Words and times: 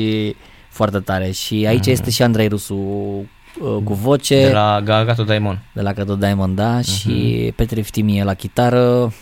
și 0.00 0.36
foarte 0.68 0.98
tare. 0.98 1.30
Și 1.30 1.64
aici 1.68 1.86
este 1.86 2.10
și 2.10 2.22
Andrei 2.22 2.48
Rusu 2.48 2.74
uh, 2.74 3.76
cu 3.84 3.94
voce. 3.94 4.46
De 4.46 4.52
la 4.52 4.80
Gagato 4.84 5.22
Daimon. 5.24 5.62
de 5.72 5.80
la 5.80 5.92
Gato 5.92 6.14
Diamond, 6.16 6.56
da, 6.56 6.80
și 6.80 7.52
Petre 7.56 7.80
Iftimie 7.80 8.24
la 8.24 8.34
chitară, 8.34 9.12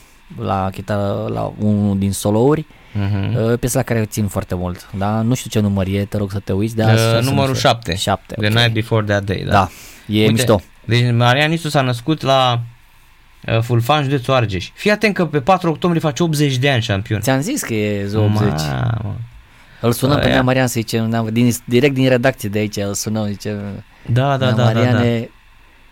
la 0.40 0.68
chitară, 0.72 1.28
la 1.32 1.52
unul 1.58 1.98
din 1.98 2.12
solouri, 2.12 2.66
Mhm. 2.94 3.36
uh, 3.50 3.58
piesa 3.58 3.78
la 3.78 3.84
care 3.84 4.00
o 4.00 4.04
țin 4.04 4.26
foarte 4.26 4.54
mult, 4.54 4.90
da, 4.98 5.20
nu 5.22 5.34
știu 5.34 5.50
ce 5.50 5.60
număr 5.60 5.86
e, 5.86 6.04
te 6.04 6.16
rog 6.16 6.30
să 6.30 6.38
te 6.38 6.52
uiți, 6.52 6.76
de 6.76 6.82
azi, 6.82 6.92
Uh, 7.04 7.10
să 7.22 7.28
numărul 7.28 7.48
nu 7.50 7.54
știu. 7.56 7.68
7. 7.68 7.94
Șapte, 7.96 8.34
The 8.34 8.46
ok. 8.46 8.52
Night 8.54 8.72
Before 8.72 9.04
That 9.04 9.24
Day, 9.24 9.42
da. 9.46 9.50
Da, 9.50 9.68
e 10.06 10.18
Uite, 10.18 10.32
mișto. 10.32 10.60
Deci 10.84 11.12
Marian 11.12 11.50
Nisu 11.50 11.68
s-a 11.68 11.80
născut 11.80 12.22
la 12.22 12.60
uh, 13.48 13.60
Fulfanș, 13.60 14.04
județul 14.04 14.34
Argeș. 14.34 14.70
Fii 14.74 14.90
atent 14.90 15.14
că 15.14 15.26
pe 15.26 15.40
4 15.40 15.70
octombrie 15.70 16.02
face 16.02 16.22
80 16.22 16.56
de 16.56 16.70
ani 16.70 16.82
șampion. 16.82 17.20
Ți-am 17.20 17.40
zis 17.40 17.62
că 17.62 17.74
e 17.74 18.06
zo 18.06 18.20
80. 18.22 18.40
Mamă. 18.40 19.16
Îl 19.82 19.92
sunăm 19.92 20.18
pe 20.18 20.24
Aia. 20.24 20.32
Nea 20.32 20.42
Marian 20.42 20.66
să 20.66 20.72
zicem, 20.80 21.28
din, 21.32 21.52
direct 21.64 21.94
din 21.94 22.08
redacție 22.08 22.48
de 22.48 22.58
aici, 22.58 22.76
îl 22.76 22.94
sunăm, 22.94 23.26
zice, 23.26 23.60
Da, 24.06 24.36
da, 24.36 24.36
Nea 24.36 24.36
da, 24.36 24.62
da, 24.62 24.62
da. 24.62 24.64
Mariane, 24.64 25.30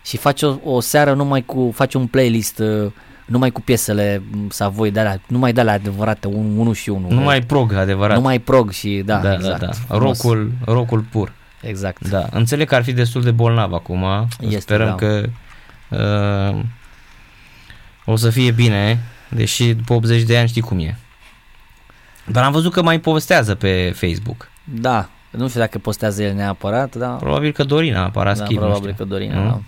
și 0.05 0.17
face 0.17 0.45
o, 0.45 0.57
o 0.63 0.79
seară 0.79 1.13
numai 1.13 1.41
cu, 1.41 1.71
face 1.75 1.97
un 1.97 2.07
playlist 2.07 2.59
uh, 2.59 2.91
numai 3.25 3.51
cu 3.51 3.61
piesele 3.61 4.23
m, 4.31 4.49
Savoi 4.49 4.91
de 4.91 4.99
alea, 4.99 5.21
numai 5.27 5.53
de 5.53 5.59
alea 5.59 5.73
adevărate, 5.73 6.27
un, 6.27 6.57
unul 6.57 6.73
și 6.73 6.89
unul. 6.89 7.11
Nu 7.11 7.21
mai 7.21 7.41
prog, 7.41 7.73
adevărat. 7.73 8.15
numai 8.15 8.39
prog 8.39 8.71
și 8.71 9.01
da, 9.05 9.17
da, 9.17 9.33
exact. 9.33 9.59
da, 9.59 9.65
da. 9.65 9.71
frumos. 9.71 10.21
Rocul, 10.21 10.51
rocul 10.65 10.99
pur. 10.99 11.31
Exact. 11.61 12.09
Da, 12.09 12.27
înțeleg 12.31 12.67
că 12.67 12.75
ar 12.75 12.83
fi 12.83 12.93
destul 12.93 13.21
de 13.21 13.31
bolnav 13.31 13.73
acum. 13.73 14.05
Este, 14.39 14.59
Sperăm 14.59 14.87
da. 14.87 14.95
că 14.95 15.29
uh, 15.89 16.63
o 18.05 18.15
să 18.15 18.29
fie 18.29 18.51
bine, 18.51 18.99
deși 19.29 19.73
după 19.73 19.93
80 19.93 20.23
de 20.23 20.37
ani 20.37 20.47
știi 20.47 20.61
cum 20.61 20.79
e. 20.79 20.97
Dar 22.25 22.43
am 22.43 22.51
văzut 22.51 22.71
că 22.71 22.81
mai 22.81 22.99
povestează 22.99 23.55
pe 23.55 23.91
Facebook. 23.95 24.49
Da, 24.63 25.09
nu 25.29 25.47
știu 25.47 25.59
dacă 25.59 25.77
postează 25.77 26.23
el 26.23 26.33
neapărat, 26.33 26.95
da. 26.95 27.07
Probabil 27.07 27.51
că 27.51 27.63
Dorina 27.63 28.03
a 28.03 28.09
parat 28.09 28.37
da, 28.37 28.43
schimb, 28.43 28.59
nu 28.59 28.65
probabil 28.65 28.91
știu. 28.91 29.03
că 29.05 29.09
Dorina, 29.11 29.35
Nu? 29.43 29.61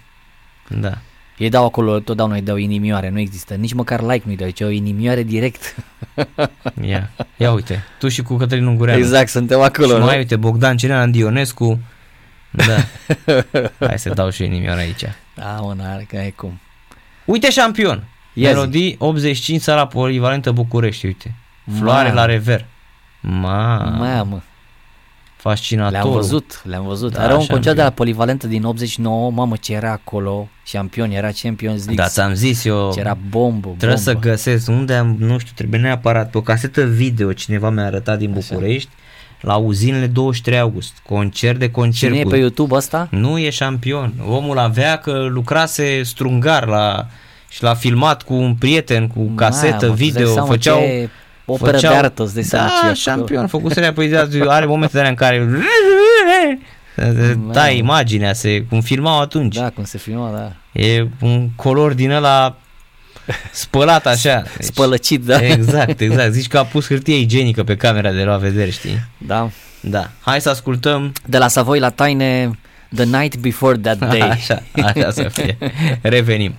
da. 0.69 0.89
Da. 0.89 0.97
Ei 1.37 1.49
dau 1.49 1.65
acolo, 1.65 1.99
totdeauna 1.99 2.35
îi 2.35 2.41
dau 2.41 2.55
inimioare, 2.55 3.09
nu 3.09 3.19
există, 3.19 3.53
nici 3.53 3.73
măcar 3.73 4.01
like 4.01 4.21
nu-i 4.25 4.35
dau, 4.35 4.49
ci 4.49 4.61
o 4.61 4.69
inimioare 4.69 5.23
direct. 5.23 5.75
Ia, 6.81 7.09
ia 7.37 7.51
uite, 7.51 7.83
tu 7.99 8.07
și 8.07 8.21
cu 8.21 8.35
Cătălin 8.35 8.65
Ungureanu. 8.65 8.99
exact, 8.99 9.29
suntem 9.29 9.57
Și 9.59 9.63
acolo, 9.65 9.97
nu? 9.97 10.05
mai 10.05 10.17
uite, 10.17 10.35
Bogdan 10.35 10.77
Cirean 10.77 11.11
Dionescu. 11.11 11.79
Da. 12.51 12.75
Hai 13.87 13.99
să 13.99 14.09
dau 14.09 14.29
și 14.29 14.41
eu 14.41 14.47
inimioară 14.47 14.79
aici. 14.79 15.03
Da, 15.35 15.59
mă, 15.61 15.73
n-are 15.77 16.05
că 16.09 16.15
e 16.15 16.29
cum. 16.35 16.59
Uite 17.25 17.51
șampion. 17.51 18.03
Ia 18.33 18.49
zi. 18.49 18.55
Melodii 18.55 18.95
85 18.99 19.61
sala 19.61 19.87
polivalentă 19.87 20.51
București, 20.51 21.05
uite. 21.05 21.35
Floare 21.79 22.07
Mamă. 22.07 22.19
la 22.19 22.25
rever. 22.25 22.65
Ma, 23.21 23.77
Mamă, 23.77 24.43
fascinator. 25.35 25.91
le-am 25.91 26.11
văzut, 26.11 26.61
le-am 26.65 26.83
văzut. 26.85 27.11
Da, 27.13 27.23
Era 27.23 27.33
un 27.33 27.37
șampion. 27.39 27.55
concert 27.57 27.75
de 27.75 27.81
la 27.83 27.89
Polivalentă 27.89 28.47
din 28.47 28.63
89, 28.63 29.31
mamă 29.31 29.55
ce 29.55 29.73
era 29.73 29.91
acolo, 29.91 30.47
șampion, 30.65 31.11
era 31.11 31.29
Champions 31.41 31.77
League, 31.85 32.03
Da, 32.03 32.09
ți-am 32.09 32.33
zis 32.33 32.65
eu. 32.65 32.91
ce 32.93 32.99
era 32.99 33.17
bombă, 33.29 33.67
Trebuie 33.77 33.99
bombă. 34.05 34.11
să 34.11 34.27
găsesc 34.29 34.67
unde 34.69 34.93
am, 34.93 35.15
nu 35.19 35.37
știu, 35.37 35.51
trebuie 35.55 35.79
neapărat 35.79 36.29
pe 36.29 36.37
o 36.37 36.41
casetă 36.41 36.83
video 36.85 37.33
cineva 37.33 37.69
mi-a 37.69 37.85
arătat 37.85 38.17
din 38.17 38.33
Așa. 38.37 38.47
București 38.49 38.89
la 39.41 39.55
uzinele 39.55 40.07
23 40.07 40.59
august. 40.59 40.93
Concert 41.07 41.59
de 41.59 41.71
concert. 41.71 42.11
Cine 42.11 42.19
e 42.19 42.23
cu- 42.23 42.29
pe 42.29 42.37
YouTube 42.37 42.75
ăsta? 42.75 43.07
Nu 43.11 43.37
e 43.37 43.49
șampion. 43.49 44.13
Omul 44.27 44.57
avea 44.57 44.97
că 44.97 45.25
lucrase 45.29 46.03
strungar 46.03 46.67
la 46.67 47.07
și 47.49 47.63
l-a 47.63 47.73
filmat 47.73 48.21
cu 48.23 48.33
un 48.33 48.55
prieten, 48.55 49.07
cu 49.07 49.21
casetă, 49.35 49.67
Mamă, 49.85 49.93
îți 49.93 49.99
dai 50.01 50.09
video, 50.09 50.31
seama 50.33 50.47
făceau... 50.47 50.79
ce 51.45 51.51
Operă 51.51 51.71
făceau, 51.71 51.91
de 51.91 51.97
artă, 51.97 52.23
îți 52.23 52.33
dai 52.33 52.43
seama 52.43 52.67
ce 52.67 52.73
e 52.73 52.77
Da, 52.77 52.81
acolo. 52.87 52.93
șampion, 52.95 53.47
făcuserea 53.47 53.93
pe 53.93 54.03
ideea, 54.03 54.27
are 54.47 54.65
momente 54.65 54.91
de 54.93 54.97
alea 54.99 55.09
în 55.09 55.15
care 55.15 55.47
da, 57.51 57.69
imaginea, 57.69 58.33
se, 58.33 58.61
cum 58.69 58.81
filmau 58.81 59.19
atunci. 59.19 59.55
Da, 59.55 59.69
cum 59.69 59.83
se 59.83 59.97
filma, 59.97 60.31
da. 60.31 60.51
E 60.81 61.07
un 61.21 61.49
color 61.55 61.93
din 61.93 62.11
ăla 62.11 62.57
spălat 63.51 64.05
așa. 64.05 64.41
Deci, 64.57 64.65
Spălăcit, 64.71 65.21
da. 65.23 65.45
Exact, 65.45 65.99
exact. 65.99 66.31
Zici 66.33 66.47
că 66.47 66.57
a 66.57 66.63
pus 66.65 66.87
hârtie 66.87 67.17
igienică 67.19 67.63
pe 67.63 67.75
camera 67.75 68.11
de 68.11 68.23
la 68.23 68.37
vedere, 68.37 68.69
știi? 68.69 68.99
Da. 69.17 69.49
Da. 69.79 70.09
Hai 70.21 70.41
să 70.41 70.49
ascultăm 70.49 71.11
De 71.25 71.37
la 71.37 71.47
Savoi 71.47 71.79
la 71.79 71.89
Taine, 71.89 72.51
The 72.95 73.03
Night 73.03 73.35
Before 73.37 73.77
That 73.77 73.97
Day. 74.17 74.19
Așa, 74.29 74.61
așa 74.83 75.11
să 75.11 75.29
fie. 75.31 75.57
Revenim. 76.01 76.55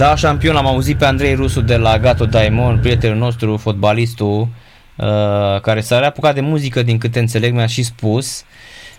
Da, 0.00 0.14
șampion, 0.14 0.56
am 0.56 0.66
auzit 0.66 0.98
pe 0.98 1.04
Andrei 1.04 1.34
Rusu 1.34 1.60
de 1.60 1.76
la 1.76 1.98
Gato 1.98 2.24
Daimon, 2.24 2.78
prietenul 2.78 3.16
nostru, 3.16 3.56
fotbalistul, 3.56 4.48
uh, 4.96 5.60
care 5.60 5.80
s-a 5.80 5.98
reapucat 5.98 6.34
de 6.34 6.40
muzică, 6.40 6.82
din 6.82 6.98
câte 6.98 7.18
înțeleg, 7.18 7.54
mi-a 7.54 7.66
și 7.66 7.82
spus. 7.82 8.44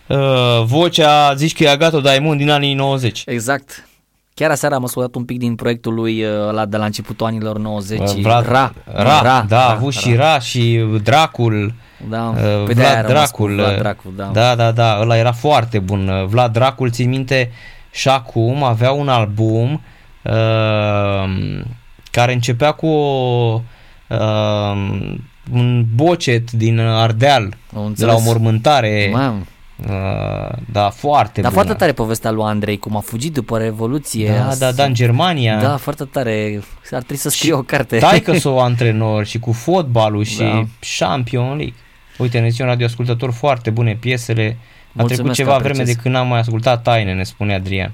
Uh, 0.08 0.18
vocea, 0.64 1.34
zici 1.34 1.54
că 1.54 1.64
e 1.64 1.70
Agato 1.70 2.00
Daimon 2.00 2.38
din 2.38 2.50
anii 2.50 2.74
90. 2.74 3.24
Exact. 3.26 3.88
Chiar 4.34 4.52
aseară 4.52 4.76
am 4.76 4.84
ascultat 4.84 5.16
un 5.16 5.26
pic 5.26 5.38
din 5.38 5.56
proiectul 5.56 5.94
lui 5.94 6.24
uh, 6.24 6.52
la 6.52 6.66
de 6.66 6.78
la 6.78 6.86
începutul 6.86 7.26
anilor 7.26 7.58
90. 7.58 8.00
Uh, 8.00 8.16
Vlad, 8.22 8.48
Ra. 8.48 8.74
Ra, 8.94 9.22
Ra, 9.22 9.46
da, 9.48 9.68
a 9.68 9.72
avut 9.72 9.94
și 9.94 10.16
Ra 10.16 10.40
și 10.40 10.86
Dracul. 11.04 11.74
Da, 12.10 12.34
Uh, 12.36 12.64
pe 12.66 12.74
de-aia 12.74 12.90
a 12.90 13.02
Vlad 13.02 13.12
rămas 13.12 13.32
cu 13.32 13.48
Dracul, 13.48 13.56
Vlad 13.56 13.74
uh, 13.74 13.80
Dracul, 13.80 14.14
da. 14.16 14.30
da, 14.34 14.56
da, 14.56 14.72
da, 14.72 15.00
ăla 15.02 15.18
era 15.18 15.32
foarte 15.32 15.80
bun. 15.80 16.08
Uh, 16.08 16.26
Vlad 16.26 16.52
Dracul, 16.54 16.92
țin 16.92 17.10
minte, 17.10 17.52
și 17.92 18.08
acum 18.08 18.64
avea 18.64 18.92
un 18.92 19.08
album 19.08 19.74
uh, 19.74 19.80
care 22.12 22.34
începea 22.34 22.72
cu 22.72 22.88
o, 22.88 23.62
uh, 24.08 25.14
un 25.52 25.86
bocet 25.96 26.52
din 26.52 26.80
Ardeal, 26.80 27.42
Am 27.44 27.52
de 27.72 27.80
înțeles. 27.80 28.14
la 28.14 28.20
o 28.20 28.24
mormântare. 28.24 29.10
Mamă. 29.14 29.42
Uh, 29.90 30.58
da, 30.72 30.90
foarte 30.90 31.42
Dar 31.42 31.52
bună. 31.52 31.64
foarte 31.64 31.80
tare 31.80 31.92
povestea 31.92 32.32
lui 32.32 32.44
Andrei, 32.44 32.78
cum 32.78 32.96
a 32.96 33.00
fugit 33.00 33.34
după 33.34 33.58
Revoluție. 33.58 34.32
Da, 34.32 34.48
a- 34.50 34.56
da, 34.56 34.72
da, 34.72 34.84
în 34.84 34.94
Germania. 34.94 35.60
Da, 35.62 35.78
foarte 35.78 36.04
tare. 36.04 36.62
Ar 36.84 36.98
trebui 36.98 37.16
să 37.16 37.30
scrie 37.30 37.54
o 37.54 37.62
carte. 37.62 37.98
Taică 37.98 38.34
s-o 38.38 38.60
antrenor 38.70 39.26
și 39.26 39.40
cu 39.40 39.52
fotbalul 39.52 40.24
și 40.24 40.38
Da. 40.38 40.64
Champion 40.98 41.48
League. 41.48 41.74
Uite, 42.18 42.40
ne 42.40 42.50
zice 42.50 42.62
un 42.64 42.68
radioascultător 42.68 43.32
foarte 43.32 43.70
bune 43.70 43.96
piesele. 44.00 44.58
A 44.60 44.64
Mulțumesc, 44.92 45.14
trecut 45.22 45.34
ceva 45.36 45.58
vreme 45.58 45.70
apreciez. 45.70 45.96
de 45.96 46.02
când 46.02 46.16
n-am 46.16 46.28
mai 46.28 46.40
ascultat 46.40 46.82
taine, 46.84 47.14
ne 47.14 47.24
spune 47.24 47.54
Adrian. 47.54 47.94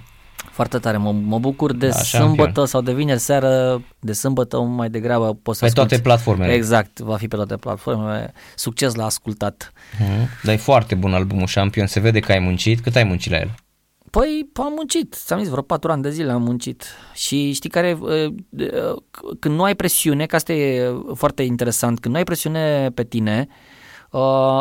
Foarte 0.58 0.78
tare, 0.78 0.98
mă, 0.98 1.12
mă 1.12 1.40
bucur 1.40 1.74
de 1.74 1.88
Da, 1.88 1.94
sâmbătă 1.96 2.42
șampion. 2.44 2.66
sau 2.66 2.82
de 2.82 2.94
vineri 2.94 3.20
seară, 3.20 3.82
de 4.00 4.14
sâmbătă 4.14 4.60
mai 4.60 4.90
degrabă 4.90 5.34
poți 5.42 5.60
să 5.60 5.66
Pe 5.66 5.72
toate 5.72 5.94
asculti. 5.94 6.04
platformele. 6.08 6.54
Exact, 6.54 7.00
va 7.00 7.16
fi 7.18 7.28
pe 7.28 7.36
toate 7.36 7.56
platformele. 7.56 8.34
Succes 8.56 8.96
la 8.96 9.06
ascultat. 9.06 9.72
Mhm. 10.00 10.30
Dar 10.44 10.54
e 10.54 10.58
foarte 10.58 10.96
bun 10.96 11.14
albumul 11.14 11.48
Champion, 11.54 11.88
se 11.88 12.00
vede 12.00 12.20
că 12.20 12.32
ai 12.32 12.40
muncit. 12.40 12.80
Cât 12.80 12.96
ai 12.96 13.04
muncit 13.04 13.32
la 13.32 13.38
el? 13.38 13.56
Păi 14.12 14.50
am 14.54 14.74
muncit, 14.76 15.14
ți-am 15.26 15.40
zis, 15.40 15.50
vreo 15.50 15.62
patru 15.62 15.92
ani 15.92 16.02
de 16.02 16.10
zile 16.10 16.32
am 16.32 16.42
muncit 16.42 16.84
și 17.14 17.52
știi 17.54 17.70
care, 17.70 17.98
uh, 18.02 18.10
uh, 18.58 19.02
când 19.40 19.56
nu 19.56 19.64
ai 19.64 19.76
presiune, 19.76 20.26
că 20.26 20.36
asta 20.36 20.54
e 20.54 20.92
foarte 21.14 21.44
interesant, 21.44 22.00
când 22.00 22.14
nu 22.14 22.20
ai 22.20 22.26
presiune 22.26 22.90
pe 22.94 23.04
tine, 23.04 23.48
uh, 23.50 23.56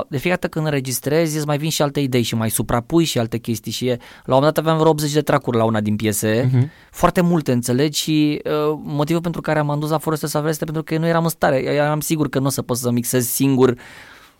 de 0.08 0.16
fiecare 0.18 0.40
dată 0.40 0.48
când 0.48 0.66
înregistrezi 0.66 1.36
îți 1.36 1.46
mai 1.46 1.58
vin 1.58 1.70
și 1.70 1.82
alte 1.82 2.00
idei 2.00 2.22
și 2.22 2.34
mai 2.34 2.50
suprapui 2.50 3.04
și 3.04 3.18
alte 3.18 3.38
chestii 3.38 3.72
și 3.72 3.86
e, 3.86 3.90
la 4.24 4.34
un 4.34 4.34
moment 4.34 4.54
dat 4.54 4.58
aveam 4.64 4.78
vreo 4.78 4.90
80 4.90 5.12
de 5.12 5.20
tracuri 5.20 5.56
la 5.56 5.64
una 5.64 5.80
din 5.80 5.96
piese, 5.96 6.50
Mhm. 6.52 6.70
foarte 6.90 7.20
multe 7.20 7.52
înțelegi 7.52 8.00
și 8.02 8.40
uh, 8.44 8.78
motivul 8.82 9.22
pentru 9.22 9.40
care 9.40 9.58
am 9.58 9.76
dus 9.80 9.90
la 9.90 9.98
Forest 9.98 10.22
Savel 10.26 10.50
este 10.50 10.64
pentru 10.64 10.82
că 10.82 10.98
nu 10.98 11.06
eram 11.06 11.22
în 11.22 11.30
stare, 11.30 11.62
eu 11.64 11.72
eram 11.72 12.00
sigur 12.00 12.28
că 12.28 12.38
nu 12.38 12.46
o 12.46 12.48
să 12.48 12.62
pot 12.62 12.76
să 12.76 12.90
mixez 12.90 13.26
singur 13.26 13.74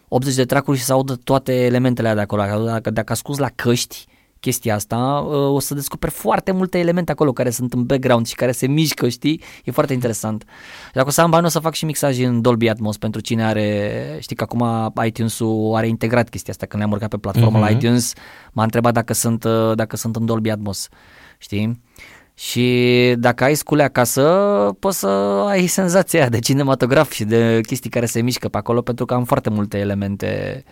80 0.08 0.34
de 0.34 0.44
tracuri 0.44 0.78
și 0.78 0.84
să 0.84 0.92
audă 0.92 1.18
toate 1.24 1.64
elementele 1.64 2.08
alea 2.08 2.24
de 2.26 2.34
acolo. 2.36 2.64
Dacă, 2.64 2.90
dacă 2.90 3.12
asculti 3.12 3.40
la 3.40 3.48
căști 3.54 4.04
chestia 4.46 4.74
asta, 4.74 5.26
uh, 5.28 5.34
o 5.34 5.58
să 5.60 5.74
descoperi 5.74 6.12
foarte 6.12 6.52
multe 6.52 6.78
elemente 6.78 7.12
acolo 7.12 7.32
care 7.32 7.50
sunt 7.50 7.72
în 7.72 7.84
background 7.84 8.26
și 8.26 8.34
care 8.34 8.52
se 8.52 8.66
mișcă, 8.66 9.08
știi? 9.08 9.42
E 9.64 9.70
foarte 9.70 9.92
interesant. 9.92 10.44
Și 10.86 10.92
dacă 10.92 11.06
o 11.06 11.10
să 11.10 11.20
am 11.20 11.30
bani, 11.30 11.46
o 11.46 11.48
să 11.48 11.58
fac 11.58 11.74
și 11.74 11.84
mixaj 11.84 12.18
în 12.20 12.40
Dolby 12.40 12.68
Atmos 12.68 12.96
pentru 12.96 13.20
cine 13.20 13.44
are, 13.44 13.90
știi 14.20 14.36
că 14.36 14.42
acum 14.42 14.92
iTunes-ul 15.04 15.74
are 15.76 15.88
integrat 15.88 16.28
chestia 16.28 16.52
asta, 16.52 16.66
când 16.66 16.82
le-am 16.82 16.94
urcat 16.94 17.08
pe 17.08 17.16
platforma 17.16 17.58
la 17.58 17.66
Mhm. 17.66 17.74
iTunes, 17.74 18.12
m-a 18.52 18.62
întrebat 18.62 18.92
dacă 18.92 19.12
sunt, 19.12 19.44
uh, 19.44 19.72
dacă 19.74 19.96
sunt 19.96 20.16
în 20.16 20.26
Dolby 20.26 20.50
Atmos, 20.50 20.88
știi? 21.38 21.80
Și 22.34 23.14
dacă 23.18 23.44
ai 23.44 23.54
scule 23.54 23.82
acasă, 23.82 24.22
poți 24.78 24.98
să 24.98 25.06
ai 25.48 25.66
senzația 25.66 26.20
aia 26.20 26.28
de 26.28 26.38
cinematograf 26.38 27.10
și 27.12 27.24
de 27.24 27.60
chestii 27.66 27.90
care 27.90 28.06
se 28.06 28.20
mișcă 28.22 28.48
pe 28.48 28.56
acolo, 28.58 28.80
pentru 28.82 29.04
că 29.04 29.14
am 29.14 29.24
foarte 29.24 29.50
multe 29.50 29.78
elemente. 29.78 30.64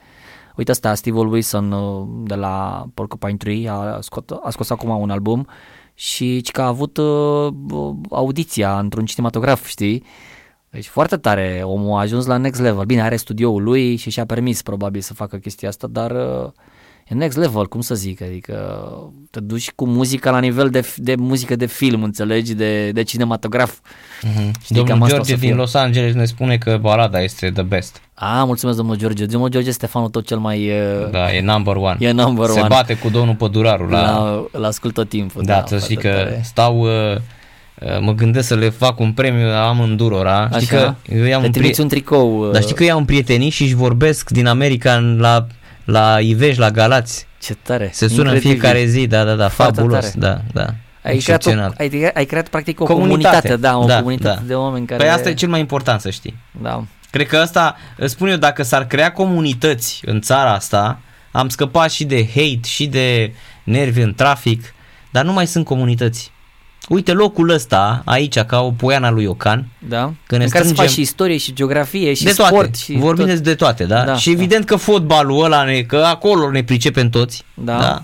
Uite 0.56 0.70
asta, 0.70 0.94
Steve 0.94 1.18
Wilson 1.18 1.72
uh, 1.72 2.06
de 2.26 2.34
la 2.34 2.86
Porcupine 2.94 3.36
Tree 3.36 3.68
a, 3.68 4.00
scot, 4.00 4.30
a 4.30 4.50
scos 4.50 4.70
acum 4.70 5.00
un 5.00 5.10
album 5.10 5.46
și 5.94 6.40
ci 6.40 6.50
că 6.50 6.62
a 6.62 6.66
avut 6.66 6.96
uh, 6.96 7.54
audiția 8.10 8.78
într-un 8.78 9.04
cinematograf, 9.04 9.66
știi? 9.66 10.04
Deci 10.70 10.86
foarte 10.86 11.16
tare, 11.16 11.60
omul 11.64 11.96
a 11.96 12.00
ajuns 12.00 12.26
la 12.26 12.36
next 12.36 12.60
level. 12.60 12.84
Bine, 12.84 13.02
are 13.02 13.16
studioul 13.16 13.62
lui 13.62 13.96
și 13.96 14.10
și-a 14.10 14.26
permis 14.26 14.62
probabil 14.62 15.00
să 15.00 15.14
facă 15.14 15.36
chestia 15.36 15.68
asta, 15.68 15.86
dar 15.86 16.10
uh, 16.10 16.50
e 17.08 17.14
next 17.14 17.36
level, 17.38 17.66
cum 17.66 17.80
să 17.80 17.94
zic, 17.94 18.22
adică 18.22 18.84
te 19.30 19.40
duci 19.40 19.70
cu 19.70 19.86
muzica 19.86 20.30
la 20.30 20.38
nivel 20.38 20.70
de, 20.70 20.92
de 20.96 21.14
muzică 21.14 21.56
de 21.56 21.66
film, 21.66 22.02
înțelegi, 22.02 22.54
de, 22.54 22.90
de 22.90 23.02
cinematograf. 23.02 23.78
Mhm. 24.22 24.52
Știi, 24.62 24.76
cam 24.76 24.84
Domnul 24.86 25.02
asta 25.02 25.04
o 25.04 25.08
George 25.16 25.32
să 25.32 25.38
din 25.38 25.48
fie. 25.48 25.54
Los 25.58 25.74
Angeles 25.74 26.14
ne 26.14 26.24
spune 26.24 26.56
că 26.56 26.78
balada 26.80 27.20
este 27.20 27.50
the 27.50 27.62
best. 27.62 28.00
A, 28.14 28.44
mulțumesc 28.44 28.76
domnul 28.76 28.96
George. 28.96 29.26
Domnul 29.26 29.48
George 29.50 29.68
este 29.68 29.86
fanul 29.86 30.08
tot 30.08 30.26
cel 30.26 30.38
mai... 30.38 30.68
uh, 30.70 31.10
Da, 31.10 31.32
e 31.34 31.40
number 31.40 31.76
one. 31.76 31.96
E 31.98 32.10
number 32.10 32.46
Se 32.48 32.58
one. 32.58 32.68
bate 32.68 32.94
cu 32.94 33.08
domnul 33.08 33.34
Păduraru 33.34 33.88
la... 33.88 34.00
la, 34.00 34.44
la 34.60 34.66
ascult 34.66 34.94
tot 34.94 35.08
timpul. 35.08 35.42
Da, 35.44 35.54
da 35.54 35.64
să 35.66 35.78
știi 35.78 35.94
foarte 35.94 36.08
că 36.18 36.24
tare. 36.24 36.40
stau, 36.44 36.78
uh, 36.80 37.16
uh, 37.16 38.00
mă 38.00 38.12
gândesc 38.12 38.46
să 38.48 38.54
le 38.54 38.68
fac 38.68 38.98
un 39.00 39.12
premiu 39.12 39.46
amândurora. 39.46 40.48
Știi 40.60 40.76
Așa? 40.76 40.96
că 41.06 41.14
eu 41.14 41.24
i-am 41.24 41.40
Te 41.40 41.46
un 41.46 41.52
trimiți 41.52 41.80
un 41.80 41.88
tricou. 41.88 42.44
uh, 42.46 42.52
Dar 42.52 42.62
știi 42.62 42.74
că 42.74 42.84
i-am 42.84 43.04
prietenii 43.04 43.50
și 43.50 43.62
își 43.62 43.74
vorbesc 43.74 44.30
din 44.30 44.46
America 44.46 44.92
în- 44.94 45.18
la, 45.20 45.46
la 45.84 46.20
Iveș, 46.20 46.56
la 46.56 46.70
Galați. 46.70 47.26
Ce 47.40 47.54
tare. 47.54 47.90
Se 47.92 48.08
sună 48.08 48.20
în 48.28 48.34
Incredibil. 48.34 48.58
fiecare 48.60 48.84
zi, 48.84 49.06
da, 49.06 49.24
da, 49.24 49.34
da, 49.34 49.48
Foarte 49.48 49.74
fabulos, 49.80 50.04
tare. 50.04 50.14
da, 50.18 50.40
da. 50.52 50.60
Ai 50.62 50.72
creat, 51.00 51.12
o, 51.12 51.14
Excepțional. 51.14 51.74
ai, 51.78 52.10
ai 52.14 52.24
creat 52.24 52.48
practic 52.48 52.80
o 52.80 52.84
Comunitate. 52.84 53.48
comunitate, 53.48 53.56
da, 53.60 53.78
o 53.78 53.84
Da, 53.86 53.96
comunitate 53.96 54.38
da. 54.40 54.46
de 54.46 54.54
oameni 54.54 54.86
care... 54.86 55.04
Păi 55.04 55.12
asta 55.12 55.28
e 55.28 55.34
cel 55.34 55.48
mai 55.48 55.60
important 55.60 56.00
să 56.00 56.10
știi. 56.10 56.36
Da. 56.62 56.84
Cred 57.10 57.26
că 57.26 57.36
asta, 57.36 57.76
îți 57.96 58.12
spun 58.12 58.28
eu, 58.28 58.36
dacă 58.36 58.62
s-ar 58.62 58.86
crea 58.86 59.12
comunități 59.12 60.00
în 60.04 60.20
țara 60.20 60.52
asta, 60.52 60.98
am 61.30 61.48
scăpat 61.48 61.90
și 61.90 62.04
de 62.04 62.26
hate 62.34 62.60
și 62.64 62.86
de 62.86 63.32
nervi 63.64 64.00
în 64.00 64.14
trafic, 64.14 64.74
dar 65.10 65.24
nu 65.24 65.32
mai 65.32 65.46
sunt 65.46 65.64
comunități. 65.64 66.32
Uite 66.88 67.12
locul 67.12 67.48
ăsta, 67.50 68.02
aici, 68.04 68.38
ca 68.38 68.60
o 68.60 68.70
poiana 68.70 69.10
lui 69.10 69.22
Iocan, 69.24 69.66
Da? 69.88 70.12
Că 70.26 70.36
ne 70.36 70.44
în 70.44 70.50
care 70.50 70.64
să 70.64 70.74
faci 70.74 70.84
strângem- 70.88 70.94
și 70.94 71.00
istorie 71.00 71.36
și 71.36 71.52
geografie 71.52 72.14
și 72.14 72.24
de 72.24 72.30
toate, 72.32 72.54
sport 72.54 72.76
și 72.76 72.92
vorbim 72.92 73.26
tot. 73.26 73.38
de 73.38 73.54
toate, 73.54 73.84
da? 73.84 74.04
Da, 74.04 74.16
și 74.16 74.30
evident 74.30 74.64
că 74.64 74.76
fotbalul 74.76 75.44
ăla, 75.44 75.64
ne, 75.64 75.80
că 75.80 75.96
acolo 75.96 76.50
ne 76.50 76.62
pricepem 76.62 77.10
toți, 77.10 77.44
Da. 77.54 77.78
da? 77.78 78.02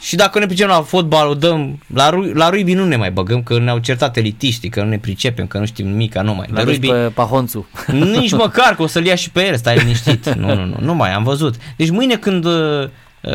Și 0.00 0.16
dacă 0.16 0.38
ne 0.38 0.46
pricepem 0.46 0.72
la 0.72 0.82
fotbal, 0.82 1.36
dăm, 1.38 1.78
la, 1.94 2.10
ru- 2.10 2.32
la 2.34 2.48
rugby 2.50 2.72
nu 2.74 2.84
ne 2.84 2.96
mai 2.96 3.10
băgăm, 3.10 3.42
că 3.42 3.58
ne-au 3.58 3.78
certat 3.78 4.16
elitiștii, 4.16 4.68
că 4.68 4.82
nu 4.82 4.88
ne 4.88 4.98
pricepem, 4.98 5.46
că 5.46 5.58
nu 5.58 5.66
știm 5.66 5.86
nimic, 5.88 6.14
nu 6.18 6.34
mai. 6.34 6.46
La 6.52 6.64
de 6.64 6.76
duci 6.76 6.88
pe 6.90 6.92
Pahonțu. 7.14 7.66
Nici 7.92 8.32
măcar 8.32 8.74
că 8.74 8.82
o 8.82 8.86
să-l 8.86 9.04
ia 9.04 9.14
și 9.14 9.30
pe 9.30 9.46
el, 9.46 9.56
stai 9.56 9.76
liniștit. 9.76 10.28
Nu, 10.40 10.54
nu, 10.54 10.64
nu, 10.64 10.76
nu 10.80 10.94
mai, 10.94 11.12
am 11.12 11.22
văzut. 11.22 11.54
Deci 11.76 11.90
mâine 11.90 12.14
când, 12.16 12.44
uh, 12.44 12.88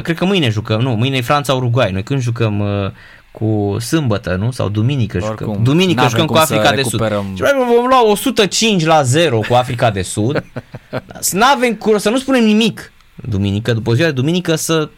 cred 0.03 0.15
că 0.17 0.25
mâine 0.25 0.49
jucăm, 0.49 0.81
nu, 0.81 0.91
mâine 0.91 1.17
e 1.17 1.21
Franța-Uruguay. 1.21 1.91
Noi 1.91 2.03
când 2.03 2.21
jucăm 2.21 2.59
uh, 2.59 2.91
cu 3.39 3.77
sâmbătă, 3.79 4.35
nu? 4.39 4.51
Sau 4.51 4.69
duminică 4.69 5.17
Oricum, 5.21 5.45
jucăm. 5.47 5.63
Duminică 5.63 5.93
n-avem 6.01 6.09
jucăm 6.09 6.25
cu 6.25 6.33
cum 6.33 6.45
să 6.45 6.53
Africa 6.53 6.75
de 6.75 6.81
Sud. 6.81 6.91
recuperăm. 6.99 7.25
Și 7.35 7.41
probabil 7.41 7.75
vom 7.75 7.87
lua 7.87 8.05
105 8.09 8.85
la 8.85 9.01
0 9.01 9.39
cu 9.47 9.53
Africa 9.53 9.91
de 9.91 10.01
Sud. 10.01 10.43
să, 11.19 11.35
n-avem, 11.37 11.73
cur- 11.75 11.97
să 11.97 12.09
nu 12.09 12.17
spunem 12.17 12.43
nimic. 12.43 12.91
Duminică, 13.15 13.73
după 13.73 13.93
ziua 13.93 14.07
de 14.07 14.13
duminică 14.13 14.55
să 14.55 14.73
Auzi, 14.73 14.89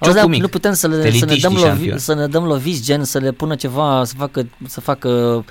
dar 0.00 0.12
Ciocul 0.14 0.28
mic. 0.30 0.40
nu 0.40 0.48
putem 0.48 0.72
să, 0.72 0.86
le, 0.88 0.94
să, 0.94 1.00
ne 1.00 1.06
Elitiștii 1.06 1.40
dăm 1.40 1.52
lovi, 1.52 1.64
șampioni. 1.66 2.00
să 2.00 2.14
ne 2.14 2.26
dăm 2.26 2.44
loviți, 2.44 2.82
gen 2.82 3.04
să 3.04 3.18
le 3.18 3.30
pună 3.32 3.54
ceva, 3.54 4.02
să 4.04 4.14
facă, 4.18 4.46
să 4.66 4.80
facă 4.80 5.08
uh, 5.08 5.44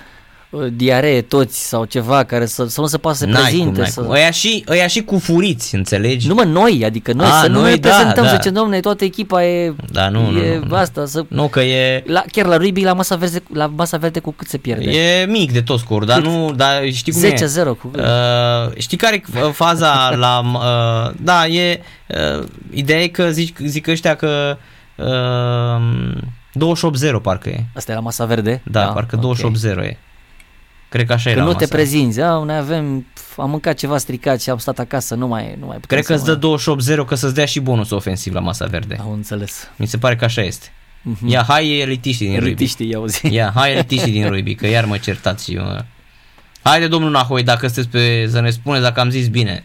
diaree 0.73 1.21
toți 1.21 1.67
sau 1.67 1.85
ceva 1.85 2.23
care 2.23 2.45
să, 2.45 2.67
să 2.67 2.81
nu 2.81 2.87
se 2.87 2.97
poată 2.97 3.17
să 3.17 3.23
se 3.23 3.29
N-ai 3.29 3.41
prezinte. 3.41 3.65
cum, 3.69 3.77
n-ai 3.77 3.89
să... 3.89 4.01
cum. 4.01 4.11
Ăia 4.11 4.31
și, 4.31 4.63
ăia 4.69 4.87
și 4.87 5.01
cu 5.03 5.19
furiți, 5.19 5.75
înțelegi? 5.75 6.27
Nu 6.27 6.33
mă, 6.33 6.43
noi, 6.43 6.83
adică 6.85 7.13
noi, 7.13 7.25
A, 7.25 7.41
să 7.41 7.47
nu 7.47 7.59
noi, 7.59 7.69
ne 7.69 7.75
da, 7.75 7.89
prezentăm, 7.89 8.23
da. 8.23 8.29
să 8.29 8.35
zicem, 8.35 8.53
domne, 8.53 8.79
toată 8.79 9.03
echipa 9.03 9.45
e, 9.45 9.73
Da, 9.91 10.09
nu, 10.09 10.29
nu, 10.31 10.39
e 10.39 10.57
nu, 10.57 10.65
nu. 10.67 10.75
asta, 10.75 11.05
să... 11.05 11.25
Nu, 11.27 11.47
că 11.47 11.61
e... 11.61 12.03
La, 12.05 12.23
chiar 12.31 12.45
la 12.45 12.57
rugby, 12.57 12.83
la 12.83 12.93
masa 12.93 13.15
verde, 13.15 13.43
la 13.53 13.71
masa 13.75 13.97
verde 13.97 14.19
cu 14.19 14.31
cât 14.31 14.47
se 14.47 14.57
pierde? 14.57 14.89
E 14.91 15.25
mic 15.25 15.51
de 15.51 15.61
tot 15.61 15.79
scor, 15.79 16.03
dar 16.03 16.21
Cât? 16.21 16.29
nu, 16.31 16.51
dar 16.55 16.91
știi 16.91 17.13
cum 17.13 17.23
e? 17.23 17.33
10-0 17.33 17.37
cu... 17.81 17.91
Uh, 17.95 18.03
știi 18.77 18.97
care 18.97 19.23
e 19.35 19.39
faza 19.51 20.09
la... 20.25 20.41
Uh, 20.43 21.15
da, 21.21 21.47
e... 21.47 21.81
Uh, 22.37 22.43
ideea 22.73 23.01
e 23.01 23.07
că 23.07 23.29
zic, 23.29 23.57
zic 23.59 23.87
ăștia 23.87 24.15
că... 24.15 24.57
Uh, 24.95 26.17
28-0 26.57 27.21
parcă 27.21 27.49
e. 27.49 27.63
Asta 27.75 27.91
e 27.91 27.95
la 27.95 28.01
masa 28.01 28.25
verde? 28.25 28.61
Da, 28.65 28.79
da 28.79 28.85
parcă 28.85 29.19
ok. 29.23 29.37
28-0 29.37 29.43
e. 29.63 29.97
Cred 30.89 31.05
că 31.05 31.13
așa 31.13 31.29
e 31.29 31.33
Că 31.33 31.39
la 31.39 31.45
nu 31.45 31.51
masă. 31.51 31.65
te 31.65 31.71
prezinți, 31.75 32.21
a, 32.21 32.29
noi 32.31 32.55
avem, 32.57 33.05
pf, 33.13 33.37
am 33.39 33.49
mâncat 33.49 33.75
ceva 33.77 33.97
stricat 33.97 34.41
și 34.41 34.49
am 34.49 34.57
stat 34.57 34.79
acasă, 34.79 35.15
nu 35.15 35.27
mai, 35.27 35.55
nu 35.59 35.65
mai 35.65 35.77
putem 35.77 35.97
Cred 35.97 35.99
că 36.05 36.05
să 36.17 36.31
îți 36.31 36.39
mai- 36.45 36.75
dă 36.85 37.01
28-0 37.03 37.07
că 37.07 37.15
să-ți 37.15 37.33
dea 37.33 37.45
și 37.45 37.59
bonus 37.59 37.89
ofensiv 37.89 38.33
la 38.33 38.39
masa 38.39 38.65
verde. 38.65 38.97
Am 38.99 39.11
înțeles. 39.11 39.69
Mi 39.75 39.85
se 39.87 39.97
pare 39.97 40.15
că 40.15 40.25
așa 40.25 40.41
este. 40.41 40.65
Mhm. 41.01 41.27
Ia, 41.27 41.45
hai 41.47 41.77
elitiștii 41.79 42.25
din 42.25 42.35
rugby. 42.35 42.49
Elitiștii, 42.49 42.89
i-au 42.89 43.05
zis. 43.05 43.31
Ia, 43.31 43.51
hai 43.55 43.71
elitiștii 43.71 44.11
din 44.11 44.29
rugby, 44.29 44.55
că 44.55 44.67
iar 44.67 44.85
mă 44.85 44.97
certați 44.97 45.43
și 45.43 45.55
mă... 45.55 45.83
Haide, 46.61 46.87
domnul 46.87 47.11
Nahoi, 47.11 47.43
dacă 47.43 47.65
sunteți 47.67 47.87
pe... 47.87 48.27
să 48.31 48.39
ne 48.39 48.49
spuneți 48.49 48.83
dacă 48.83 48.99
am 48.99 49.09
zis 49.09 49.27
bine. 49.27 49.63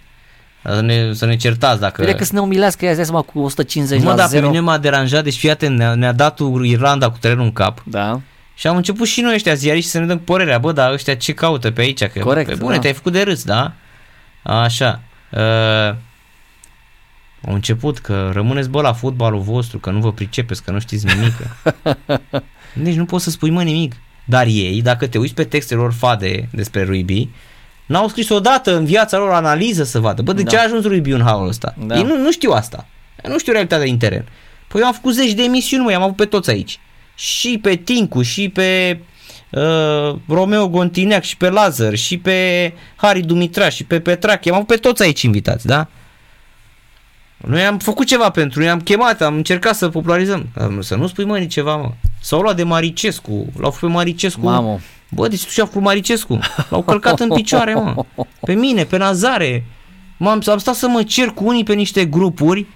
Să 0.65 0.81
ne, 0.81 1.13
să 1.13 1.27
ne 1.27 1.37
certați 1.37 1.81
dacă... 1.81 2.03
Vede 2.05 2.17
că 2.17 2.25
să 2.25 2.31
ne 2.35 2.41
umilească, 2.41 2.85
ea 2.85 2.95
seama 3.05 3.23
cu 3.23 3.39
150 3.41 4.03
Mă, 4.03 4.09
la 4.11 4.17
da, 4.17 4.27
0. 4.27 4.43
pe 4.43 4.49
mine 4.49 4.61
m-a 4.61 4.79
deranjat, 4.79 5.25
deci 5.25 5.37
fii 5.37 5.51
atent, 5.51 5.77
ne-a, 5.79 5.95
ne-a 5.95 6.13
dat 6.13 6.39
Irlanda 6.63 7.11
cu 7.11 7.17
terenul 7.21 7.45
în 7.45 7.53
cap 7.53 7.83
Da. 7.85 8.21
Și 8.63 8.69
am 8.69 8.77
început 8.77 9.07
și 9.07 9.21
noi 9.21 9.35
ăștia 9.35 9.55
ziariști 9.55 9.91
să 9.91 9.99
ne 9.99 10.07
dăm 10.07 10.19
părerea, 10.19 10.59
bă, 10.59 10.73
dar 10.73 10.93
ăștia 10.93 11.15
ce 11.15 11.33
caută 11.33 11.71
pe 11.71 11.81
aici? 11.81 12.05
Că, 12.05 12.19
Corect, 12.19 12.49
Pe 12.49 12.55
bune, 12.55 12.75
da. 12.75 12.81
te-ai 12.81 12.93
făcut 12.93 13.13
de 13.13 13.23
râs, 13.23 13.45
da? 13.45 13.73
Așa. 14.43 15.03
Uh, 15.31 15.95
au 17.47 17.55
început 17.55 17.99
că 17.99 18.31
rămâneți, 18.33 18.69
bă, 18.69 18.81
la 18.81 18.93
fotbalul 18.93 19.41
vostru, 19.41 19.79
că 19.79 19.91
nu 19.91 20.01
vă 20.01 20.13
pricepeți, 20.13 20.63
că 20.63 20.71
nu 20.71 20.81
știți 20.81 21.07
nimic. 21.07 21.33
deci 22.85 22.95
nu 22.95 23.05
poți 23.05 23.25
să 23.25 23.31
spui, 23.31 23.51
mă, 23.51 23.63
nimic. 23.63 23.95
Dar 24.25 24.47
ei, 24.47 24.83
dacă 24.83 25.07
te 25.07 25.19
uiți 25.19 25.35
pe 25.35 25.45
textele 25.45 25.81
lor 25.81 25.93
fade 25.93 26.49
despre 26.53 26.85
Ruibi, 26.85 27.29
n-au 27.87 28.09
scris 28.09 28.29
odată 28.29 28.77
în 28.77 28.85
viața 28.85 29.19
lor 29.19 29.31
analiză 29.31 29.85
să 29.85 29.99
vadă. 29.99 30.23
Bă, 30.23 30.33
de 30.33 30.43
Da. 30.43 30.51
ce 30.51 30.59
a 30.59 30.63
ajuns 30.63 30.85
Ruibi 30.85 31.11
în 31.11 31.23
halul 31.23 31.49
ăsta? 31.49 31.75
Da. 31.79 31.97
Ei 31.97 32.03
nu, 32.03 32.17
nu 32.17 32.33
știu 32.33 32.51
asta. 32.51 32.87
Nu 33.29 33.39
știu 33.39 33.53
realitatea 33.53 33.85
din 33.85 33.99
teren. 33.99 34.29
Păi 34.69 34.81
eu 34.81 34.87
am 34.87 34.93
făcut 34.93 35.13
zeci 35.15 35.33
de 35.33 35.43
emisiuni, 35.43 35.83
mă, 35.85 35.91
i-am 35.91 36.03
avut 36.03 36.17
pe 36.17 36.25
toți 36.25 36.51
aici. 36.51 36.81
Și 37.23 37.59
pe 37.59 37.75
Tincu, 37.75 38.23
și 38.23 38.49
pe 38.49 38.99
uh, 39.51 40.17
Romeo 40.29 40.69
Gontineac, 40.69 41.23
și 41.23 41.37
pe 41.37 41.49
Lazar, 41.49 41.95
și 41.95 42.19
pe 42.19 42.73
Harry 42.97 43.21
Dumitra, 43.21 43.69
și 43.69 43.85
pe 43.85 44.01
Petrache. 44.01 44.49
I-am 44.49 44.57
avut 44.57 44.69
pe 44.69 44.77
toți 44.77 45.03
aici 45.03 45.23
invitați, 45.23 45.67
da? 45.67 45.87
Noi 47.37 47.65
am 47.65 47.79
făcut 47.79 48.07
ceva 48.07 48.31
pentru 48.31 48.61
noi, 48.61 48.69
am 48.69 48.81
chemat, 48.81 49.21
am 49.21 49.35
încercat 49.35 49.75
să 49.75 49.89
popularizăm. 49.89 50.49
Să 50.81 50.95
nu 50.95 51.07
spui, 51.07 51.25
mă, 51.25 51.39
nici 51.39 51.53
ceva, 51.53 51.77
mă. 51.77 51.91
S-au 52.21 52.41
luat 52.41 52.57
de 52.57 52.63
Maricescu, 52.63 53.47
l-au 53.59 53.71
făcut 53.71 53.89
pe 53.89 53.95
Maricescu. 53.95 54.41
Mamă. 54.41 54.81
Bă, 55.09 55.29
deci 55.29 55.45
tu 55.45 55.51
și-a 55.51 55.65
făcut 55.65 55.83
Maricescu. 55.83 56.39
L-au 56.69 56.83
călcat 56.83 57.21
în 57.21 57.29
picioare, 57.29 57.75
mă. 57.75 58.05
Pe 58.41 58.55
mine, 58.55 58.85
pe 58.85 58.97
Nazare. 58.97 59.65
M-am, 60.17 60.43
am 60.47 60.59
stat 60.59 60.75
să 60.75 60.89
mă 60.89 61.03
cer 61.03 61.29
cu 61.29 61.47
unii 61.47 61.65
pe 61.65 61.75
niște 61.75 62.05
grupuri 62.05 62.67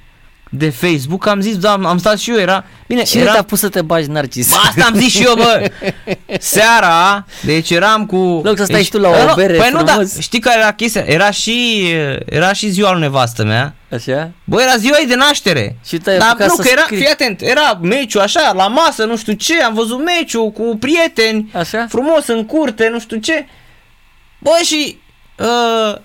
de 0.51 0.71
Facebook, 0.71 1.27
am 1.27 1.41
zis, 1.41 1.57
da, 1.59 1.73
am 1.73 1.99
stat 1.99 2.19
și 2.19 2.31
eu, 2.31 2.37
era... 2.37 2.65
Bine, 2.87 3.03
Cine 3.03 3.23
era... 3.23 3.33
te-a 3.33 3.43
pus 3.43 3.59
să 3.59 3.69
te 3.69 3.83
bagi, 3.83 4.11
Narcis? 4.11 4.51
Bă, 4.51 4.57
asta 4.69 4.85
am 4.85 4.95
zis 4.95 5.13
și 5.13 5.23
eu, 5.23 5.35
bă! 5.35 5.71
Seara, 6.39 7.27
deci 7.45 7.71
eram 7.71 8.07
cu... 8.07 8.17
Loc 8.45 8.57
să 8.57 8.65
stai 8.65 8.77
deci, 8.77 8.85
și 8.85 8.91
tu 8.91 8.99
la 8.99 9.09
o 9.09 9.25
nu, 9.27 9.35
bere 9.35 9.57
Păi 9.57 9.71
nu, 9.73 9.83
da, 9.83 9.93
frumos. 9.93 10.19
știi 10.19 10.41
care 10.41 10.59
era 10.59 10.73
chestia? 10.73 11.05
Era 11.07 11.31
și, 11.31 11.87
era 12.25 12.53
și 12.53 12.69
ziua 12.69 12.93
lui 12.93 13.01
nevastă 13.01 13.45
mea. 13.45 13.75
Așa? 13.93 14.31
Bă, 14.45 14.61
era 14.63 14.77
ziua 14.77 14.97
ei 14.99 15.07
de 15.07 15.15
naștere. 15.15 15.77
Și 15.87 15.99
te-ai 15.99 16.19
Dar 16.19 16.29
apucat 16.29 16.49
nu, 16.49 16.55
să 16.55 16.63
că 16.63 16.69
era, 16.73 16.83
scrii. 16.83 16.99
fii 16.99 17.09
atent, 17.09 17.41
era 17.43 17.79
meciul 17.83 18.21
așa, 18.21 18.53
la 18.55 18.67
masă, 18.67 19.05
nu 19.05 19.17
știu 19.17 19.33
ce, 19.33 19.63
am 19.63 19.75
văzut 19.75 20.05
meciul 20.05 20.51
cu 20.51 20.77
prieteni, 20.81 21.51
Așa? 21.55 21.87
frumos 21.89 22.27
în 22.27 22.47
curte, 22.47 22.89
nu 22.89 23.01
știu 23.01 23.17
ce. 23.17 23.47
Bă, 24.39 24.51
și 24.65 24.99
uh, 25.39 25.97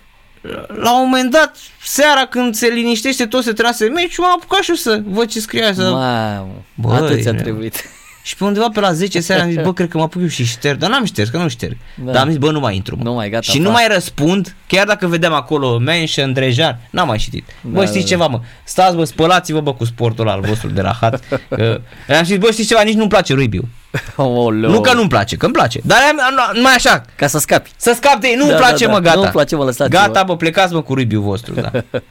la 0.81 1.00
un 1.00 1.10
moment 1.10 1.31
dat, 1.31 1.55
seara 1.83 2.25
când 2.25 2.55
se 2.55 2.67
liniștește 2.67 3.25
tot 3.25 3.43
se 3.43 3.51
trase 3.51 3.86
meciul, 3.86 4.24
m-am 4.24 4.33
apucat 4.38 4.62
și 4.62 4.69
eu 4.69 4.75
să 4.75 5.01
văd 5.05 5.29
ce 5.29 5.39
scria. 5.39 5.74
Să... 5.74 5.81
Mamă, 5.81 6.63
Băi, 6.74 6.95
atât 6.95 7.21
ți-a 7.21 7.31
ne- 7.31 7.41
trebuit. 7.41 7.83
Și 8.24 8.36
pe 8.36 8.43
undeva 8.43 8.69
pe 8.74 8.79
la 8.79 8.93
10 8.93 9.19
seara 9.19 9.41
am 9.43 9.50
zis, 9.50 9.62
bă, 9.62 9.74
cred 9.74 9.89
că 9.89 9.98
mă 9.98 10.03
apuc 10.03 10.21
eu 10.21 10.27
și 10.27 10.45
șterg. 10.45 10.77
Dar 10.79 10.89
n-am 10.89 11.05
șters, 11.05 11.29
că 11.29 11.38
nu 11.38 11.48
șterg. 11.48 11.77
Da. 11.95 12.12
Dar 12.12 12.21
am 12.21 12.29
zis, 12.29 12.38
bă, 12.38 12.51
nu 12.51 12.60
mai 12.60 12.75
intru, 12.75 12.95
mă. 12.98 13.03
Nu 13.03 13.13
mai, 13.13 13.29
gata, 13.29 13.51
și 13.51 13.57
nu 13.57 13.63
fac. 13.63 13.74
mai 13.74 13.88
răspund, 13.88 14.55
chiar 14.67 14.86
dacă 14.86 15.07
vedeam 15.07 15.33
acolo 15.33 15.77
mention, 15.77 16.33
drejar, 16.33 16.79
n-am 16.89 17.07
mai 17.07 17.17
citit. 17.17 17.45
Da, 17.62 17.69
bă, 17.69 17.86
știți 17.86 17.93
da, 17.93 18.01
da. 18.01 18.07
ceva, 18.07 18.27
mă, 18.27 18.41
stați, 18.63 18.95
bă, 18.95 19.03
spălați-vă, 19.03 19.60
bă, 19.60 19.74
cu 19.74 19.86
sportul 19.86 20.27
ăla 20.27 20.36
al 20.36 20.41
vostru 20.41 20.69
de 20.69 20.81
rahat. 20.81 21.24
că... 21.50 21.81
am 22.17 22.24
zis, 22.24 22.38
bă, 22.38 22.51
știți 22.51 22.67
ceva, 22.67 22.81
nici 22.81 22.95
nu-mi 22.95 23.10
place 23.10 23.33
Ruibiu. 23.33 23.67
Oleu. 24.15 24.69
Nu 24.71 24.81
că 24.81 24.93
nu-mi 24.93 25.10
place, 25.10 25.36
că 25.36 25.45
îmi 25.45 25.53
place. 25.53 25.79
Dar 25.83 25.98
am, 26.12 26.19
am, 26.39 26.55
numai 26.55 26.74
așa, 26.75 27.01
Ca 27.15 27.27
să 27.27 27.39
scapi. 27.39 27.71
să 27.77 27.93
scap 27.95 28.15
de 28.19 28.27
ei, 28.27 28.36
nu-mi 28.36 28.50
Da, 28.51 28.55
place, 28.57 28.86
da, 28.86 28.91
mă, 28.91 29.00
da. 29.00 29.03
gata. 29.10 29.15
Nu-mi 29.19 29.29
place, 29.31 29.55
mă, 29.55 29.63
lăsați-vă. 29.63 29.98
Gata, 29.98 30.24
bă, 30.24 30.36
plecați, 30.36 30.74
mă, 30.74 30.81
cu 30.81 30.93
Ruibiu 30.93 31.21
vostru, 31.21 31.53
da. 31.53 31.71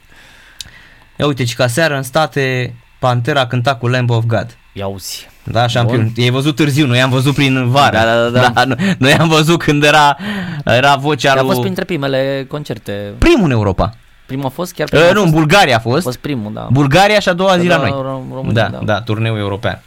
Ia 1.19 1.25
uite, 1.25 1.43
ci 1.43 1.55
ca 1.55 1.67
seară 1.67 1.95
în 1.95 2.03
state, 2.03 2.75
Pantera 2.99 3.39
a 3.39 3.47
cântat 3.47 3.79
cu 3.79 3.87
Lamb 3.87 4.09
of 4.09 4.23
God. 4.25 4.57
Ia 4.73 4.87
uzi. 4.87 5.29
Da, 5.43 5.67
șampion. 5.67 6.11
I-ai 6.15 6.29
văzut 6.29 6.55
târziu, 6.55 6.85
noi 6.87 7.01
am 7.01 7.09
văzut 7.09 7.33
prin 7.33 7.69
vară. 7.69 7.97
Da, 7.97 8.03
da, 8.05 8.29
da, 8.29 8.49
da. 8.53 8.63
nu- 8.65 8.75
noi 8.97 9.13
am 9.13 9.27
văzut 9.27 9.59
când 9.63 9.83
era, 9.83 10.17
era 10.65 10.95
vocea 10.95 11.31
A 11.31 11.35
lui... 11.35 11.43
fost 11.45 11.59
printre 11.59 11.83
primele 11.83 12.45
concerte. 12.49 13.13
Primul 13.17 13.45
în 13.45 13.51
Europa. 13.51 13.93
Primul 14.25 14.45
a 14.45 14.49
fost 14.49 14.73
chiar 14.73 14.87
Uh, 14.87 14.91
primul. 14.91 15.09
a 15.09 15.13
nu, 15.13 15.19
în 15.21 15.25
fost, 15.29 15.37
Bulgaria 15.39 15.73
a 15.73 15.77
a 15.77 15.81
fost. 15.81 16.01
fost 16.03 16.17
primul, 16.17 16.53
da. 16.53 16.67
Bulgaria 16.71 17.19
și 17.19 17.29
a 17.29 17.33
doua 17.33 17.57
zi 17.57 17.67
la 17.67 17.75
Da, 17.75 17.81
noi. 17.81 17.89
Rom- 17.91 18.33
România, 18.33 18.69
da, 18.69 18.77
da. 18.77 18.83
da, 18.93 19.01
turneul 19.01 19.37
european. 19.37 19.81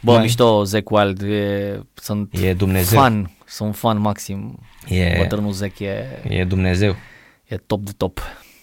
Bă, 0.00 0.12
Mai- 0.12 0.22
mișto, 0.22 0.64
Zac 0.64 0.90
Wild, 0.90 1.22
e, 1.22 1.80
sunt 1.94 2.28
E 2.40 2.54
Dumnezeu. 2.54 2.98
fan, 3.00 3.30
sunt 3.46 3.76
fan 3.76 3.98
maxim. 4.00 4.58
E, 4.88 5.14
Bătrânul 5.18 5.52
Zac 5.52 5.78
e, 5.78 6.04
e 6.28 6.44
Dumnezeu. 6.44 6.96
e 7.44 7.56
top 7.56 7.84
de 7.84 7.90
top. 7.96 8.20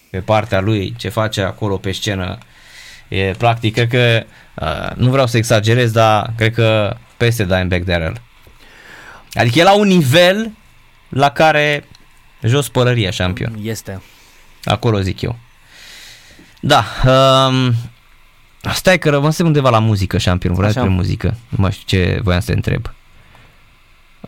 Pe 0.10 0.20
partea 0.20 0.60
lui, 0.60 0.96
ce 0.98 1.10
face 1.10 1.42
acolo 1.42 1.78
pe 1.78 1.92
scenă, 1.92 2.38
e 3.08 3.32
practic, 3.38 3.74
cred 3.74 3.88
că, 3.90 4.24
uh, 4.56 4.96
nu 4.96 5.10
vreau 5.12 5.28
să 5.28 5.38
exagerez, 5.38 5.92
dar 5.92 6.34
cred 6.38 6.54
că 6.54 6.98
peste 7.18 7.44
Dimebag 7.44 7.84
Darrell. 7.84 8.22
Adică 9.34 9.60
e 9.60 9.64
la 9.64 9.76
un 9.76 9.88
nivel 9.88 10.52
la 11.10 11.30
care 11.30 11.88
jos 12.44 12.70
pălăria 12.70 13.10
șampion. 13.10 13.58
Este. 13.62 14.02
Acolo 14.64 15.00
zic 15.00 15.22
eu. 15.22 15.36
Da. 16.62 16.86
Um, 17.06 17.74
stai 18.72 18.98
că 18.98 19.10
rămâsem 19.10 19.46
undeva 19.46 19.70
la 19.70 19.80
muzică, 19.80 20.18
șampion. 20.18 20.54
Vreau 20.54 20.70
Așa. 20.70 20.80
despre 20.80 20.96
muzică. 20.98 21.36
Nu 21.50 21.58
mai 21.62 21.72
știu 21.72 21.98
ce 22.00 22.20
voiam 22.24 22.40
să 22.40 22.46
te 22.50 22.54
întreb. 22.56 22.94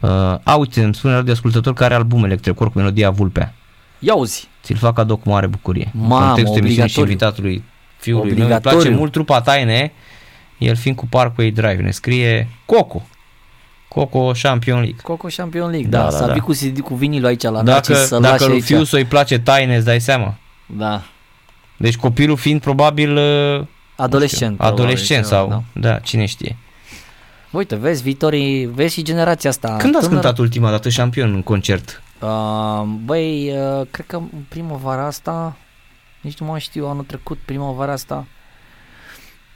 Uh, 0.01 0.09
a, 0.43 0.55
uite, 0.55 0.83
îmi 0.83 0.95
spune 0.95 1.21
de 1.21 1.31
ascultător 1.31 1.73
care 1.73 1.85
are 1.93 2.01
album 2.03 2.23
electrocor 2.23 2.71
cu 2.71 2.77
melodia 2.77 3.09
Vulpea. 3.09 3.53
Ia 3.99 4.13
uzi. 4.15 4.47
Ți-l 4.63 4.75
fac 4.77 4.93
cadou 4.93 5.15
cu 5.17 5.29
mare 5.29 5.47
bucurie. 5.47 5.91
Mamă, 5.93 6.15
În 6.19 6.25
contextul 6.25 6.57
emisiunii 6.57 6.89
și 6.89 6.99
obligatoriu. 6.99 7.11
invitatului 7.11 7.63
fiului 7.97 8.23
meu. 8.31 8.33
Îmi 8.33 8.43
Obligatoriu. 8.43 8.77
place 8.79 8.95
mult 8.97 9.11
trupa 9.11 9.41
taine, 9.41 9.91
el 10.57 10.75
fiind 10.75 10.97
cu 10.97 11.05
Parkway 11.07 11.49
Drive. 11.51 11.75
Ne 11.81 11.91
scrie 11.91 12.47
Coco. 12.65 13.03
Coco 13.87 14.31
Champion 14.41 14.77
League. 14.79 14.97
Coco 15.03 15.27
Champion 15.35 15.69
League, 15.69 15.87
Da, 15.89 15.97
da, 15.97 16.03
da, 16.03 16.09
da, 16.11 16.17
să 16.17 16.25
da. 16.25 16.31
vii 16.31 16.41
cu 16.41 16.51
CD 16.51 16.79
cu 16.79 16.95
vinilul 16.95 17.25
aici 17.27 17.41
la 17.43 17.51
Dacă, 17.51 17.63
Narcis 17.69 17.97
să-l 17.97 18.21
dacă 18.21 18.33
lași 18.33 18.45
lui 18.45 18.53
aici. 18.53 18.63
Fiuso 18.63 18.97
îi 18.97 19.05
place 19.05 19.39
taine, 19.39 19.75
îți 19.75 19.85
dai 19.85 19.99
seama. 20.01 20.35
Da. 20.65 21.01
Deci 21.77 21.95
copilul 21.97 22.37
fiind 22.37 22.61
probabil 22.61 23.15
uh, 23.17 23.65
Adolescent. 23.95 24.57
probabil, 24.57 24.83
adolescent 24.83 25.25
ceva, 25.25 25.37
sau, 25.37 25.47
da. 25.73 25.89
da, 25.89 25.99
cine 25.99 26.25
știe. 26.25 26.57
Uite, 27.51 27.75
vezi 27.75 28.03
viitorii, 28.03 28.65
vezi 28.65 28.93
și 28.93 29.03
generația 29.03 29.49
asta. 29.49 29.67
Când 29.67 29.95
ați 29.95 30.03
tânără. 30.03 30.21
cântat 30.21 30.37
ultima 30.37 30.69
dată 30.69 30.89
șampion 30.89 31.33
în 31.33 31.41
concert? 31.41 32.01
Uh, 32.21 32.83
băi, 33.03 33.51
uh, 33.51 33.87
cred 33.91 34.05
că 34.05 34.15
în 34.15 34.43
primăvara 34.49 35.05
asta, 35.05 35.57
nici 36.21 36.37
nu 36.37 36.45
mai 36.45 36.59
știu, 36.59 36.87
anul 36.87 37.03
trecut, 37.03 37.37
primăvara 37.45 37.91
asta. 37.91 38.25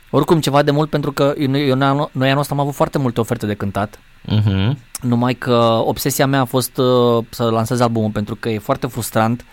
Oricum 0.10 0.40
ceva 0.40 0.62
de 0.62 0.72
mult 0.72 0.90
pentru 0.90 1.12
că 1.12 1.34
eu, 1.38 1.58
eu, 1.58 1.76
noi 1.76 2.10
noi 2.12 2.28
anul 2.30 2.42
ăsta 2.42 2.54
am 2.54 2.60
avut 2.60 2.74
foarte 2.74 2.98
multe 2.98 3.20
oferte 3.20 3.46
de 3.46 3.54
cântat. 3.54 4.00
Uh-huh. 4.28 4.72
Numai 5.02 5.34
că 5.34 5.82
obsesia 5.86 6.28
mea 6.28 6.40
a 6.40 6.46
fost 6.46 6.78
uh, 6.78 7.26
să 7.30 7.44
lansez 7.44 7.80
albumul 7.80 8.10
pentru 8.10 8.36
că 8.36 8.50
e 8.50 8.58
foarte 8.58 8.88
frustrant 8.88 9.46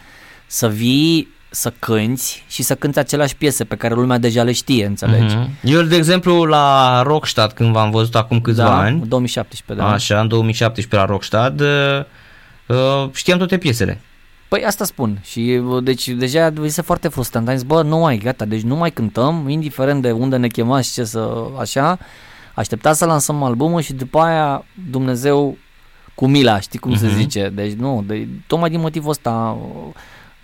să 0.47 0.69
vii 0.69 1.28
să 1.57 1.73
cânti 1.79 2.43
și 2.49 2.63
să 2.63 2.75
cânti 2.75 2.99
aceleași 2.99 3.37
piese 3.37 3.65
pe 3.65 3.77
care 3.77 3.95
lumea 3.95 4.19
deja 4.19 4.43
le 4.43 4.53
știe, 4.53 4.87
înțelegi? 4.87 5.35
Uh-huh. 5.37 5.49
Eu, 5.63 5.83
de 5.83 5.97
exemplu, 5.97 6.45
la 6.45 7.03
Rockstad, 7.03 7.53
când 7.53 7.73
v-am 7.73 7.91
văzut 7.91 8.15
acum 8.15 8.41
câțiva 8.41 8.63
da, 8.63 8.79
ani, 8.79 9.03
2017, 9.07 9.87
da. 9.87 9.93
așa, 9.93 10.21
în 10.21 10.29
2017 10.29 10.97
la 10.97 11.05
Rockstad, 11.05 11.61
uh, 11.61 11.67
uh, 12.67 13.11
știam 13.13 13.39
toate 13.39 13.59
piesele. 13.59 14.01
Păi 14.49 14.65
asta 14.65 14.85
spun 14.85 15.19
și 15.23 15.61
uh, 15.67 15.83
deci 15.83 16.09
deja 16.09 16.53
este 16.63 16.83
foarte 16.83 17.09
frustrant. 17.09 17.49
Am 17.49 17.55
zis, 17.55 17.65
bă, 17.65 17.83
nu 17.83 17.99
mai, 17.99 18.17
gata, 18.17 18.45
deci 18.45 18.63
nu 18.63 18.77
mai 18.77 18.91
cântăm, 18.91 19.49
indiferent 19.49 20.03
de 20.03 20.11
unde 20.11 20.37
ne 20.37 20.49
chemați 20.49 20.89
și 20.89 20.95
ce 20.95 21.05
să, 21.05 21.31
așa, 21.61 21.99
așteptați 22.55 22.99
să 22.99 23.05
lansăm 23.05 23.43
albumul 23.43 23.81
și 23.81 23.93
după 23.93 24.19
aia 24.19 24.65
Dumnezeu 24.91 25.57
cu 26.15 26.27
mila, 26.27 26.61
știi 26.61 26.79
cum 26.79 26.95
uh-huh. 26.95 26.99
se 26.99 27.07
Mhm. 27.07 27.17
zice, 27.17 27.53
deci 27.55 27.73
nu, 27.73 28.05
de, 28.07 28.29
tocmai 28.47 28.71
din 28.71 28.81
motivul 28.81 29.11
ăsta 29.11 29.59
uh, 29.61 29.95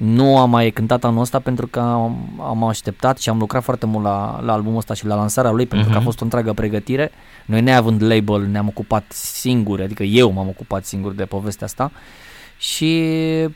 nu 0.04 0.38
am 0.38 0.50
mai 0.50 0.71
cântat 0.71 1.04
anul 1.04 1.21
ăsta 1.21 1.38
pentru 1.38 1.66
că 1.66 1.80
am, 1.80 2.16
am 2.40 2.64
așteptat 2.64 3.18
și 3.18 3.28
am 3.28 3.38
lucrat 3.38 3.62
foarte 3.62 3.87
mult 3.87 4.04
la, 4.04 4.40
la 4.42 4.52
albumul 4.52 4.78
ăsta 4.78 4.94
și 4.94 5.06
la 5.06 5.14
lansarea 5.14 5.50
lui 5.50 5.66
pentru 5.66 5.88
că 5.88 5.94
a 5.94 5.97
Mhm. 5.99 6.04
fost 6.04 6.21
o 6.21 6.25
întreagă 6.25 6.52
pregătire. 6.52 7.11
Noi 7.47 7.61
neavând 7.61 8.02
label 8.02 8.47
ne-am 8.47 8.66
ocupat 8.68 9.04
singuri, 9.12 9.82
adică 9.82 10.02
eu 10.02 10.32
m-am 10.32 10.49
ocupat 10.49 10.85
singur 10.85 11.12
de 11.12 11.25
povestea 11.25 11.66
asta 11.66 11.92
și 12.59 13.02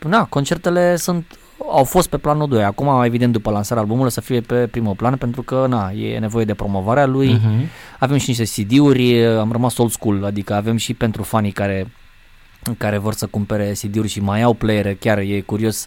na, 0.07 0.25
concertele 0.25 0.95
sunt 0.95 1.37
au 1.71 1.83
fost 1.83 2.09
pe 2.09 2.17
planul 2.17 2.47
2. 2.47 2.63
Acum, 2.63 3.03
evident, 3.03 3.31
după 3.31 3.51
lansarea 3.51 3.83
albumului, 3.83 4.11
să 4.11 4.21
fie 4.21 4.41
pe 4.41 4.67
primul 4.67 4.95
plan, 4.95 5.15
pentru 5.15 5.41
că, 5.41 5.65
na, 5.69 5.91
e 5.91 6.19
nevoie 6.19 6.45
de 6.45 6.53
promovarea 6.53 7.05
lui. 7.05 7.37
Uh-huh. 7.37 7.67
Avem 7.99 8.17
și 8.17 8.29
niște 8.35 8.61
CD-uri, 8.61 9.25
am 9.25 9.51
rămas 9.51 9.77
old 9.77 9.91
school, 9.91 10.25
adică 10.25 10.53
avem 10.53 10.77
și 10.77 10.93
pentru 10.93 11.23
fanii 11.23 11.51
care, 11.51 11.87
care 12.77 12.97
vor 12.97 13.13
să 13.13 13.25
cumpere 13.25 13.71
CD-uri 13.81 14.07
și 14.07 14.19
mai 14.19 14.41
au 14.41 14.53
playere, 14.53 14.93
chiar 14.99 15.17
e 15.17 15.39
curios 15.45 15.85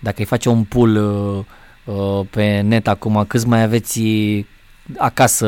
dacă 0.00 0.16
îi 0.18 0.24
face 0.24 0.48
un 0.48 0.64
pull 0.64 0.96
uh, 0.96 1.94
uh, 1.94 2.26
pe 2.30 2.60
net 2.60 2.88
acum, 2.88 3.24
câți 3.28 3.46
mai 3.46 3.62
aveți 3.62 4.00
acasă 4.98 5.46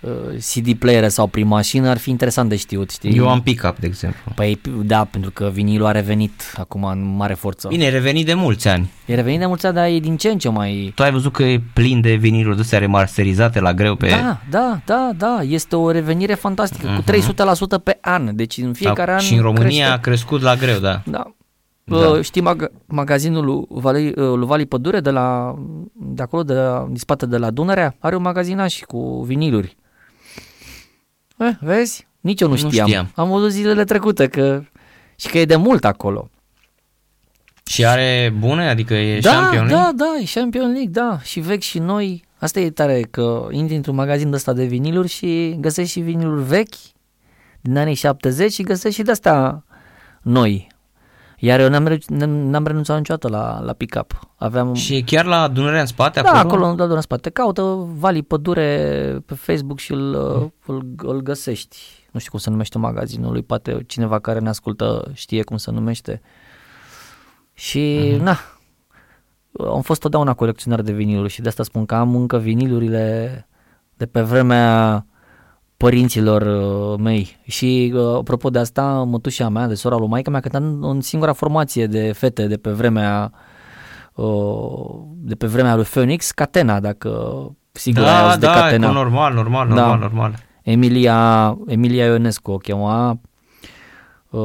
uh, 0.00 0.10
CD 0.52 0.74
player 0.78 1.08
sau 1.08 1.26
prin 1.26 1.46
mașină 1.46 1.88
ar 1.88 1.98
fi 1.98 2.10
interesant 2.10 2.48
de 2.48 2.56
știut, 2.56 2.90
știi? 2.90 3.16
Eu 3.16 3.28
am 3.28 3.42
pick-up, 3.42 3.78
de 3.78 3.86
exemplu. 3.86 4.32
Păi 4.34 4.60
da, 4.82 5.04
pentru 5.04 5.30
că 5.30 5.50
vinilul 5.52 5.86
a 5.86 5.90
revenit 5.90 6.54
acum 6.56 6.84
în 6.84 7.16
mare 7.16 7.34
forță. 7.34 7.68
Bine, 7.68 7.84
e 7.84 7.88
revenit 7.88 8.26
de 8.26 8.34
mulți 8.34 8.68
ani. 8.68 8.90
E 9.06 9.14
revenit 9.14 9.38
de 9.38 9.46
mulți 9.46 9.66
ani, 9.66 9.74
dar 9.74 9.86
e 9.86 9.98
din 9.98 10.16
ce 10.16 10.28
în 10.28 10.38
ce 10.38 10.48
mai... 10.48 10.92
Tu 10.94 11.02
ai 11.02 11.10
văzut 11.10 11.32
că 11.32 11.42
e 11.42 11.62
plin 11.72 12.00
de 12.00 12.14
viniluri 12.14 12.68
de 12.68 12.76
remasterizate 12.76 13.60
la 13.60 13.74
greu 13.74 13.94
pe... 13.94 14.08
Da, 14.08 14.40
da, 14.50 14.80
da, 14.84 15.10
da, 15.16 15.40
este 15.42 15.76
o 15.76 15.90
revenire 15.90 16.34
fantastică, 16.34 16.88
uh-huh. 16.88 17.04
cu 17.04 17.78
300% 17.80 17.82
pe 17.84 17.98
an, 18.00 18.36
deci 18.36 18.56
în 18.56 18.72
fiecare 18.72 19.10
da, 19.10 19.16
an 19.16 19.22
Și 19.22 19.34
în 19.34 19.40
România 19.40 19.66
crește. 19.66 19.92
a 19.92 19.98
crescut 19.98 20.42
la 20.42 20.54
greu, 20.54 20.78
da. 20.78 21.02
Da. 21.04 21.34
Da. 21.84 22.00
da. 22.00 22.22
Știi 22.22 22.42
mag- 22.42 22.70
magazinul 22.86 23.44
lui 23.44 23.64
Vali, 23.68 24.10
lui 24.14 24.46
Vali 24.46 24.66
Pădure 24.66 25.00
de 25.00 25.10
la 25.10 25.54
de 25.92 26.22
acolo, 26.22 26.42
de, 26.42 26.52
la, 26.54 26.84
din 26.86 26.96
spate 26.96 27.26
de 27.26 27.36
la 27.36 27.50
Dunărea, 27.50 27.96
are 27.98 28.16
un 28.16 28.22
magazin 28.22 28.66
și 28.66 28.84
cu 28.84 29.22
viniluri. 29.22 29.76
Eh, 31.38 31.50
vezi? 31.60 32.06
Nici 32.20 32.40
eu 32.40 32.48
nu 32.48 32.52
Nu 32.54 32.68
știam. 32.68 32.86
știam. 32.86 33.10
Am 33.14 33.28
văzut 33.28 33.50
zilele 33.50 33.84
trecute 33.84 34.28
că 34.28 34.62
și 35.16 35.28
că 35.28 35.38
e 35.38 35.44
de 35.44 35.56
mult 35.56 35.84
acolo. 35.84 36.28
Și 37.66 37.84
are 37.86 38.34
bune, 38.38 38.68
adică 38.68 38.94
e 38.94 39.18
da, 39.18 39.30
Champion 39.30 39.66
League? 39.66 39.84
da, 39.84 39.92
da, 40.04 40.14
e 40.20 40.24
Champion 40.34 40.66
League, 40.72 40.90
da, 40.90 41.18
și 41.22 41.40
vechi 41.40 41.62
și 41.62 41.78
noi. 41.78 42.24
Asta 42.38 42.60
e 42.60 42.70
tare, 42.70 43.00
că 43.10 43.46
intri 43.50 43.76
într-un 43.76 43.94
magazin 43.94 44.30
de 44.30 44.36
ăsta 44.36 44.52
de 44.52 44.64
viniluri 44.64 45.08
și 45.08 45.56
găsești 45.60 45.90
și 45.92 46.00
viniluri 46.00 46.42
vechi 46.42 46.74
din 47.60 47.76
anii 47.76 47.94
70 47.94 48.52
și 48.52 48.62
găsești 48.62 48.98
și 48.98 49.04
de-astea 49.04 49.64
noi. 50.22 50.66
Iar 51.38 51.60
eu 51.60 51.68
n-am, 51.68 51.86
re- 51.86 51.98
n-am, 52.06 52.30
n-am 52.30 52.66
renunțat 52.66 52.96
niciodată 52.96 53.28
la, 53.28 53.60
la 53.60 53.72
pick-up. 53.72 54.30
Aveam... 54.36 54.74
Și 54.74 54.94
e 54.94 55.02
chiar 55.02 55.24
la 55.24 55.48
Dunărea 55.48 55.80
în 55.80 55.86
spate 55.86 56.20
da, 56.20 56.28
acolo? 56.28 56.64
acolo, 56.64 56.66
acolo 56.66 56.94
în 56.94 57.00
spate. 57.00 57.30
Caută 57.30 57.62
Vali 57.98 58.22
Pădure 58.22 59.18
pe 59.26 59.34
Facebook 59.34 59.78
și 59.78 59.92
îl, 59.92 60.14
îl, 60.66 60.86
îl 60.96 61.20
găsești. 61.20 61.76
Nu 62.10 62.18
știu 62.20 62.30
cum 62.30 62.40
se 62.40 62.50
numește 62.50 62.78
magazinul 62.78 63.32
lui, 63.32 63.42
poate 63.42 63.82
cineva 63.86 64.18
care 64.18 64.38
ne 64.38 64.48
ascultă 64.48 65.10
știe 65.12 65.42
cum 65.42 65.56
se 65.56 65.70
numește. 65.70 66.20
Și, 67.52 68.12
uh-huh. 68.14 68.22
na, 68.22 68.38
am 69.58 69.82
fost 69.82 70.00
totdeauna 70.00 70.34
colecționar 70.34 70.82
de 70.82 70.92
viniluri 70.92 71.32
și 71.32 71.42
de 71.42 71.48
asta 71.48 71.62
spun 71.62 71.86
că 71.86 71.94
am 71.94 72.14
încă 72.14 72.38
vinilurile 72.38 73.48
de 73.96 74.06
pe 74.06 74.20
vremea 74.20 75.06
părinților 75.84 76.42
uh, 76.42 76.98
mei. 76.98 77.36
Și 77.42 77.92
uh, 77.96 78.16
apropo 78.16 78.50
de 78.50 78.58
asta, 78.58 78.82
mătușa 79.06 79.48
mea, 79.48 79.66
de 79.66 79.74
sora 79.74 79.96
lui 79.96 80.08
maica 80.08 80.30
mea, 80.30 80.40
cânta 80.40 80.58
în, 80.58 80.84
în 80.84 81.00
singura 81.00 81.32
formație 81.32 81.86
de 81.86 82.12
fete 82.12 82.46
de 82.46 82.56
pe 82.56 82.70
vremea 82.70 83.32
uh, 84.14 85.00
de 85.14 85.34
pe 85.34 85.46
vremea 85.46 85.74
lui 85.74 85.84
Phoenix, 85.84 86.30
Catena, 86.30 86.80
dacă 86.80 87.10
sigur 87.72 88.02
ai 88.02 88.08
Da, 88.08 88.24
auzit 88.24 88.40
de 88.40 88.46
da, 88.46 88.52
Catena. 88.52 88.88
e 88.88 88.92
normal, 88.92 89.34
normal, 89.34 89.68
Da. 89.68 89.74
normal, 89.74 89.98
normal. 89.98 90.34
Emilia, 90.62 91.56
Emilia 91.66 92.04
Ionescu 92.04 92.50
o 92.50 92.56
chema 92.56 93.18
uh, 94.30 94.40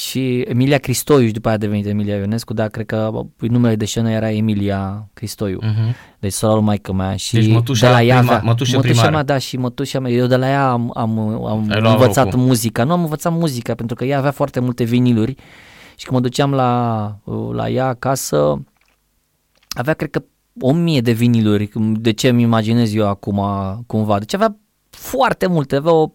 și 0.00 0.40
Emilia 0.40 0.78
Cristoiu 0.78 1.26
și 1.26 1.32
după 1.32 1.46
aia 1.48 1.56
a 1.56 1.60
devenit 1.60 1.86
Emilia 1.86 2.16
Ionescu, 2.16 2.52
dar 2.54 2.68
cred 2.68 2.86
că 2.86 3.10
numele 3.38 3.76
de 3.76 3.84
scenă 3.84 4.10
era 4.10 4.30
Emilia 4.30 5.08
Cristoiu. 5.14 5.58
Uh-huh. 5.62 5.94
Deci 6.18 6.32
sora 6.32 6.54
lui 6.54 6.62
maică 6.62 6.92
mea 6.92 7.16
și 7.16 7.34
Deci 7.34 7.48
mătușa 7.48 7.86
de 7.86 7.92
la 7.92 8.02
ea 8.02 8.18
prima- 8.20 8.30
avea- 8.30 8.40
mătușă 8.44 8.76
mătușa 8.76 8.92
primară. 8.92 9.10
mea, 9.14 9.22
da, 9.22 9.38
și 9.38 9.56
mătușa 9.56 9.98
mea, 10.00 10.10
eu 10.10 10.26
de 10.26 10.36
la 10.36 10.48
ea 10.48 10.70
am, 10.70 10.90
am, 10.94 11.18
am 11.44 11.66
Ai 11.70 11.80
luat 11.80 11.92
învățat 12.00 12.24
locul. 12.24 12.40
muzica. 12.40 12.84
Nu 12.84 12.92
am 12.92 13.00
învățat 13.02 13.32
muzica 13.32 13.74
pentru 13.74 13.96
că 13.96 14.04
ea 14.04 14.18
avea 14.18 14.30
foarte 14.30 14.60
multe 14.60 14.84
viniluri 14.84 15.34
și 15.96 16.04
când 16.04 16.16
mă 16.16 16.20
duceam 16.20 16.50
la, 16.52 17.16
la 17.52 17.68
ea 17.68 17.86
acasă, 17.86 18.64
avea 19.68 19.94
cred 19.94 20.10
că 20.10 20.22
o 20.60 20.72
mie 20.72 21.00
de 21.00 21.12
viniluri, 21.12 21.70
de 22.00 22.12
ce 22.12 22.28
îmi 22.28 22.42
imaginez 22.42 22.94
eu 22.94 23.08
acum 23.08 23.40
cumva. 23.86 24.18
Deci 24.18 24.34
avea 24.34 24.56
foarte 24.90 25.46
multe, 25.46 25.76
avea 25.76 25.92
o, 25.92 26.10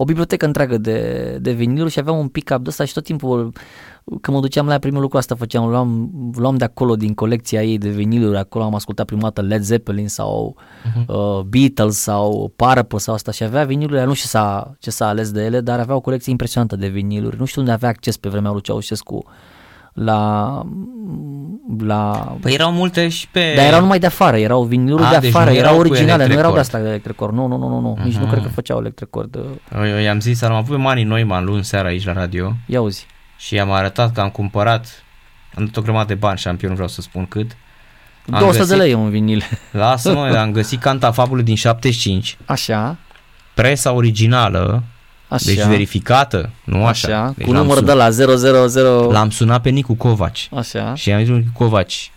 o 0.00 0.04
bibliotecă 0.04 0.46
întreagă 0.46 0.78
de, 0.78 1.38
de 1.40 1.52
viniluri 1.52 1.90
și 1.90 1.98
avea 1.98 2.12
un 2.12 2.28
pick-up 2.28 2.62
de 2.62 2.68
ăsta 2.68 2.84
și 2.84 2.92
tot 2.92 3.04
timpul 3.04 3.52
când 4.04 4.36
mă 4.36 4.40
duceam 4.40 4.66
la 4.66 4.72
ea, 4.72 4.78
primul 4.78 5.00
lucru 5.00 5.16
asta 5.16 5.34
făceam, 5.34 5.68
luam, 5.68 6.10
luam 6.36 6.56
de 6.56 6.64
acolo 6.64 6.96
din 6.96 7.14
colecția 7.14 7.62
ei 7.62 7.78
de 7.78 7.88
viniluri, 7.88 8.36
acolo 8.36 8.64
am 8.64 8.74
ascultat 8.74 9.06
prima 9.06 9.20
dată 9.22 9.40
Led 9.40 9.62
Zeppelin 9.62 10.08
sau 10.08 10.56
uh-huh. 10.56 11.06
uh, 11.06 11.40
Beatles 11.40 11.96
sau 11.96 12.52
Purple 12.56 12.98
sau 12.98 13.14
asta 13.14 13.30
și 13.30 13.42
avea 13.42 13.64
viniluri, 13.64 14.06
nu 14.06 14.12
știu 14.12 14.14
ce 14.14 14.26
s-a, 14.26 14.74
ce 14.78 14.90
s-a 14.90 15.08
ales 15.08 15.30
de 15.30 15.44
ele, 15.44 15.60
dar 15.60 15.80
avea 15.80 15.94
o 15.94 16.00
colecție 16.00 16.30
impresionantă 16.30 16.76
de 16.76 16.88
viniluri. 16.88 17.38
Nu 17.38 17.44
știu 17.44 17.60
unde 17.60 17.72
avea 17.72 17.88
acces 17.88 18.16
pe 18.16 18.28
vremea 18.28 18.50
lui 18.50 18.60
Ceaușescu 18.60 19.24
la, 19.92 20.62
la 21.78 22.36
Păi 22.40 22.52
erau 22.52 22.72
multe 22.72 23.08
și 23.08 23.28
pe... 23.28 23.52
dar 23.56 23.64
erau 23.66 23.80
numai 23.80 23.98
de 23.98 24.06
afară, 24.06 24.36
erau 24.36 24.62
viniluri 24.62 25.02
A, 25.04 25.10
de 25.10 25.18
deci 25.18 25.28
afară, 25.34 25.50
nu 25.50 25.56
erau 25.56 25.70
erau 25.72 25.74
cu 25.82 25.88
originale, 25.88 26.26
nu 26.26 26.32
erau 26.32 26.52
de 26.52 26.58
electrocord. 26.58 26.58
asta 26.58 26.78
de 26.78 26.88
electrocord. 26.88 27.34
Nu, 27.34 27.46
nu, 27.46 27.56
nu, 27.56 27.68
nu, 27.68 27.80
nu. 27.80 27.98
nici 28.04 28.14
nu 28.14 28.20
Mhm. 28.22 28.30
cred 28.30 28.42
că 28.42 28.48
făceau 28.48 28.78
electrocord. 28.78 29.34
Eu, 29.74 29.86
eu 29.86 29.98
i-am 29.98 30.20
zis, 30.20 30.42
am 30.42 30.52
avut 30.52 30.76
pe 30.76 30.82
Mani 30.82 31.02
Neumann 31.04 31.44
luni 31.44 31.64
seara 31.64 31.88
aici 31.88 32.04
la 32.04 32.12
radio 32.12 32.52
Ia 32.66 32.80
uzi. 32.80 33.06
și 33.36 33.54
i-am 33.54 33.70
arătat 33.70 34.12
că 34.12 34.20
am 34.20 34.28
cumpărat, 34.28 35.04
am 35.54 35.64
dat 35.64 35.76
o 35.76 35.80
grămadă 35.82 36.06
de 36.06 36.14
bani, 36.14 36.38
șampion, 36.38 36.68
nu 36.70 36.74
vreau 36.76 36.90
să 36.90 37.00
spun 37.00 37.26
cât. 37.26 37.50
Am 38.30 38.38
200 38.38 38.58
găsit- 38.58 38.68
de 38.76 38.82
lei 38.82 38.90
e 38.90 38.94
un 38.94 39.10
vinil. 39.10 39.42
Lasă 39.70 40.12
mă, 40.12 40.20
am 40.40 40.52
găsit 40.52 40.80
cantafabulul 40.80 41.44
din 41.44 41.54
75, 41.54 42.36
Așa, 42.46 42.96
presa 43.54 43.92
originală, 43.92 44.82
așa. 45.30 45.44
deci 45.44 45.62
verificată, 45.64 46.50
nu 46.64 46.86
așa. 46.86 47.08
Așa, 47.08 47.32
deci 47.36 47.46
cu 47.46 47.52
l-am 47.52 47.62
număr 47.62 47.82
sun- 47.82 47.86
de 47.86 47.92
la 47.92 48.10
000. 48.10 49.10
L-am 49.10 49.30
sunat 49.30 49.62
pe 49.62 49.70
Nicu 49.70 49.94
Covaci 49.94 50.48
Așa. 50.56 50.94
și 50.94 51.08
i-am 51.08 51.18
zis 51.20 51.28
lui 51.28 51.46
Covaci, 51.52 52.10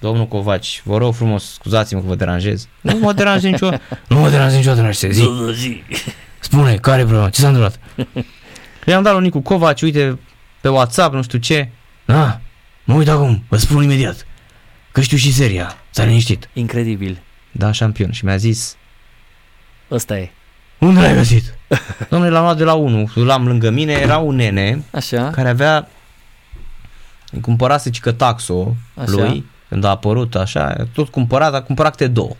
domnul 0.00 0.26
Covaci, 0.28 0.82
vă 0.84 0.96
rog 0.98 1.14
frumos, 1.14 1.52
scuzați-mă 1.52 2.00
că 2.00 2.06
vă 2.06 2.14
deranjez. 2.14 2.68
Nu 2.80 2.98
mă 2.98 3.12
deranjez 3.12 3.50
niciodată, 3.50 3.82
nu 4.08 4.18
mă 4.20 4.28
deranjez 4.30 4.56
niciodată, 4.56 4.88
n 4.88 4.92
zi. 4.92 5.82
Spune, 6.40 6.76
care 6.76 7.00
e 7.00 7.04
problema? 7.04 7.30
Ce 7.30 7.40
s-a 7.40 7.48
întâmplat? 7.48 7.78
I-am 8.86 9.02
dat 9.02 9.12
lui 9.12 9.22
Nicu 9.22 9.40
Covaci, 9.40 9.82
uite, 9.82 10.18
pe 10.60 10.68
WhatsApp, 10.68 11.14
nu 11.14 11.22
știu 11.22 11.38
ce. 11.38 11.68
Da, 12.04 12.40
mă 12.84 12.94
uit 12.94 13.08
acum, 13.08 13.44
vă 13.48 13.56
spun 13.56 13.82
imediat. 13.82 14.26
Că 14.92 15.00
știu 15.00 15.16
și 15.16 15.32
seria, 15.32 15.76
s-a 15.90 16.04
liniștit. 16.04 16.48
Incredibil. 16.52 17.18
Da, 17.52 17.72
șampion. 17.72 18.10
Și 18.12 18.24
mi-a 18.24 18.36
zis, 18.36 18.76
Ăsta 19.90 20.18
e. 20.18 20.30
unde 20.78 21.00
l-ai 21.00 21.14
găsit? 21.14 21.54
Domnule, 22.10 22.30
l-am 22.32 22.42
luat 22.42 22.56
de 22.56 22.64
la 22.64 22.74
unul, 22.74 23.10
l-am 23.14 23.46
lângă 23.46 23.70
mine, 23.70 23.92
era 23.92 24.18
un 24.18 24.34
nene 24.34 24.82
Așa. 24.90 25.30
care 25.30 25.48
avea, 25.48 25.88
îi 27.32 27.40
cumpărase 27.40 27.90
cică 27.90 28.12
taxo 28.12 28.76
Așa. 28.94 29.10
lui, 29.10 29.44
când 29.68 29.84
a 29.84 29.88
apărut 29.88 30.34
așa, 30.34 30.86
tot 30.92 31.08
cumpărat, 31.08 31.54
a 31.54 31.62
cumpărat 31.62 31.90
câte 31.96 32.06
două. 32.06 32.36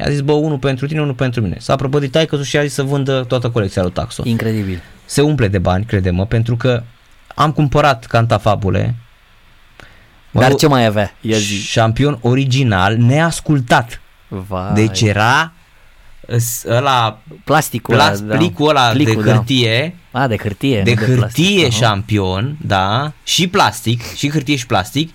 I-a 0.00 0.10
zis, 0.10 0.20
bă, 0.20 0.32
unul 0.32 0.58
pentru 0.58 0.86
tine, 0.86 1.00
unul 1.00 1.14
pentru 1.14 1.40
mine. 1.40 1.56
S-a 1.58 1.76
prăpădit 1.76 2.10
taică 2.10 2.42
și 2.42 2.56
a 2.56 2.62
zis 2.62 2.72
să 2.72 2.82
vândă 2.82 3.24
toată 3.24 3.50
colecția 3.50 3.82
lui 3.82 3.90
Taxo. 3.90 4.22
Incredibil. 4.26 4.82
Se 5.04 5.20
umple 5.20 5.48
de 5.48 5.58
bani, 5.58 5.84
crede-mă, 5.84 6.26
pentru 6.26 6.56
că 6.56 6.82
am 7.34 7.52
cumpărat 7.52 8.04
Cantafabule, 8.06 8.94
mă 10.30 10.40
Dar 10.40 10.50
rog, 10.50 10.58
ce 10.58 10.66
mai 10.66 10.84
avea? 10.84 11.14
Ia 11.20 11.36
zi. 11.36 11.60
șampion 11.62 12.18
original, 12.22 12.96
neascultat. 12.96 14.00
Vai. 14.28 14.72
Deci 14.74 15.00
era 15.00 15.40
ăs- 15.42 15.50
ăla, 16.66 17.18
plasticul 17.44 17.94
plas, 17.94 18.18
ăla, 18.18 18.28
da. 18.28 18.36
plicul 18.36 18.68
ăla 18.68 18.88
Plicul, 18.90 19.22
de 19.22 19.30
hârtie, 19.30 19.94
Da. 20.10 20.20
A, 20.20 20.26
de 20.26 20.36
hârtie. 20.36 20.82
de 20.82 20.90
nu 20.94 20.96
hârtie 20.96 21.16
plastic. 21.16 21.58
Aha. 21.60 21.70
șampion, 21.70 22.56
da, 22.60 23.12
și 23.22 23.48
plastic, 23.48 24.14
și 24.14 24.30
hârtie 24.30 24.56
și 24.56 24.66
plastic, 24.66 25.12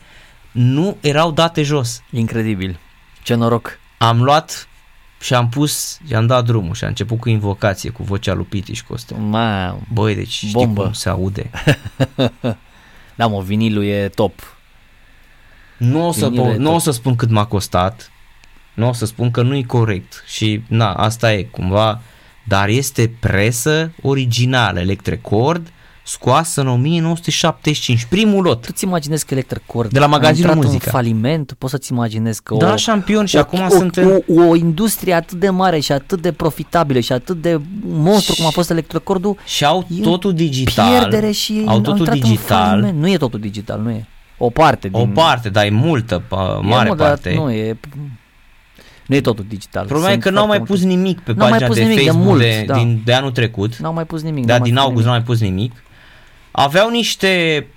nu 0.52 0.98
erau 1.02 1.32
date 1.32 1.63
jos. 1.63 2.02
Incredibil. 2.12 2.80
Ce 3.24 3.34
noroc. 3.34 3.80
Am 3.98 4.24
luat 4.24 4.67
și 5.22 5.34
am 5.34 5.50
pus, 5.50 6.00
și-am 6.08 6.26
dat 6.28 6.46
drumul 6.46 6.74
și 6.74 6.84
a 6.84 6.88
început 6.88 7.20
cu 7.20 7.30
invocație, 7.30 7.89
cu 7.89 8.04
vocea 8.04 8.34
lui 8.34 8.46
Pitiș 8.46 8.82
Coste. 8.82 9.13
Ma, 9.13 9.78
Băi, 9.93 10.15
deci 10.15 10.30
știi 10.32 10.50
Bombă. 10.52 10.84
cum 10.84 10.93
se 10.93 11.10
aude. 11.10 11.50
da, 13.15 13.28
mă, 13.28 13.41
vinilul 13.41 13.84
e 13.84 14.08
top. 14.15 14.58
Nu 15.78 16.08
o 16.08 16.12
să, 16.12 16.30
Vinile 16.30 16.54
po- 16.54 16.58
nu 16.58 16.65
tot. 16.65 16.76
o 16.76 16.80
să 16.80 16.91
spun 16.91 17.15
cât 17.15 17.30
m-a 17.30 17.46
costat, 17.46 18.12
nu 18.78 18.88
o 18.90 18.94
să 18.94 19.06
spun 19.06 19.32
că 19.32 19.42
nu 19.42 19.56
e 19.56 19.62
corect 19.63 20.24
și 20.28 20.62
na, 20.68 20.94
asta 20.94 21.34
e 21.34 21.44
cumva, 21.44 22.02
dar 22.48 22.68
este 22.68 23.12
presă 23.20 23.92
originală, 24.02 24.80
Electrecord, 24.80 25.68
scoasă 26.04 26.62
în 26.62 26.68
1975, 26.68 28.06
primul 28.06 28.44
lot. 28.44 28.66
Tu 28.66 28.72
ți 28.72 28.84
imaginezi 28.84 29.26
că 29.26 29.34
Electrocord 29.34 29.92
De 29.92 30.00
la 30.00 30.06
a 30.06 30.08
magazinul 30.08 30.50
intrat 30.50 30.63
Muzica. 30.66 30.84
în 30.86 30.92
faliment? 30.92 31.54
Poți 31.58 31.72
să-ți 31.72 31.92
imaginezi 31.92 32.44
că 32.44 32.56
Da, 32.60 32.74
o, 32.74 32.76
șampion 32.76 33.26
și 33.26 33.36
o, 33.36 33.40
acum 33.40 33.62
o, 33.62 33.70
sunt 33.70 33.96
în... 33.96 34.22
o, 34.28 34.42
o 34.48 34.56
industrie 34.56 35.13
atât 35.13 35.40
de 35.40 35.50
mare 35.50 35.80
și 35.80 35.92
atât 35.92 36.22
de 36.22 36.32
profitabilă 36.32 37.00
și 37.00 37.12
atât 37.12 37.42
de 37.42 37.60
monstru 37.82 38.36
cum 38.36 38.46
a 38.46 38.50
fost 38.50 38.70
Electrocordul 38.70 39.38
Și 39.46 39.66
au 39.66 39.88
e 40.00 40.02
totul 40.02 40.34
digital. 40.34 40.90
pierdere 41.00 41.32
și 41.32 41.63
au 41.66 41.80
totul 41.82 41.98
intrat 42.00 42.16
în 42.16 42.22
digital. 42.22 42.68
faliment. 42.70 42.98
Nu 43.00 43.10
e 43.10 43.18
totul 43.18 43.40
digital, 43.40 43.80
nu 43.80 43.90
e. 43.90 44.06
O 44.38 44.50
parte 44.50 44.88
din... 44.88 45.00
O 45.02 45.06
parte, 45.06 45.50
dar 45.50 45.66
e 45.66 45.70
multă, 45.70 46.22
pa- 46.22 46.63
E, 46.63 46.68
mare 46.68 46.90
mă, 46.90 46.96
dar 46.96 47.08
parte. 47.08 47.34
Nu 47.36 47.52
e... 47.52 47.78
Nu 49.08 49.15
e 49.15 49.22
totul 49.22 49.46
digital. 49.48 49.86
Problema 49.86 50.10
e 50.10 50.12
Sunt 50.12 50.24
că 50.24 50.30
n-au 50.30 50.48
mai 50.48 50.58
foarte 50.58 50.74
pus 50.74 50.84
nimic 50.84 51.20
pe 51.20 51.32
N-au 51.34 51.50
mai 51.50 51.60
pagina 51.60 51.67
pus 51.67 51.76
de 51.78 51.84
nimic 51.84 51.98
de 51.98 52.04
Facebook 52.04 52.28
mult, 52.28 52.39
de, 52.41 52.63
da. 52.67 52.74
din, 52.74 53.02
de 53.06 53.13
anul 53.13 53.32
trecut. 53.32 53.60
multe. 53.60 53.78
N-au 53.82 53.93
mai 53.93 54.06
pus 54.06 54.22
nimic. 54.22 54.46
Da, 54.46 54.52
n-au 54.54 54.60
mai 54.62 54.70
din 54.70 54.78
pus 54.78 54.84
august 54.86 55.06
nimic. 55.06 55.06
n-au 55.06 55.15
mai 55.17 55.24
pus 55.24 55.39
nimic. 55.39 55.84
Aveau 56.52 56.89
niște 56.89 57.67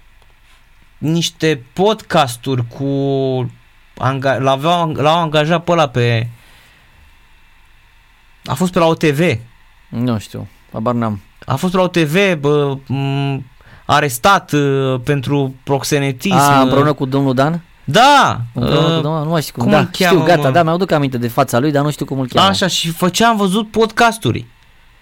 niște 0.99 1.63
podcasturi 1.73 2.67
cu 2.67 2.87
anga, 3.97 4.39
l-aveau, 4.39 4.93
l-au 4.93 5.21
angajat 5.21 5.65
pe 5.65 5.71
ăla 5.73 5.89
pe 5.89 6.29
a 8.45 8.55
fost 8.55 8.73
pe 8.73 8.79
la 8.79 8.87
OTV. 8.87 9.39
Nu 9.89 10.19
știu, 10.19 10.49
abar 10.73 10.95
n-am. 10.95 11.21
A 11.47 11.55
fost 11.57 11.73
pe 11.73 11.79
la 11.79 11.85
OTV 11.85 12.35
bă, 12.41 12.77
m- 12.77 13.41
arestat 13.87 14.53
uh, 14.53 15.01
pentru 15.05 15.55
proxenetism. 15.65 16.35
A, 16.35 16.61
împreună 16.61 16.93
cu 16.93 17.05
domnul 17.05 17.35
Dan? 17.35 17.63
Da! 17.91 18.41
Împreună 18.55 18.87
uh, 18.89 18.97
cu 18.97 19.03
domnul, 19.03 19.25
nu 19.25 19.31
mai 19.31 19.43
știu 19.43 19.53
cum, 19.55 19.63
cum 19.63 19.73
da, 19.73 19.79
îl 19.79 19.89
cheamă, 19.93 20.15
știu, 20.21 20.27
gata, 20.35 20.49
mă? 20.49 20.51
da, 20.55 20.63
mi-au 20.63 20.77
duc 20.77 20.91
aminte 20.91 21.19
de 21.19 21.29
fața 21.29 21.59
lui, 21.59 21.71
dar 21.73 21.83
nu 21.85 21.91
știu 21.91 22.05
cum 22.05 22.21
îl 22.21 22.29
cheamă. 22.29 22.49
Așa, 22.49 22.67
și 22.67 22.89
făcea, 22.91 23.29
am 23.29 23.37
văzut 23.37 23.71
podcasturi. 23.71 24.47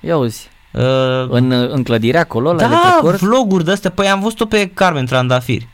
Ia 0.00 0.16
uzi, 0.16 0.48
Uh, 0.72 0.84
în, 1.28 1.50
în 1.50 1.82
clădirea 1.82 2.20
acolo, 2.20 2.52
la 2.52 2.58
da, 2.58 2.64
Electrocord? 2.64 3.18
vloguri 3.18 3.64
de 3.64 3.70
astea. 3.72 3.90
Păi 3.90 4.06
am 4.08 4.20
văzut-o 4.20 4.46
pe 4.46 4.70
Carmen 4.74 5.06
Trandafiri. 5.06 5.68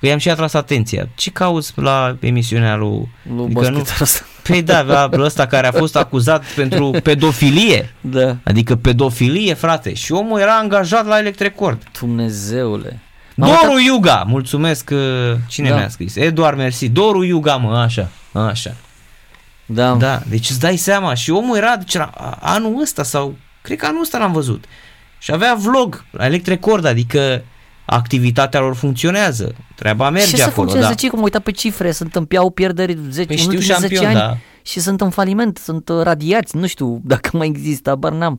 Că 0.00 0.06
i-am 0.06 0.18
și 0.18 0.30
atras 0.30 0.54
atenția. 0.54 1.08
Ce 1.14 1.30
cauți 1.30 1.72
la 1.76 2.16
emisiunea 2.20 2.76
lui... 2.76 3.08
Lui 3.36 3.44
Adică 3.44 3.68
nu- 3.70 3.78
Boschetar 3.78 4.00
ăsta. 4.00 4.24
Păi 4.42 4.62
da, 4.62 4.80
la 4.82 5.08
ăsta 5.18 5.46
care 5.46 5.66
a 5.66 5.72
fost 5.72 5.96
acuzat 5.96 6.44
pentru 6.44 6.90
pedofilie. 7.02 7.94
Da. 8.00 8.36
Adică 8.44 8.74
pedofilie, 8.76 9.54
frate. 9.54 9.94
Și 9.94 10.12
omul 10.12 10.40
era 10.40 10.56
angajat 10.56 11.06
la 11.06 11.18
Electrecord. 11.18 11.82
Dumnezeule. 12.00 12.98
M-am 13.40 13.58
Doru 13.62 13.78
Iuga, 13.80 14.24
mulțumesc, 14.26 14.90
uh, 14.92 14.98
cine 15.48 15.68
Da. 15.68 15.74
mi-a 15.76 15.88
scris? 15.88 16.16
Eduard 16.16 16.56
Mersi, 16.56 16.88
Doru 16.88 17.24
Iuga, 17.24 17.56
mă, 17.56 17.76
așa, 17.76 18.08
așa. 18.32 18.74
Da. 19.66 19.92
Da, 19.94 20.20
deci 20.28 20.50
îți 20.50 20.60
dai 20.60 20.76
seama 20.76 21.14
și 21.14 21.30
omul 21.30 21.56
era, 21.56 21.76
deci 21.76 21.94
era 21.94 22.10
a- 22.16 22.38
anul 22.40 22.80
ăsta 22.82 23.02
sau, 23.02 23.34
cred 23.62 23.78
că 23.78 23.86
anul 23.86 24.00
ăsta 24.00 24.18
l-am 24.18 24.32
văzut. 24.32 24.64
Și 25.18 25.32
avea 25.32 25.54
vlog 25.54 26.04
la 26.10 26.24
Electrecord, 26.26 26.84
adică 26.84 27.42
activitatea 27.84 28.60
lor 28.60 28.74
funcționează, 28.74 29.54
treaba 29.74 30.10
merge 30.10 30.28
Ce 30.30 30.36
să 30.36 30.42
acolo, 30.42 30.54
funcționeze? 30.54 30.88
da. 30.88 30.94
Ce 30.94 31.08
cum 31.08 31.22
uita 31.22 31.38
pe 31.38 31.50
cifre, 31.50 31.90
sunt 31.90 32.14
împiau 32.16 32.50
pierderi 32.50 32.98
10, 33.10 33.26
Păi 33.26 33.36
în 33.36 33.42
știu 33.42 33.58
ultimii 33.58 33.76
10 33.80 33.94
șampion, 33.94 34.04
ani 34.06 34.14
da. 34.18 34.36
și 34.62 34.80
sunt 34.80 35.00
în 35.00 35.10
faliment, 35.10 35.56
sunt 35.58 35.88
uh, 35.88 36.02
radiați, 36.02 36.56
nu 36.56 36.66
știu 36.66 37.00
dacă 37.04 37.30
mai 37.32 37.46
există, 37.46 37.90
abar 37.90 38.12
n-am. 38.12 38.38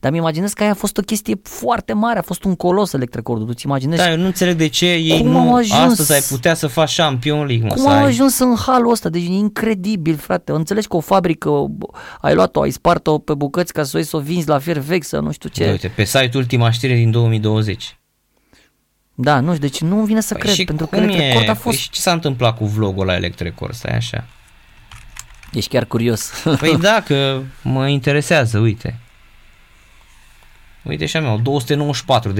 Dar 0.00 0.10
mi 0.10 0.16
imaginez 0.16 0.52
că 0.52 0.62
aia 0.62 0.70
a 0.72 0.74
fost 0.74 0.96
o 0.98 1.02
chestie 1.02 1.40
foarte 1.42 1.92
mare, 1.92 2.18
a 2.18 2.22
fost 2.22 2.44
un 2.44 2.54
colos 2.56 2.92
electricordul, 2.92 3.46
tu 3.46 3.52
ți 3.52 3.66
imaginezi 3.66 4.02
Da, 4.02 4.10
eu 4.10 4.16
nu 4.16 4.26
înțeleg 4.26 4.56
de 4.56 4.66
ce 4.66 4.86
ei 4.92 5.18
Cum 5.20 5.30
nu, 5.30 5.38
au 5.38 5.54
ajuns? 5.54 5.90
astăzi 5.90 6.12
ai 6.12 6.20
putea 6.28 6.54
să 6.54 6.66
faci 6.66 6.96
Champion 6.96 7.46
League, 7.46 7.66
mă, 7.66 7.74
Cum 7.74 7.82
să 7.82 7.88
au 7.88 7.94
ai. 7.96 8.04
ajuns 8.04 8.38
în 8.38 8.56
halul 8.66 8.90
ăsta? 8.90 9.08
Deci 9.08 9.22
e 9.22 9.32
incredibil, 9.32 10.16
frate. 10.16 10.52
Înțelegi 10.52 10.86
că 10.88 10.96
o 10.96 11.00
fabrică 11.00 11.50
ai 12.20 12.34
luat-o, 12.34 12.60
ai 12.60 12.70
spart-o 12.70 13.18
pe 13.18 13.34
bucăți 13.34 13.72
ca 13.72 13.82
să 13.82 13.90
o 13.94 13.98
iei 13.98 14.06
să 14.06 14.16
o 14.16 14.20
vinzi 14.20 14.48
la 14.48 14.58
fier 14.58 14.78
vechi, 14.78 15.04
să 15.04 15.18
nu 15.18 15.32
știu 15.32 15.48
ce. 15.48 15.64
Da, 15.64 15.70
uite, 15.70 15.88
pe 15.88 16.04
site 16.04 16.30
ultima 16.36 16.70
știre 16.70 16.94
din 16.94 17.10
2020. 17.10 17.98
Da, 19.14 19.40
nu 19.40 19.54
știu, 19.54 19.68
deci 19.68 19.80
nu 19.80 19.96
vine 19.96 20.20
să 20.20 20.32
Păi 20.34 20.42
cred, 20.42 20.54
și 20.54 20.64
pentru 20.64 20.86
că 20.86 20.96
cum 20.96 21.08
Electrocord 21.08 21.46
e? 21.46 21.50
a 21.50 21.54
fost... 21.54 21.76
Păi 21.76 21.84
și 21.84 21.90
ce 21.90 22.00
s-a 22.00 22.12
întâmplat 22.12 22.56
cu 22.56 22.64
vlogul 22.66 23.06
la 23.06 23.14
Electrecord? 23.14 23.74
Stai 23.74 23.96
așa. 23.96 24.24
Ești 25.52 25.70
chiar 25.70 25.84
curios. 25.84 26.30
Păi 26.58 26.76
da, 26.88 27.02
că 27.06 27.40
mă 27.62 27.88
interesează, 27.88 28.58
uite. 28.58 28.98
Uite 30.84 31.06
și 31.06 31.16
a 31.16 31.20
mea, 31.20 31.40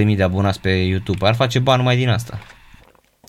294.000 0.06 0.16
de 0.16 0.22
abonați 0.22 0.60
pe 0.60 0.68
YouTube. 0.70 1.26
Ar 1.26 1.34
face 1.34 1.58
bani 1.58 1.78
numai 1.78 1.96
din 1.96 2.08
asta. 2.08 2.38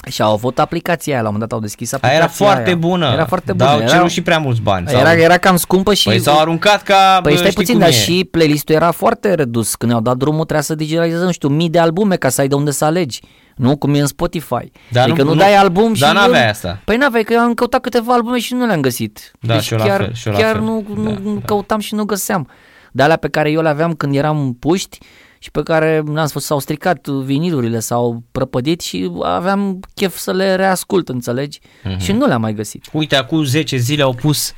și 0.09 0.21
au 0.21 0.31
avut 0.33 0.59
aplicația 0.59 1.13
aia, 1.13 1.21
la 1.21 1.27
un 1.27 1.33
moment 1.33 1.49
dat 1.51 1.59
au 1.59 1.65
deschis 1.65 1.91
Aia 1.93 2.01
aplicația 2.03 2.23
era 2.45 2.51
foarte 2.53 2.67
aia. 2.69 2.77
bună. 2.77 3.09
Era 3.13 3.25
foarte 3.25 3.53
Dar 3.53 3.67
bună. 3.67 3.79
au 3.79 3.87
era, 3.87 3.95
cerut 3.97 4.09
și 4.11 4.21
prea 4.21 4.37
mulți 4.39 4.61
bani. 4.61 4.87
sau- 4.87 4.99
era, 4.99 5.13
era 5.13 5.37
cam 5.37 5.55
scumpă 5.57 5.93
și... 5.93 6.07
Păi 6.07 6.19
s-au 6.19 6.39
aruncat 6.39 6.83
ca... 6.83 7.19
Păi 7.23 7.31
bă, 7.31 7.37
stai 7.37 7.49
știi 7.51 7.59
puțin, 7.61 7.73
cum 7.73 7.83
dar 7.83 7.89
e. 7.89 7.97
și 7.97 8.27
playlist-ul 8.31 8.75
era 8.75 8.91
foarte 8.91 9.33
redus. 9.33 9.75
Când 9.75 9.91
ne-au 9.91 10.03
dat 10.03 10.17
drumul 10.17 10.39
trebuia 10.43 10.61
să 10.61 10.75
digitalizezi, 10.75 11.23
nu 11.23 11.31
știu, 11.31 11.47
mii 11.49 11.69
de 11.69 11.79
albume 11.79 12.15
ca 12.15 12.29
să 12.29 12.41
ai 12.41 12.47
de 12.47 12.55
unde 12.55 12.71
să 12.71 12.85
alegi. 12.85 13.19
Nu 13.55 13.77
cum 13.77 13.93
e 13.93 13.99
în 13.99 14.07
Spotify. 14.07 14.71
Dar 14.91 15.03
adică 15.03 15.21
nu- 15.21 15.27
nu, 15.27 15.33
nu- 15.33 15.39
dai 15.39 15.55
album 15.55 15.93
dar 15.93 16.09
și... 16.09 16.15
n-aveai 16.15 16.49
asta. 16.49 16.79
Păi 16.85 16.97
n-aveai, 16.97 17.23
că 17.23 17.33
eu 17.33 17.39
am 17.39 17.53
căutat 17.53 17.81
câteva 17.81 18.13
albume 18.13 18.39
și 18.39 18.53
nu 18.53 18.65
le-am 18.65 18.81
găsit. 18.81 19.31
Da, 19.39 19.53
deci 19.53 19.63
și 19.63 19.73
eu 19.73 19.79
la 19.79 19.85
chiar, 19.85 20.01
fel, 20.01 20.13
și 20.13 20.27
eu 20.27 20.33
la 20.33 20.39
chiar 20.39 20.51
fel. 20.55 20.61
nu, 20.63 20.85
nu, 20.95 21.03
Da, 21.11 21.19
nu 21.23 21.33
da. 21.33 21.41
căutam 21.45 21.79
și 21.79 21.93
nu 21.95 22.03
găseam. 22.03 22.47
De 22.91 23.03
alea 23.03 23.15
pe 23.17 23.27
care 23.27 23.51
eu 23.51 23.61
le 23.61 23.69
aveam 23.69 23.93
când 23.93 24.15
eram 24.15 24.53
puști 24.59 24.97
și 25.39 25.51
pe 25.51 25.63
care 25.63 26.01
n-am 26.05 26.25
spus, 26.25 26.45
s-au 26.45 26.59
stricat 26.59 27.07
vinilurile, 27.07 27.79
s-au 27.79 28.23
prăpădit 28.31 28.81
și 28.81 29.11
aveam 29.23 29.79
chef 29.95 30.17
să 30.17 30.31
le 30.31 30.55
reascult, 30.55 31.09
înțelegi? 31.09 31.59
Mhm. 31.83 31.99
Și 31.99 32.11
nu 32.11 32.25
le-am 32.25 32.41
mai 32.41 32.53
găsit. 32.53 32.85
Uite, 32.91 33.15
acum 33.15 33.43
10 33.43 33.77
zile 33.77 34.01
au 34.01 34.13
pus 34.13 34.53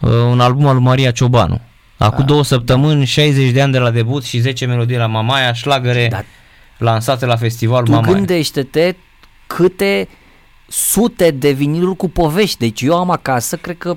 uh, 0.00 0.10
un 0.10 0.40
album 0.40 0.66
al 0.66 0.74
lui 0.74 0.82
Maria 0.82 1.10
Ciobanu. 1.10 1.60
Acum 1.96 2.24
două 2.24 2.44
săptămâni, 2.44 3.04
60 3.04 3.50
de 3.50 3.62
ani 3.62 3.72
de 3.72 3.78
la 3.78 3.90
debut 3.90 4.24
și 4.24 4.38
10 4.38 4.66
melodii 4.66 4.96
la 4.96 5.06
Mamaia, 5.06 5.52
șlagăre 5.52 6.06
Dar 6.10 6.24
lansate 6.78 7.26
la 7.26 7.36
festivalul 7.36 7.84
tu 7.84 7.90
Mamaia. 7.90 8.12
gândește-te 8.14 8.94
câte 9.46 10.08
sute 10.68 11.30
de 11.30 11.50
viniluri 11.50 11.96
cu 11.96 12.08
povești. 12.08 12.58
Deci 12.58 12.82
eu 12.82 12.96
am 12.98 13.10
acasă, 13.10 13.56
cred 13.56 13.78
că 13.78 13.96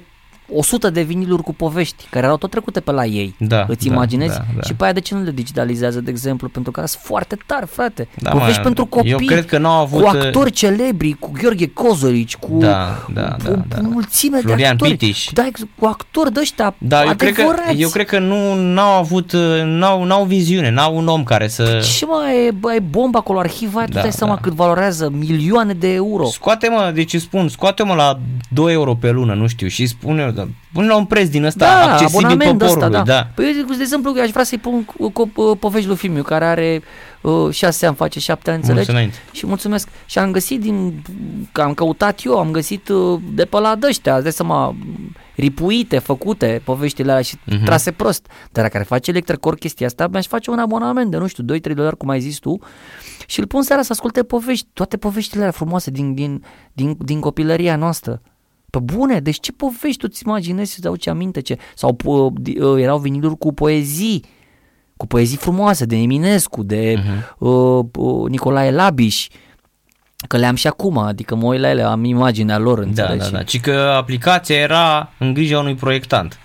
100 0.53 0.89
de 0.89 1.01
viniluri 1.01 1.43
cu 1.43 1.53
povești, 1.53 2.07
care 2.09 2.25
erau 2.25 2.37
tot 2.37 2.49
trecute 2.49 2.79
pe 2.79 2.91
la 2.91 3.05
ei. 3.05 3.35
Da, 3.39 3.65
Îți 3.67 3.87
da, 3.87 3.93
imaginezi? 3.93 4.37
da, 4.37 4.43
da. 4.55 4.61
Și 4.61 4.73
pe 4.73 4.83
aia 4.83 4.93
de 4.93 4.99
ce 4.99 5.15
nu 5.15 5.21
le 5.23 5.31
digitalizează, 5.31 6.01
de 6.01 6.09
exemplu? 6.11 6.47
Pentru 6.49 6.71
că 6.71 6.79
sunt 6.85 7.01
foarte 7.03 7.37
tari, 7.45 7.67
frate. 7.67 8.07
Da, 8.19 8.29
povești 8.29 8.57
mă, 8.57 8.63
pentru 8.63 8.85
copii. 8.85 9.11
eu 9.11 9.17
cred 9.17 9.45
că 9.45 9.57
n-au 9.57 9.81
avut, 9.81 10.03
Cu 10.03 10.15
uh, 10.17 10.21
actori 10.25 10.51
celebri, 10.51 11.11
cu 11.19 11.31
Gheorghe 11.41 11.67
Cozorici, 11.67 12.35
cu 12.35 12.57
Da, 12.59 13.05
da, 13.13 13.21
cu 13.21 13.37
da, 13.43 13.61
da. 13.67 13.77
o 13.79 13.81
mulțime 13.89 14.37
Florian 14.39 14.57
de 14.57 14.65
actori. 14.65 14.91
Pitiș. 14.97 15.27
Da, 15.33 15.45
ex- 15.47 15.61
cu 15.79 15.85
actori 15.85 16.33
de 16.33 16.39
ăștia 16.39 16.75
Da, 16.77 17.03
eu 17.05 17.13
cred, 17.15 17.33
că, 17.33 17.41
adevărați. 17.41 17.81
eu 17.81 17.89
cred 17.89 18.05
că 18.05 18.19
nu 18.19 18.53
n-au 18.55 18.97
avut, 18.99 19.31
uh, 19.31 19.61
n-au, 19.65 20.03
n-au 20.03 20.23
viziune, 20.23 20.69
n-au 20.71 20.97
un 20.97 21.07
om 21.07 21.23
care 21.23 21.47
să... 21.47 21.83
Ce 21.97 22.05
mai 22.05 22.45
e, 22.47 22.51
bă, 22.51 22.73
e 22.73 22.79
bomba 22.79 23.19
acolo, 23.19 23.39
arhiva 23.39 23.77
aia, 23.77 23.87
tu 23.87 23.93
Da, 23.93 24.01
dai 24.01 24.11
seama 24.11 24.33
da. 24.33 24.39
cât 24.41 24.53
valorează, 24.53 25.09
milioane 25.17 25.73
de 25.73 25.93
euro. 25.93 26.25
Scoate-mă, 26.25 26.91
deci 26.93 27.13
îți 27.13 27.23
spun, 27.23 27.47
scoate-mă 27.49 27.93
la 27.93 28.19
2 28.49 28.73
euro 28.73 28.93
pe 28.93 29.11
lună, 29.11 29.33
nu 29.33 29.47
știu, 29.47 29.67
și 29.67 29.85
spune 29.85 30.23
da, 30.43 30.51
pune 30.73 30.87
la 30.87 30.95
un 30.95 31.05
preț 31.05 31.29
din 31.29 31.43
ăsta 31.43 31.65
da, 31.65 31.91
accesibil 31.93 32.25
abonament 32.25 32.57
poporului, 32.59 32.85
ăsta, 32.85 32.89
da. 32.89 33.03
da. 33.03 33.27
Păi, 33.35 33.45
uite, 33.45 33.75
de 33.75 33.81
exemplu, 33.81 34.13
eu 34.15 34.23
aș 34.23 34.29
vrea 34.29 34.43
să-i 34.43 34.57
pun 34.57 34.83
cu, 34.83 35.09
cu, 35.09 35.27
cu 35.27 35.55
povești 35.59 35.87
lui 35.87 35.97
Fimiu, 35.97 36.23
care 36.23 36.45
are 36.45 36.81
uh, 37.21 37.47
șase 37.51 37.85
ani, 37.85 37.95
face 37.95 38.19
șapte 38.19 38.49
ani, 38.51 38.57
Mulți 38.63 38.69
înțelegi? 38.79 38.91
înainte. 38.97 39.17
Și 39.37 39.45
mulțumesc. 39.47 39.87
Și 40.05 40.19
am 40.19 40.31
găsit 40.31 40.61
din, 40.61 41.03
că 41.51 41.61
am 41.61 41.73
căutat 41.73 42.19
eu, 42.23 42.37
am 42.39 42.51
găsit 42.51 42.89
uh, 42.89 43.19
de 43.33 43.45
pe 43.45 43.59
la 43.59 43.75
dăștia, 43.75 44.13
îți 44.13 44.23
dai 44.23 44.31
seama, 44.31 44.75
ripuite, 45.35 45.99
făcute 45.99 46.61
poveștile 46.63 47.09
alea 47.11 47.23
și 47.23 47.35
Mhm. 47.45 47.63
trase 47.63 47.91
prost. 47.91 48.27
Dar 48.51 48.63
dacă 48.63 48.77
ar 48.77 48.85
face 48.85 49.09
Electrocor 49.09 49.55
chestia 49.55 49.85
asta, 49.87 50.07
mi-aș 50.11 50.25
face 50.27 50.49
un 50.49 50.59
abonament 50.59 51.11
de, 51.11 51.17
nu 51.17 51.27
știu, 51.27 51.43
2-3 51.43 51.73
dolari, 51.75 51.97
cum 51.97 52.09
ai 52.09 52.19
zis 52.19 52.37
tu, 52.37 52.59
și 53.27 53.39
îl 53.39 53.47
pun 53.47 53.61
seara 53.61 53.81
să 53.81 53.91
asculte 53.91 54.23
povești, 54.23 54.67
toate 54.73 54.97
poveștile 54.97 55.39
alea 55.39 55.51
frumoase 55.51 55.91
din, 55.91 56.13
din, 56.13 56.43
din, 56.73 56.95
din 56.99 57.19
copilăria 57.19 57.75
noastră. 57.75 58.21
Pe 58.71 58.79
bune, 58.79 59.19
deci 59.19 59.39
ce 59.39 59.51
povești 59.51 59.97
tu 59.97 60.07
ți 60.07 60.23
imaginezi 60.25 60.71
să-ți 60.73 60.87
aduci 60.87 61.07
aminte 61.07 61.41
ce? 61.41 61.57
Sau 61.75 61.97
uh, 62.05 62.31
di- 62.35 62.57
uh, 62.59 62.81
erau 62.81 62.97
viniluri 62.99 63.37
cu 63.37 63.53
poezii, 63.53 64.23
cu 64.97 65.07
poezii 65.07 65.37
frumoase 65.37 65.85
de 65.85 65.95
Eminescu, 65.95 66.63
de 66.63 66.95
Mhm. 66.97 67.47
uh, 67.47 67.85
uh, 67.95 68.29
Nicolae 68.29 68.71
Labiș, 68.71 69.27
că 70.27 70.37
le 70.37 70.45
am 70.45 70.55
și 70.55 70.67
acum, 70.67 70.97
adică 70.97 71.35
mă 71.35 71.45
uit 71.47 71.59
la 71.59 71.69
ele, 71.69 71.81
am 71.81 72.03
imaginea 72.03 72.57
lor, 72.57 72.79
Da, 72.79 72.85
înțelegi? 72.85 73.31
da, 73.31 73.37
da. 73.37 73.43
Ci 73.43 73.59
că 73.59 73.71
aplicația 73.97 74.55
era 74.55 75.11
în 75.19 75.33
grija 75.33 75.59
unui 75.59 75.75
proiectant. 75.75 76.39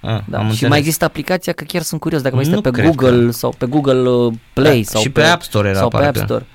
A, 0.00 0.24
Da, 0.28 0.38
am 0.38 0.44
și 0.44 0.48
înțeles. 0.50 0.68
mai 0.70 0.78
există 0.78 1.04
aplicația, 1.04 1.52
că 1.52 1.64
chiar 1.64 1.82
sunt 1.82 2.00
curios, 2.00 2.22
dacă 2.22 2.34
mai 2.34 2.44
Nu 2.44 2.50
este 2.50 2.70
pe 2.70 2.76
cred 2.80 2.94
Google 2.94 3.24
că- 3.24 3.30
sau 3.30 3.54
pe 3.58 3.66
Google 3.66 4.08
uh, 4.08 4.32
Play 4.52 4.76
Da, 4.82 4.88
sau 4.90 5.00
și 5.00 5.10
pe 5.10 5.22
App 5.22 5.42
Store 5.42 5.68
era, 5.68 5.78
sau 5.78 5.88
pe 5.88 5.96
parcă. 5.96 6.18
App 6.18 6.26
Store. 6.28 6.46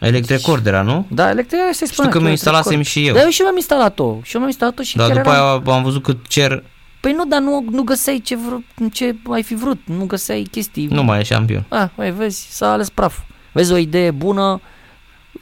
Electrecord 0.00 0.66
era, 0.66 0.82
nu? 0.82 1.06
Da, 1.10 1.30
electric 1.30 1.60
se 1.70 1.86
spune. 1.86 2.08
că 2.08 2.20
mi-o 2.20 2.30
instalasem 2.30 2.82
și 2.82 3.06
eu. 3.06 3.14
Da, 3.14 3.20
eu 3.22 3.28
și 3.28 3.38
eu 3.40 3.44
mi-am 3.46 3.56
instalat-o. 3.56 4.04
Și 4.22 4.30
eu 4.34 4.40
mi-am 4.40 4.46
instalat-o 4.46 4.82
și 4.82 4.96
Dar 4.96 5.06
chiar 5.06 5.16
după 5.16 5.28
eram... 5.30 5.62
aia 5.64 5.76
am 5.76 5.82
văzut 5.82 6.02
că 6.02 6.14
cer, 6.28 6.62
Păi 7.00 7.12
nu, 7.12 7.24
dar 7.24 7.40
nu, 7.40 7.64
nu 7.70 7.82
găseai 7.82 8.20
ce, 8.24 8.36
vr- 8.36 8.92
ce 8.92 9.16
ai 9.30 9.42
fi 9.42 9.54
vrut, 9.54 9.78
nu 9.84 10.04
găseai 10.04 10.42
chestii. 10.50 10.86
nu 10.86 11.02
mai 11.02 11.18
e 11.20 11.22
șampion. 11.22 11.64
Ah, 11.68 11.88
mai 11.94 12.10
vezi, 12.10 12.46
s-a 12.50 12.72
ales 12.72 12.90
praf. 12.90 13.18
Vezi 13.52 13.72
o 13.72 13.76
idee 13.76 14.10
bună, 14.10 14.60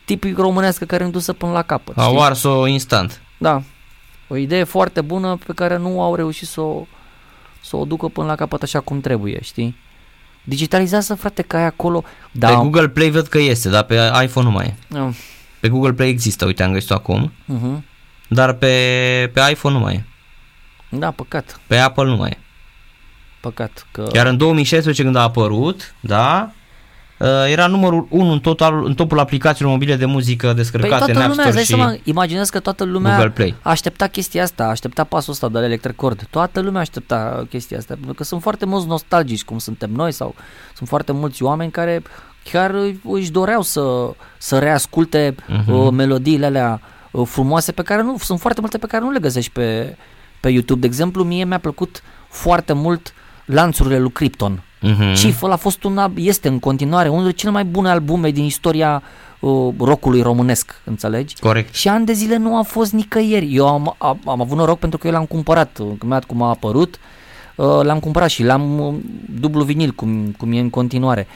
tipic 0.04 0.38
românească 0.38 0.84
care 0.84 1.04
e 1.04 1.08
dusă 1.08 1.32
până 1.32 1.52
la 1.52 1.62
capăt. 1.62 1.98
Au 1.98 2.10
știi? 2.12 2.24
ars-o 2.24 2.66
instant. 2.66 3.20
Da. 3.38 3.62
O 4.28 4.36
idee 4.36 4.64
foarte 4.64 5.00
bună 5.00 5.38
pe 5.46 5.52
care 5.52 5.76
nu 5.76 6.02
au 6.02 6.14
reușit 6.14 6.48
să 6.48 6.60
o, 6.60 6.86
să 7.62 7.76
o 7.76 7.84
ducă 7.84 8.06
până 8.08 8.26
la 8.26 8.34
capăt 8.34 8.62
așa 8.62 8.80
cum 8.80 9.00
trebuie, 9.00 9.38
știi? 9.42 9.76
Digitalizează, 10.48 11.14
frate, 11.14 11.42
că 11.42 11.56
ai 11.56 11.64
acolo. 11.64 12.04
Da. 12.32 12.48
Pe 12.48 12.54
Google 12.54 12.88
Play 12.88 13.10
văd 13.10 13.26
că 13.26 13.38
este, 13.38 13.68
dar 13.68 13.82
pe 13.82 14.10
iPhone 14.22 14.46
nu 14.46 14.52
mai 14.52 14.66
e. 14.66 14.98
Uh, 14.98 15.14
Pe 15.60 15.68
Google 15.68 15.92
Play 15.92 16.08
există, 16.08 16.44
uite, 16.44 16.62
am 16.62 16.72
găsit-o 16.72 16.94
acum, 16.94 17.32
uh-huh. 17.32 17.82
dar 18.28 18.52
pe, 18.52 18.66
pe 19.32 19.40
iPhone 19.50 19.74
nu 19.74 19.80
mai 19.80 19.94
e. 19.94 20.04
Da, 20.88 21.10
păcat, 21.10 21.60
Pe 21.66 21.76
Apple 21.76 22.04
nu 22.04 22.16
mai 22.16 22.30
e. 22.30 22.38
păcat. 23.40 23.86
Că... 23.90 24.02
Chiar 24.02 24.26
în 24.26 24.36
2016 24.36 25.02
când 25.02 25.16
a 25.16 25.22
apărut, 25.22 25.94
da, 26.00 26.50
uh, 26.50 26.65
era 27.48 27.66
numărul 27.66 28.06
1 28.10 28.32
în, 28.32 28.40
total, 28.40 28.84
în 28.84 28.94
topul 28.94 29.18
aplicațiilor 29.18 29.72
mobile 29.72 29.96
de 29.96 30.04
muzică 30.04 30.46
Păi 30.46 30.54
descărcate 30.54 30.96
toată 30.96 31.10
în 31.12 31.16
App 31.16 31.28
lumea, 31.28 31.44
îți 31.44 31.52
Store 31.52 31.54
dai 31.54 31.64
și 31.64 31.74
seama, 31.74 31.96
imaginez 32.04 32.48
că 32.48 32.60
toată 32.60 32.84
lumea 32.84 33.14
Google 33.14 33.30
Play. 33.30 33.54
aștepta 33.62 34.06
chestia 34.06 34.42
asta, 34.42 34.64
aștepta 34.64 35.04
pasul 35.04 35.32
ăsta 35.32 35.48
de 35.48 35.58
la 35.58 35.64
Electrocord. 35.64 36.26
Toată 36.30 36.60
lumea 36.60 36.80
aștepta 36.80 37.46
chestia 37.48 37.78
asta, 37.78 37.94
pentru 37.94 38.14
că 38.14 38.24
sunt 38.24 38.42
foarte 38.42 38.66
mulți 38.66 38.86
nostalgici, 38.86 39.44
cum 39.44 39.58
suntem 39.58 39.90
noi, 39.90 40.12
sau 40.12 40.34
sunt 40.74 40.88
foarte 40.88 41.12
mulți 41.12 41.42
oameni 41.42 41.70
care 41.70 42.02
chiar 42.50 42.74
își 43.04 43.30
doreau 43.30 43.62
să, 43.62 44.10
să 44.38 44.58
reasculte 44.58 45.34
Mhm. 45.48 45.72
uh, 45.72 45.90
melodiile 45.92 46.46
alea 46.46 46.80
uh, 47.10 47.26
frumoase 47.26 47.72
pe 47.72 47.82
care 47.82 48.02
nu, 48.02 48.16
sunt 48.18 48.40
foarte 48.40 48.60
multe 48.60 48.78
pe 48.78 48.86
care 48.86 49.04
nu 49.04 49.10
le 49.10 49.18
găsești 49.18 49.50
pe, 49.52 49.96
pe 50.40 50.48
YouTube. 50.48 50.80
De 50.80 50.86
exemplu, 50.86 51.22
mie 51.24 51.44
mi-a 51.44 51.58
plăcut 51.58 52.02
foarte 52.28 52.72
mult 52.72 53.12
lanțurile 53.44 53.98
lui 53.98 54.12
Krypton. 54.12 54.62
Mhm. 54.80 55.12
Chief 55.14 55.42
ăla 55.42 55.52
a 55.52 55.56
fost 55.56 55.84
un, 55.84 55.98
al- 55.98 56.12
este 56.14 56.48
în 56.48 56.58
continuare 56.58 57.08
unul 57.08 57.20
dintre 57.22 57.38
cele 57.40 57.52
mai 57.52 57.64
bune 57.64 57.88
albume 57.90 58.30
din 58.30 58.44
istoria 58.44 59.02
uh, 59.40 59.74
rockului 59.78 60.20
românesc, 60.22 60.80
înțelegi? 60.84 61.34
Corect. 61.40 61.74
Și 61.74 61.88
ani 61.88 62.06
de 62.06 62.12
zile 62.12 62.36
nu 62.36 62.56
a 62.58 62.62
fost 62.62 62.92
nicăieri. 62.92 63.54
Eu 63.54 63.68
am, 63.68 63.94
am, 63.98 64.18
am 64.26 64.40
avut 64.40 64.56
noroc 64.56 64.78
pentru 64.78 64.98
că 64.98 65.06
eu 65.06 65.12
l-am 65.12 65.24
cumpărat. 65.24 65.78
uh, 65.78 65.86
Când 65.98 66.24
cum 66.24 66.42
a 66.42 66.48
apărut, 66.48 66.98
uh, 67.56 67.80
l-am 67.82 67.98
cumpărat 68.00 68.28
și 68.28 68.42
l-am 68.42 68.78
uh, 68.80 68.94
dublu 69.40 69.62
vinil, 69.64 69.90
cum, 69.90 70.34
cum 70.38 70.52
e 70.52 70.58
în 70.60 70.70
continuare. 70.70 71.26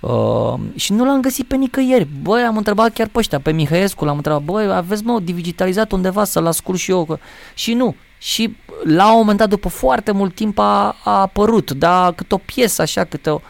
Uh, 0.00 0.54
și 0.74 0.92
nu 0.92 1.04
l-am 1.04 1.20
găsit 1.20 1.46
pe 1.46 1.56
nicăieri. 1.56 2.08
Băi, 2.22 2.42
am 2.42 2.56
întrebat 2.56 2.92
chiar 2.92 3.06
pe 3.06 3.18
ăștia, 3.18 3.40
pe 3.40 3.52
Mihăiescu, 3.52 4.04
l-am 4.04 4.16
întrebat, 4.16 4.42
băi, 4.42 4.72
aveți 4.74 5.04
mă 5.04 5.20
digitalizat 5.24 5.92
undeva 5.92 6.24
să-l 6.24 6.46
ascult 6.46 6.78
și 6.78 6.90
eu? 6.90 7.04
Că- 7.04 7.18
Și 7.54 7.74
nu. 7.74 7.94
Și 8.18 8.56
la 8.84 9.10
un 9.10 9.16
moment 9.16 9.38
dat, 9.38 9.48
după 9.48 9.68
foarte 9.68 10.10
mult 10.12 10.34
timp, 10.34 10.58
a, 10.58 10.96
a 11.04 11.20
apărut, 11.20 11.70
dar 11.70 12.12
câte 12.12 12.34
o 12.34 12.38
piesă 12.38 12.82
așa, 12.82 13.04
câte 13.04 13.30
o... 13.30 13.40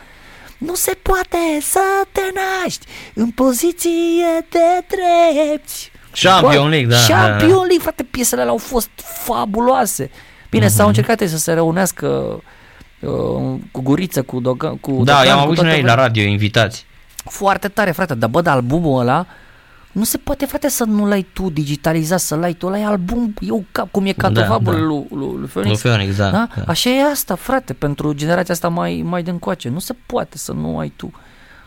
Nu 0.59 0.75
se 0.75 0.99
poate 1.03 1.39
să 1.61 1.81
te 2.13 2.21
naști 2.35 2.87
în 3.15 3.31
poziție 3.31 4.47
de 4.49 4.85
drepți. 4.89 5.91
Champion 6.21 6.63
Bă, 6.63 6.69
League, 6.69 6.89
da, 6.89 7.15
Champion 7.15 7.51
da. 7.51 7.57
League, 7.57 7.79
frate, 7.81 8.03
piesele 8.03 8.41
alea 8.41 8.53
au 8.53 8.59
fost 8.59 8.91
fabuloase. 9.25 10.11
Bine, 10.51 10.67
uh-huh. 10.67 10.69
s-au 10.69 10.87
încercat 10.87 11.21
ei 11.21 11.29
să 11.29 11.39
se 11.39 11.53
reunească 11.53 12.07
uh, 13.01 13.11
cu 13.71 13.81
Guriță, 13.83 14.23
cu 14.23 14.41
Dogan, 14.41 14.77
cu 14.77 14.91
Da, 14.91 14.97
Dogan, 14.97 15.27
i-am 15.27 15.37
cu 15.37 15.43
avut 15.43 15.57
și 15.57 15.63
toate 15.63 15.77
noi 15.77 15.87
la 15.87 15.95
radio 15.95 16.23
invitați. 16.23 16.87
foarte 17.25 17.69
tare, 17.69 17.91
frate, 17.91 18.15
dar 18.15 18.29
bă, 18.29 18.41
dar 18.41 18.55
albumul 18.55 19.01
ăla 19.01 19.27
nu 19.93 20.05
se 20.05 20.17
poate, 20.17 20.47
frate, 20.47 20.69
să 20.69 20.85
nu 20.85 21.07
l-ai 21.07 21.27
tu 21.33 21.51
digitalizat, 21.51 22.21
să 22.21 22.35
l-ai 22.35 22.53
tu, 22.53 22.67
ăla 22.67 22.79
e 22.79 22.85
album, 22.85 23.35
eu 23.41 23.65
cap, 23.73 23.91
cum 23.91 24.07
e 24.07 24.13
catovabul 24.13 24.73
da. 24.73 24.81
lui, 24.81 25.07
lui, 25.11 25.37
lui 25.39 25.49
Phoenix. 25.49 25.83
Lui 25.83 25.93
Phoenix, 25.93 26.17
da, 26.17 26.31
da? 26.31 26.49
da. 26.57 26.63
Așa 26.67 26.91
e 26.91 27.11
asta, 27.11 27.35
frate, 27.35 27.73
pentru 27.73 28.13
generația 28.13 28.55
asta 28.55 28.69
mai, 28.69 29.03
mai 29.05 29.23
de 29.23 29.31
încoace. 29.31 29.69
Nu 29.69 29.79
se 29.79 29.95
poate 30.07 30.39
să 30.39 30.53
nu 30.53 30.79
ai 30.79 30.93
tu 30.97 31.11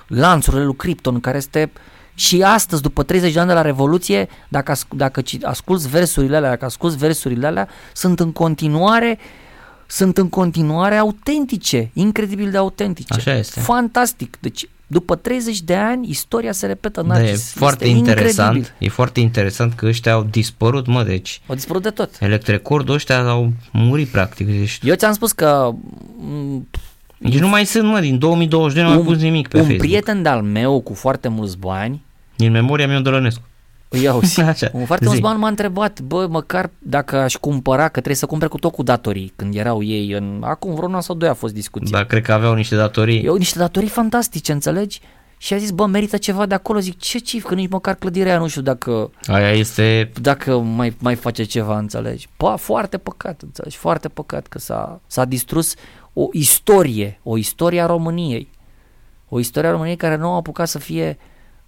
lanțurile 0.07 0.63
lui 0.63 0.75
Krypton, 0.75 1.19
care 1.19 1.38
este 1.38 1.71
și 2.13 2.41
astăzi, 2.43 2.81
după 2.81 3.03
30 3.03 3.34
de 3.34 3.39
ani 3.39 3.47
de 3.47 3.53
la 3.53 3.62
Revoluție, 3.62 4.27
dacă, 4.47 4.71
as, 4.71 4.86
dacă 4.95 5.21
ci- 5.21 5.43
asculți 5.43 5.89
versurile 5.89 6.36
alea, 6.36 6.49
dacă 6.49 6.65
asculți 6.65 6.97
versurile 6.97 7.47
alea, 7.47 7.67
sunt 7.93 8.19
în 8.19 8.31
continuare 8.31 9.19
sunt 9.88 10.17
în 10.17 10.29
continuare 10.29 10.95
autentice, 10.95 11.89
incredibil 11.93 12.51
de 12.51 12.57
autentice. 12.57 13.13
Așa 13.13 13.34
este. 13.34 13.60
Fantastic. 13.60 14.38
Deci, 14.39 14.69
după 14.91 15.15
30 15.15 15.62
de 15.62 15.75
ani, 15.75 16.10
istoria 16.10 16.51
se 16.51 16.65
repetă. 16.65 17.01
Da, 17.01 17.08
Narcis. 17.08 17.30
e 17.30 17.32
Este 17.34 17.58
foarte 17.60 17.88
incredibil. 17.88 18.10
interesant. 18.27 18.73
E 18.77 18.89
foarte 18.89 19.19
interesant 19.19 19.73
că 19.73 19.86
ăștia 19.86 20.13
au 20.13 20.23
dispărut, 20.23 20.88
mă, 20.88 21.04
deci 21.04 21.41
Au 21.47 21.56
dispărut 21.56 21.82
de 21.82 21.89
tot. 21.89 22.10
electrecordul 22.19 22.93
ăștia 22.95 23.19
au 23.30 23.54
murit 23.71 24.08
practic. 24.08 24.47
Deci, 24.47 24.80
Eu 24.84 24.95
ți-am 24.95 25.13
spus 25.13 25.32
că 25.32 25.71
m, 26.19 26.67
deci 27.17 27.39
nu 27.39 27.47
mai 27.47 27.65
sunt, 27.65 27.88
mă, 27.88 27.99
din 27.99 28.17
2022 28.19 28.84
nu 28.84 28.89
am 28.97 29.04
pus 29.04 29.17
nimic 29.17 29.47
pe 29.47 29.58
un 29.58 29.62
Facebook. 29.63 29.88
prieten 29.88 30.21
de-al 30.21 30.41
meu 30.41 30.80
cu 30.82 30.93
foarte 30.93 31.27
mulți 31.27 31.58
bani, 31.58 32.01
Din 32.36 32.51
memoria 32.51 32.88
mea 32.88 32.99
Dălănescu. 32.99 33.41
Îi 33.93 34.08
auzi, 34.08 34.41
Așa, 34.41 34.69
un 34.73 34.86
foarte 34.86 35.04
zi. 35.04 35.10
mulți 35.10 35.21
bani 35.21 35.39
m-a 35.39 35.47
întrebat, 35.47 36.01
bă, 36.01 36.27
măcar 36.30 36.69
dacă 36.80 37.17
aș 37.17 37.36
cumpăra, 37.36 37.84
că 37.84 37.89
trebuie 37.89 38.15
să 38.15 38.25
cumpere 38.25 38.49
cu 38.49 38.58
tot 38.58 38.71
cu 38.73 38.84
datorii, 38.84 39.34
când 39.36 39.56
erau 39.56 39.84
ei 39.84 40.12
în, 40.12 40.41
acum 40.45 40.73
vreo 40.75 40.88
un 40.88 40.93
an 40.95 41.01
sau 41.01 41.15
doi 41.15 41.30
a 41.30 41.34
fost 41.34 41.54
discuție. 41.54 41.88
Dar 41.91 42.06
cred 42.06 42.23
că 42.23 42.34
aveau 42.34 42.54
niște 42.54 42.75
datorii. 42.75 43.23
Eu 43.23 43.36
niște 43.36 43.60
datorii 43.60 43.89
fantastice, 43.89 44.51
înțelegi? 44.51 44.99
Și 45.38 45.54
a 45.54 45.58
zis, 45.58 45.71
bă, 45.71 45.86
merită 45.86 46.17
ceva 46.17 46.45
de 46.45 46.54
acolo, 46.54 46.80
zic, 46.80 46.99
ce 46.99 47.17
cif, 47.17 47.45
că 47.45 47.54
nici 47.56 47.69
măcar 47.69 47.95
clădirea 47.95 48.32
aia 48.32 48.39
nu 48.41 48.47
știu 48.47 48.62
dacă, 48.62 49.12
Aia 49.27 49.51
este... 49.51 50.12
dacă 50.21 50.60
mai, 50.60 50.95
mai 50.99 51.15
face 51.15 51.43
ceva, 51.43 51.77
înțelegi? 51.77 52.27
Bă, 52.38 52.56
foarte 52.58 52.97
păcat, 52.97 53.41
înțelegi? 53.41 53.77
Foarte 53.77 54.08
păcat 54.08 54.47
că 54.47 54.60
s-a, 54.60 55.01
s-a 55.08 55.25
distrus 55.25 55.73
o 56.13 56.27
istorie, 56.32 57.19
o 57.23 57.38
istorie 57.38 57.82
a 57.82 57.86
României. 57.86 58.49
O 59.30 59.39
istorie 59.39 59.69
a 59.69 59.71
României 59.71 59.95
care 59.95 60.15
nu 60.15 60.30
a 60.30 60.36
apucat 60.36 60.67
să 60.67 60.80
fie, 60.80 61.17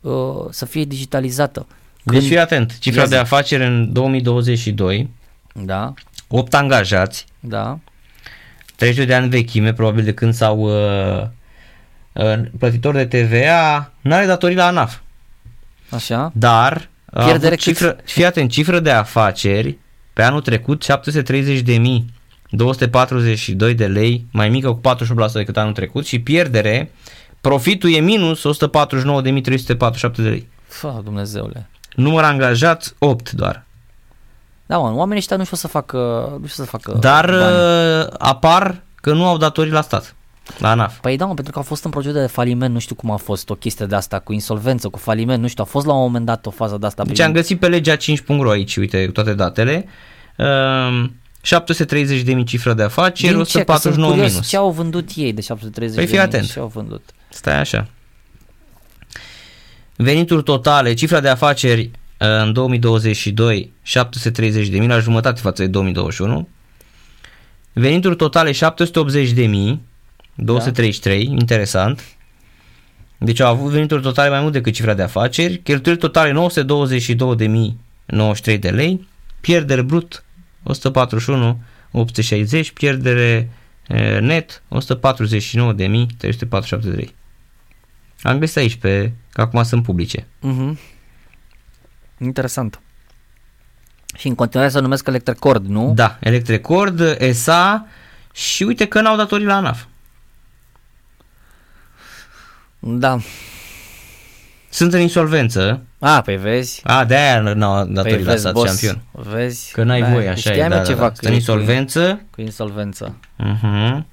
uh, 0.01 0.45
să 0.49 0.65
fie 0.65 0.83
digitalizată. 0.83 1.67
Deci 2.03 2.25
fii 2.25 2.39
atent, 2.39 2.79
cifra 2.79 3.01
Ia 3.01 3.07
de 3.07 3.15
zi. 3.15 3.21
afaceri 3.21 3.65
în 3.65 3.93
2022, 3.93 5.09
Da, 5.53 5.93
8 6.27 6.53
angajați, 6.53 7.25
da, 7.39 7.79
30 8.75 9.05
de 9.05 9.13
ani 9.13 9.29
vechime, 9.29 9.73
probabil 9.73 10.03
de 10.03 10.13
când 10.13 10.33
s-au 10.33 10.59
uh, 10.59 11.21
uh, 12.13 12.41
plătitor 12.59 12.93
de 12.95 13.05
TVA, 13.05 13.91
n-are 14.01 14.25
datorii 14.25 14.55
la 14.55 14.65
ANAF. 14.65 14.97
așa. 15.89 16.31
Dar 16.35 16.89
a 17.11 17.23
Pierdere 17.23 17.47
avut 17.53 17.59
cifră, 17.59 17.97
fii 18.05 18.25
atent, 18.25 18.51
cifră 18.51 18.79
de 18.79 18.91
afaceri 18.91 19.77
pe 20.13 20.23
anul 20.23 20.41
trecut 20.41 20.85
730.242 20.85 23.75
de 23.75 23.87
lei, 23.87 24.25
mai 24.31 24.49
mică 24.49 24.71
cu 24.71 24.81
48% 25.29 25.31
decât 25.33 25.57
anul 25.57 25.73
trecut 25.73 26.05
și 26.05 26.19
pierdere, 26.19 26.91
profitul 27.41 27.93
e 27.93 27.99
minus 27.99 28.41
149.347 28.41 28.45
de 30.15 30.21
lei. 30.21 30.47
Fă, 30.67 31.01
Dumnezeule. 31.03 31.69
Număr 31.95 32.23
angajați 32.23 32.93
8 32.99 33.31
doar. 33.31 33.63
Da, 34.65 34.77
mă, 34.77 34.91
oamenii 34.93 35.17
ăștia 35.17 35.37
nu 35.37 35.43
știu 35.43 35.57
să 35.57 35.67
facă, 35.67 35.97
nu 36.41 36.47
știu 36.47 36.63
să 36.63 36.69
facă 36.69 36.97
Dar 36.99 37.25
bani. 37.29 37.55
uh, 38.01 38.07
apar 38.17 38.81
că 38.95 39.13
nu 39.13 39.25
au 39.25 39.37
datorii 39.37 39.71
la 39.71 39.81
stat, 39.81 40.15
la 40.59 40.69
ANAF. 40.69 40.97
Păi 40.99 41.17
da, 41.17 41.25
mă, 41.25 41.33
pentru 41.33 41.51
că 41.53 41.59
au 41.59 41.63
fost 41.65 41.83
în 41.83 41.91
procedură 41.91 42.21
de 42.21 42.27
faliment, 42.27 42.73
nu 42.73 42.79
știu 42.79 42.95
cum 42.95 43.11
a 43.11 43.15
fost 43.17 43.49
o 43.49 43.55
chestie 43.55 43.85
de 43.85 43.95
asta, 43.95 44.19
cu 44.19 44.33
insolvență, 44.33 44.89
cu 44.89 44.97
faliment, 44.99 45.41
nu 45.41 45.47
știu, 45.47 45.63
a 45.63 45.67
fost 45.67 45.85
la 45.85 45.93
un 45.93 46.01
moment 46.01 46.25
dat 46.25 46.45
o 46.45 46.49
fază 46.49 46.77
de 46.77 46.85
asta. 46.85 47.03
Deci 47.03 47.11
privind- 47.11 47.27
am 47.27 47.33
găsit 47.41 47.59
pe 47.59 47.67
legea 47.67 47.95
5.ro 47.95 48.49
aici, 48.49 48.77
uite, 48.77 49.09
toate 49.13 49.33
datele. 49.33 49.85
Um, 50.37 51.15
730.000 51.41 52.43
cifră 52.45 52.73
de 52.73 52.83
afaceri, 52.83 53.33
Din 53.33 53.43
ce? 53.43 53.63
Că 53.63 53.75
sunt 53.75 53.89
149 53.99 54.11
curios 54.11 54.31
minus. 54.31 54.47
Ce 54.47 54.57
au 54.57 54.71
vândut 54.71 55.09
ei 55.15 55.33
de 55.33 55.41
730 55.41 55.95
Păi 55.95 56.05
de 56.05 56.09
fii 56.11 56.19
mii? 56.19 56.27
atent. 56.27 56.51
Ce 56.51 56.59
au 56.59 56.67
vândut? 56.67 57.09
Stai 57.29 57.59
așa. 57.59 57.87
Venituri 60.03 60.43
totale, 60.43 60.93
cifra 60.93 61.19
de 61.19 61.29
afaceri 61.29 61.81
uh, 61.81 62.27
în 62.43 62.53
2022 62.53 63.73
730 63.81 64.67
de 64.67 64.79
mii 64.79 64.87
la 64.87 64.99
jumătate 64.99 65.41
față 65.41 65.61
de 65.61 65.67
2021. 65.67 66.47
Venituri 67.73 68.15
totale 68.15 68.51
780 68.51 69.31
de 69.31 69.45
mii 69.45 69.81
233, 70.35 71.23
interesant. 71.23 72.03
Deci 73.17 73.39
au 73.39 73.51
avut 73.51 73.71
venituri 73.71 74.01
totale 74.01 74.29
mai 74.29 74.41
mult 74.41 74.53
decât 74.53 74.73
cifra 74.73 74.93
de 74.93 75.01
afaceri, 75.01 75.61
cheltuieli 75.63 75.99
totale 75.99 76.31
922 76.31 77.35
de 77.35 77.45
mii 77.45 77.79
93 78.05 78.59
de 78.59 78.69
lei, 78.69 79.07
pierdere 79.41 79.81
brut 79.81 80.23
141 80.63 81.61
860, 81.91 82.71
pierdere 82.71 83.49
eh, 83.87 84.19
net 84.19 84.63
149 84.69 85.73
de 85.73 85.85
mii 85.85 86.07
347 86.17 86.89
de 86.89 86.95
lei. 86.95 87.13
Am 88.23 88.37
găsit 88.39 88.57
aici 88.57 88.75
pe, 88.75 89.11
că 89.31 89.41
acum 89.41 89.63
sunt 89.63 89.83
publice. 89.83 90.27
Mhm. 90.39 90.79
Interesant. 92.17 92.79
Și 94.17 94.27
în 94.27 94.35
continuare 94.35 94.71
se 94.71 94.79
numesc 94.79 95.07
Electrocord, 95.07 95.65
nu? 95.65 95.93
Da, 95.95 96.17
Electrecord, 96.19 97.15
ESA 97.21 97.87
și 98.33 98.63
uite 98.63 98.85
că 98.87 99.01
n-au 99.01 99.15
datorii 99.17 99.45
la 99.45 99.55
ANAF. 99.55 99.83
Da. 102.79 103.19
Sunt 104.69 104.93
în 104.93 104.99
insolvență. 104.99 105.81
A, 105.99 106.21
păi 106.21 106.37
vezi. 106.37 106.81
A, 106.83 107.05
de-aia 107.05 107.39
n-au 107.39 107.85
datorii 107.85 108.15
Păi 108.15 108.23
la 108.23 108.29
vezi, 108.29 108.41
stat 108.41 108.53
boss, 108.53 108.79
șampion. 108.81 109.03
Vezi? 109.11 109.71
Că 109.71 109.83
n-ai 109.83 110.01
Da, 110.01 110.07
voie, 110.09 110.27
așa 110.29 110.49
e. 110.49 110.53
știam 110.53 110.69
Da, 110.69 110.75
eu 110.75 110.81
da, 110.81 110.87
ceva 110.87 110.99
da. 111.01 111.07
cu, 111.09 111.15
Sunt 111.15 111.27
în 111.29 111.33
insolvență. 111.33 112.15
Cu, 112.15 112.27
cu 112.31 112.41
insolvență. 112.41 113.15
Uh-huh. 113.39 114.03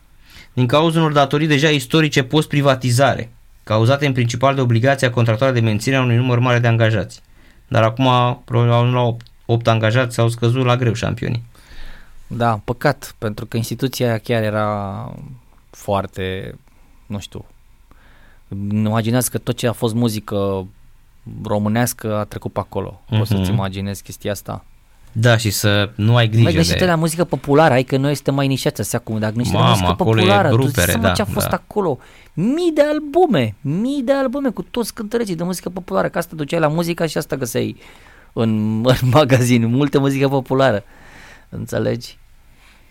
Din 0.53 0.67
cauza 0.67 0.99
unor 0.99 1.13
datorii 1.13 1.47
deja 1.47 1.69
istorice 1.69 2.23
post-privatizare, 2.23 3.31
cauzate 3.65 4.07
în 4.07 4.13
principal 4.13 4.55
de 4.55 4.61
obligația 4.61 5.11
contractuală 5.11 5.53
de 5.53 5.61
menținere 5.61 6.01
a 6.01 6.05
unui 6.05 6.17
număr 6.17 6.39
mare 6.39 6.59
de 6.59 6.67
angajați. 6.67 7.21
Dar 7.69 7.83
acum, 7.83 8.41
probabil, 8.45 8.73
au 8.73 8.91
la 8.91 9.01
8, 9.01 9.27
8 9.47 9.69
angajați 9.69 10.15
s-au 10.15 10.29
scăzut 10.29 10.65
la 10.65 10.77
greu 10.77 10.93
șampionii. 10.93 11.43
Da, 12.27 12.61
păcat, 12.65 13.15
pentru 13.19 13.47
că 13.47 13.57
instituția 13.57 14.07
aia 14.09 14.19
chiar 14.19 14.43
era 14.43 15.15
foarte, 15.71 16.55
nu 17.07 17.19
știu, 17.19 17.45
imaginează 18.73 19.29
că 19.31 19.39
tot 19.39 19.57
ce 19.57 19.67
a 19.67 19.73
fost 19.73 19.95
muzică 19.95 20.67
românească 21.45 22.17
a 22.17 22.25
trecut 22.25 22.53
pe 22.53 22.61
acolo. 22.61 23.01
Poți 23.09 23.33
Mhm. 23.33 23.41
să-ți 23.41 23.51
imaginezi 23.51 24.03
chestia 24.03 24.31
asta? 24.31 24.65
Da, 25.13 25.37
și 25.37 25.51
să 25.51 25.91
nu 25.95 26.17
ai 26.17 26.27
grijă 26.29 26.43
Mai 26.43 26.53
gândește 26.53 26.79
de... 26.79 26.85
la 26.85 26.95
muzică 26.95 27.25
populară, 27.25 27.73
hai 27.73 27.83
că 27.83 27.97
noi 27.97 28.15
suntem 28.15 28.35
mai 28.35 28.47
nișați 28.47 28.81
astea 28.81 28.99
acum, 28.99 29.19
dar 29.19 29.31
gândește 29.31 29.55
la 29.57 29.61
Mamă, 29.61 29.71
muzică 29.73 29.91
acolo 29.91 30.19
e 30.21 30.23
populară, 30.23 30.49
tu 30.49 30.57
rupere, 30.57 30.81
îți 30.83 30.91
seama 30.91 31.07
da, 31.07 31.13
ce 31.13 31.23
a 31.23 31.25
fost 31.25 31.49
da. 31.49 31.55
acolo. 31.55 31.99
Mii 32.33 32.73
de 32.75 32.83
albume, 32.83 33.55
mii 33.61 34.03
de 34.03 34.13
albume 34.13 34.49
cu 34.51 34.63
toți 34.63 34.95
cântăreții 34.95 35.35
de 35.35 35.43
muzică 35.43 35.69
populară, 35.69 36.09
că 36.09 36.19
asta 36.19 36.37
duceai 36.37 36.61
la 36.61 36.69
muzica 36.69 37.07
și 37.07 37.19
asta 37.19 37.37
găseai 37.37 37.77
în, 38.33 38.51
în 39.01 39.09
magazin, 39.13 39.67
multe 39.67 39.99
muzică 39.99 40.29
populară. 40.29 40.85
Înțelegi? 41.49 42.19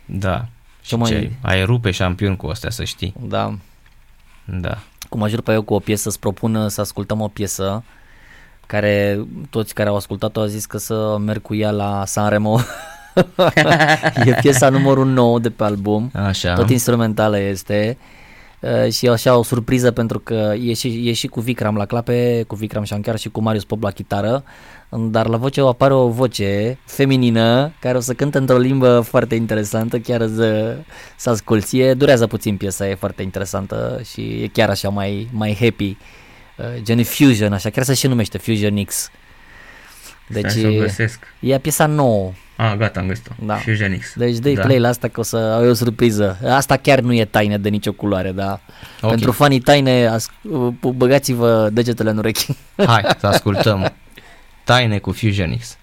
Da. 0.05 0.47
Ce 0.82 0.88
Și 0.88 0.95
mai- 0.95 1.10
ce? 1.10 1.32
Ai 1.41 1.63
rupe 1.65 1.91
șampion 1.91 2.36
cu 2.36 2.47
astea, 2.47 2.69
să 2.69 2.84
știi. 2.84 3.13
Da. 3.27 3.53
Da. 4.45 4.77
cum 5.10 5.23
ajut 5.23 5.43
pe 5.43 5.51
eu 5.51 5.62
cu 5.62 5.73
o 5.73 5.79
piesă, 5.79 6.10
să 6.10 6.17
propună 6.19 6.67
să 6.67 6.82
ascultăm 6.82 7.21
o 7.21 7.27
piesă 7.27 7.84
care 8.69 9.25
toți 9.49 9.73
care 9.73 9.89
au 9.89 9.95
ascultat-o 9.95 10.39
au 10.39 10.45
zis 10.45 10.65
că 10.65 10.77
să 10.77 11.17
merg 11.25 11.41
cu 11.41 11.55
ea 11.55 11.71
la 11.71 12.03
Sanremo 12.05 12.60
e 14.25 14.34
piesa 14.41 14.69
numărul 14.69 15.05
9 15.05 15.39
de 15.39 15.49
pe 15.49 15.63
album. 15.63 16.12
Așa. 16.13 16.53
Tot 16.53 16.69
instrumentală 16.69 17.39
este. 17.39 17.97
Uh, 18.60 18.91
și 18.91 19.08
așa 19.08 19.38
o 19.38 19.43
surpriză 19.43 19.91
pentru 19.91 20.19
că 20.19 20.53
e 20.62 20.73
și, 20.73 21.10
e 21.10 21.13
și 21.13 21.27
cu 21.27 21.39
Vikram 21.39 21.75
la 21.75 21.86
clape, 21.86 22.43
cu 22.47 22.55
Vikram 22.55 22.84
Shankar 22.84 23.17
și 23.17 23.29
cu 23.29 23.41
Marius 23.41 23.63
Pop 23.63 23.84
la 23.84 23.91
chitară, 23.91 24.43
dar 24.89 25.27
la 25.27 25.38
voce 25.38 25.62
apare 25.62 25.93
o 25.93 26.08
voce 26.08 26.77
feminină 26.86 27.71
care 27.79 27.97
o 27.97 27.99
să 27.99 28.13
cânte 28.13 28.38
într-o 28.38 28.58
limbă 28.58 28.99
foarte 28.99 29.36
interesantă, 29.36 29.97
chiar 29.97 30.27
să, 30.36 30.77
să 31.15 31.29
asculti. 31.29 31.79
E, 31.79 31.93
durează 31.93 32.27
puțin 32.27 32.58
piesa, 32.58 32.89
e 32.89 32.95
foarte 32.95 33.21
interesantă 33.21 34.01
și 34.12 34.21
e 34.21 34.47
chiar 34.47 34.69
așa 34.69 34.89
mai, 34.89 35.29
mai 35.32 35.58
happy, 35.60 35.89
uh, 35.89 35.97
gen 36.81 37.03
Fusion, 37.03 37.53
așa, 37.53 37.69
chiar 37.69 37.83
se 37.83 37.93
și 37.93 38.07
numește 38.07 38.37
Fusion 38.37 38.83
X. 38.83 39.11
Deci 40.27 40.49
să 40.51 40.67
o 40.67 40.79
găsesc. 40.79 41.19
e 41.39 41.57
piesa 41.57 41.85
nouă. 41.85 42.31
Ah, 42.55 42.73
gata, 42.77 42.99
am 42.99 43.07
găsit-o. 43.07 43.31
Da. 43.45 43.55
Fusion 43.55 43.97
X. 43.97 44.13
Deci 44.15 44.37
dă 44.37 44.49
da. 44.51 44.61
play 44.61 44.79
la 44.79 44.87
asta 44.87 45.07
că 45.07 45.19
o 45.19 45.23
să 45.23 45.37
ai 45.37 45.67
o 45.69 45.73
surpriză. 45.73 46.37
Asta 46.49 46.77
chiar 46.77 46.99
nu 46.99 47.13
e 47.13 47.25
taină 47.25 47.57
de 47.57 47.69
nicio 47.69 47.91
culoare, 47.91 48.31
dar 48.31 48.61
Ok. 49.01 49.09
pentru 49.09 49.31
fanii 49.31 49.59
taine, 49.59 50.07
as- 50.07 50.29
băgați-vă 50.95 51.69
degetele 51.73 52.09
în 52.09 52.17
urechi. 52.17 52.45
Hai 52.75 53.05
să 53.19 53.27
ascultăm 53.27 53.93
Taine 54.63 54.97
cu 54.97 55.11
Fusion 55.11 55.57
X. 55.57 55.77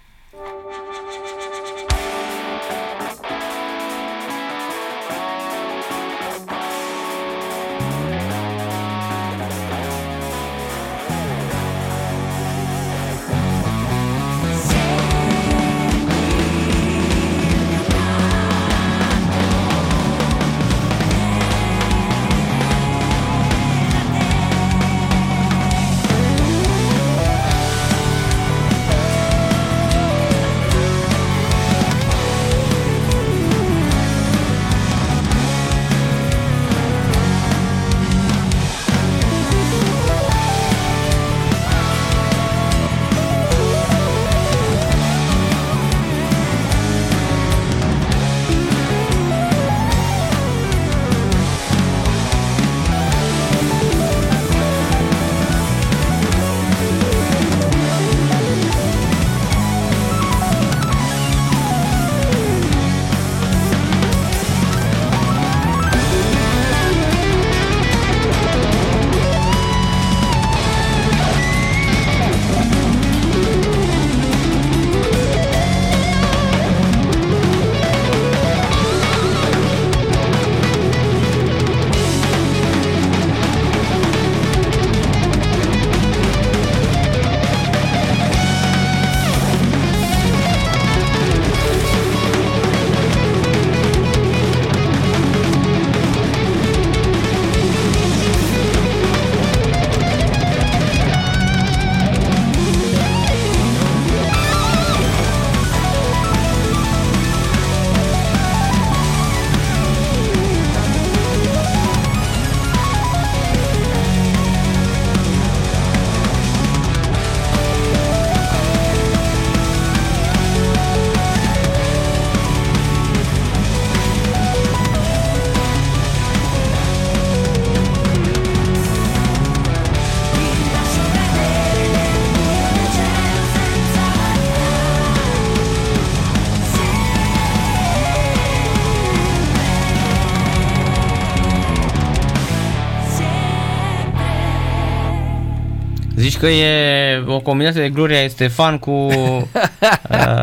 Zici 146.38 146.44
că 146.44 146.54
e 146.54 147.24
o 147.26 147.40
combinație 147.40 147.80
de 147.82 147.88
Gloria 147.88 148.22
Estefan 148.22 148.78
cu 148.78 148.90
uh, 149.10 149.42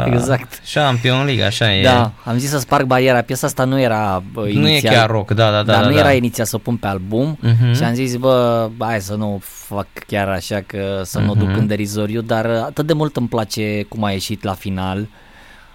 Exact. 0.06 0.60
Champion 0.74 1.26
League, 1.26 1.44
așa 1.44 1.76
e. 1.76 1.84
Da, 1.84 2.12
am 2.24 2.38
zis 2.38 2.50
să 2.50 2.60
sparg 2.60 2.86
bariera. 2.86 3.22
Piesa 3.22 3.48
asta 3.48 3.64
nu 3.64 3.80
era 3.80 4.24
bă, 4.34 4.42
inițial. 4.42 4.62
Nu 4.64 4.70
e 4.70 4.80
chiar 4.82 5.10
rock, 5.10 5.32
da, 5.32 5.46
da, 5.52 5.52
da. 5.52 5.64
dar 5.64 5.82
da, 5.82 5.88
nu 5.88 5.94
da. 5.94 6.00
era 6.00 6.12
inițial 6.14 6.46
să 6.46 6.56
o 6.56 6.60
pun 6.60 6.76
pe 6.78 6.88
album 6.88 7.38
Mhm. 7.42 7.74
și 7.74 7.84
am 7.84 7.94
zis, 7.94 8.16
bă, 8.16 8.70
hai 8.80 9.02
să 9.02 9.16
nu 9.16 9.42
fac 9.44 9.88
chiar 10.08 10.28
așa 10.28 10.64
că 10.66 11.02
să 11.04 11.20
nu 11.20 11.32
o 11.32 11.34
duc 11.34 11.48
Mhm. 11.48 11.58
în 11.60 11.68
derizoriu, 11.68 12.22
dar 12.22 12.46
atât 12.46 12.86
de 12.88 12.94
mult 12.94 13.16
îmi 13.16 13.28
place 13.28 13.84
cum 13.90 14.04
a 14.04 14.12
ieșit 14.12 14.44
la 14.44 14.54
final 14.54 15.08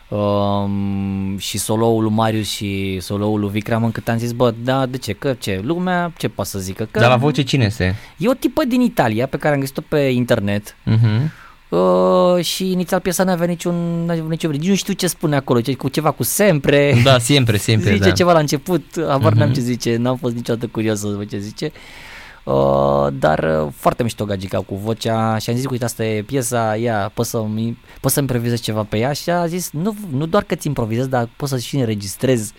um, 0.09 1.37
și 1.39 1.59
soloul 1.59 2.03
lui 2.03 2.13
Marius 2.13 2.49
și 2.51 2.99
soloul 3.01 3.41
lui 3.41 3.51
Vikram 3.51 3.85
încât 3.85 4.09
am 4.09 4.19
zis, 4.19 4.33
bă, 4.33 4.55
da, 4.65 4.87
de 4.87 4.97
ce, 4.99 5.13
că 5.13 5.35
ce, 5.39 5.61
lumea, 5.65 6.13
ce 6.17 6.29
poate 6.29 6.51
să 6.51 6.59
zică? 6.59 6.89
Că 6.91 6.99
Dar 7.01 7.09
la 7.11 7.17
voce 7.17 7.43
cine 7.43 7.65
este? 7.65 7.97
E 8.17 8.29
o 8.29 8.35
tipă 8.35 8.65
din 8.65 8.81
Italia 8.81 9.27
pe 9.27 9.37
care 9.37 9.55
am 9.55 9.61
găsit-o 9.61 9.83
pe 9.89 9.99
internet 9.99 10.77
Mhm. 10.85 11.33
uh, 11.69 12.45
și 12.45 12.71
inițial 12.71 13.01
piesa 13.01 13.25
n-avea 13.25 13.47
niciun, 13.47 14.05
n-avea 14.05 14.25
niciun 14.29 14.51
nici 14.51 14.69
nu 14.69 14.75
știu 14.75 14.93
ce 14.93 15.07
spune 15.07 15.37
acolo, 15.37 15.61
ce, 15.61 15.75
cu 15.75 15.89
ceva 15.89 16.11
cu 16.11 16.23
sempre. 16.23 16.95
Da, 17.05 17.19
sempre, 17.19 17.57
sempre, 17.57 17.91
zice 17.97 18.09
da. 18.09 18.15
ceva 18.15 18.33
la 18.33 18.39
început, 18.39 18.85
habar 19.09 19.33
n-am 19.33 19.47
Mhm. 19.49 19.55
ce 19.57 19.61
zice, 19.61 19.97
n-am 19.97 20.17
fost 20.17 20.35
niciodată 20.35 20.67
curios 20.67 20.99
să 20.99 21.07
văd 21.17 21.29
ce 21.29 21.39
zice. 21.39 21.65
Uh, 21.75 21.81
dar 23.13 23.63
uh, 23.65 23.73
foarte 23.77 24.03
mișto 24.03 24.25
Gagica 24.25 24.59
cu 24.61 24.75
vocea 24.75 25.39
și 25.39 25.51
am 25.51 25.57
zis, 25.57 25.65
uite, 25.71 25.85
asta 25.85 26.05
e 26.05 26.23
piesa, 26.23 26.77
ia, 26.77 27.11
poți 27.15 27.31
să-mi, 27.31 27.79
poți 28.01 28.15
să 28.15 28.21
improvizez 28.21 28.61
ceva 28.61 28.83
pe 28.83 28.99
ea 28.99 29.13
și 29.13 29.31
a 29.31 29.47
zis, 29.47 29.71
nu, 29.71 29.95
nu 30.11 30.27
doar 30.27 30.43
că 30.43 30.55
ți 30.55 30.67
improvizez, 30.67 31.07
dar 31.07 31.29
poți 31.37 31.51
să 31.53 31.59
și 31.59 31.77
înregistrez. 31.77 32.53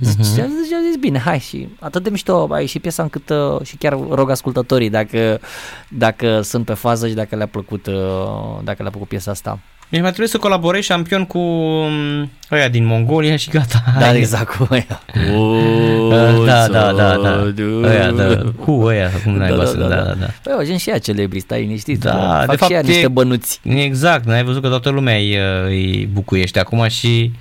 Zice, 0.00 0.16
Mhm. 0.22 0.34
și 0.34 0.40
am 0.40 0.48
zis, 0.62 0.72
am 0.72 0.82
zis, 0.86 0.96
bine, 1.00 1.18
hai 1.18 1.38
și 1.38 1.68
atât 1.80 2.02
de 2.02 2.10
mișto 2.10 2.48
a 2.50 2.60
ieșit 2.60 2.82
piesa 2.82 3.02
încât 3.02 3.28
uh, 3.28 3.60
și 3.62 3.76
chiar 3.76 3.98
rog 4.10 4.30
ascultătorii 4.30 4.90
dacă, 4.90 5.40
dacă 5.88 6.40
sunt 6.40 6.64
pe 6.64 6.74
fază 6.74 7.08
și 7.08 7.14
dacă 7.14 7.36
le-a 7.36 7.46
plăcut, 7.46 7.86
uh, 7.86 8.58
dacă 8.64 8.82
le-a 8.82 8.90
plăcut 8.90 9.08
piesa 9.08 9.30
asta. 9.30 9.58
Deci 9.90 10.00
mai 10.00 10.08
trebuie 10.08 10.28
să 10.28 10.38
colaborezi 10.38 10.86
șampion 10.86 11.24
cu 11.26 11.38
um, 11.38 12.30
ăia 12.50 12.68
din 12.68 12.84
Mongolia 12.84 13.36
și 13.36 13.50
gata. 13.50 13.82
Da, 13.98 14.04
Hai. 14.04 14.16
exact 14.18 14.56
cu 14.56 14.68
ăia. 14.70 15.02
Uh, 15.34 16.44
Da, 16.46 16.68
da, 16.68 16.92
da, 16.92 17.16
da. 17.16 17.52
Ăia, 17.82 18.10
da. 18.10 18.42
Cu 18.64 18.70
ăia, 18.82 19.10
cum 19.22 19.32
Da, 19.32 19.38
naiba 19.38 19.56
da, 19.56 19.64
să, 19.64 19.76
da, 19.76 19.88
da, 19.88 19.94
da. 19.96 20.02
da, 20.02 20.14
da. 20.14 20.26
Păi 20.42 20.52
au 20.52 20.58
ajuns 20.58 20.80
și 20.80 20.90
ea 20.90 20.98
celebri, 20.98 21.40
stai 21.40 21.60
liniștit. 21.60 22.00
Da, 22.00 22.12
fac 22.12 22.46
de 22.46 22.52
și 22.52 22.58
fapt 22.58 22.70
ea 22.72 22.78
e- 22.78 22.82
niște 22.82 23.08
bănuți. 23.08 23.60
Exact, 23.62 24.24
n-ai 24.24 24.44
văzut 24.44 24.62
că 24.62 24.68
toată 24.68 24.88
lumea 24.88 25.16
îi, 25.16 25.36
uh, 25.36 25.64
îi 25.66 26.08
bucuiește 26.12 26.58
acum 26.58 26.88
și 26.88 27.32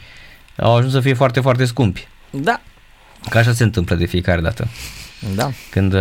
au 0.58 0.76
ajuns 0.76 0.92
să 0.94 1.00
fie 1.00 1.14
foarte, 1.14 1.40
foarte 1.40 1.66
scumpi. 1.66 2.08
Da, 2.30 2.62
Că 3.30 3.38
așa 3.38 3.54
se 3.54 3.64
întâmplă 3.64 3.96
de 3.96 4.06
fiecare 4.06 4.42
dată 4.42 4.68
da. 5.36 5.50
când 5.70 5.94
uh, 5.94 6.00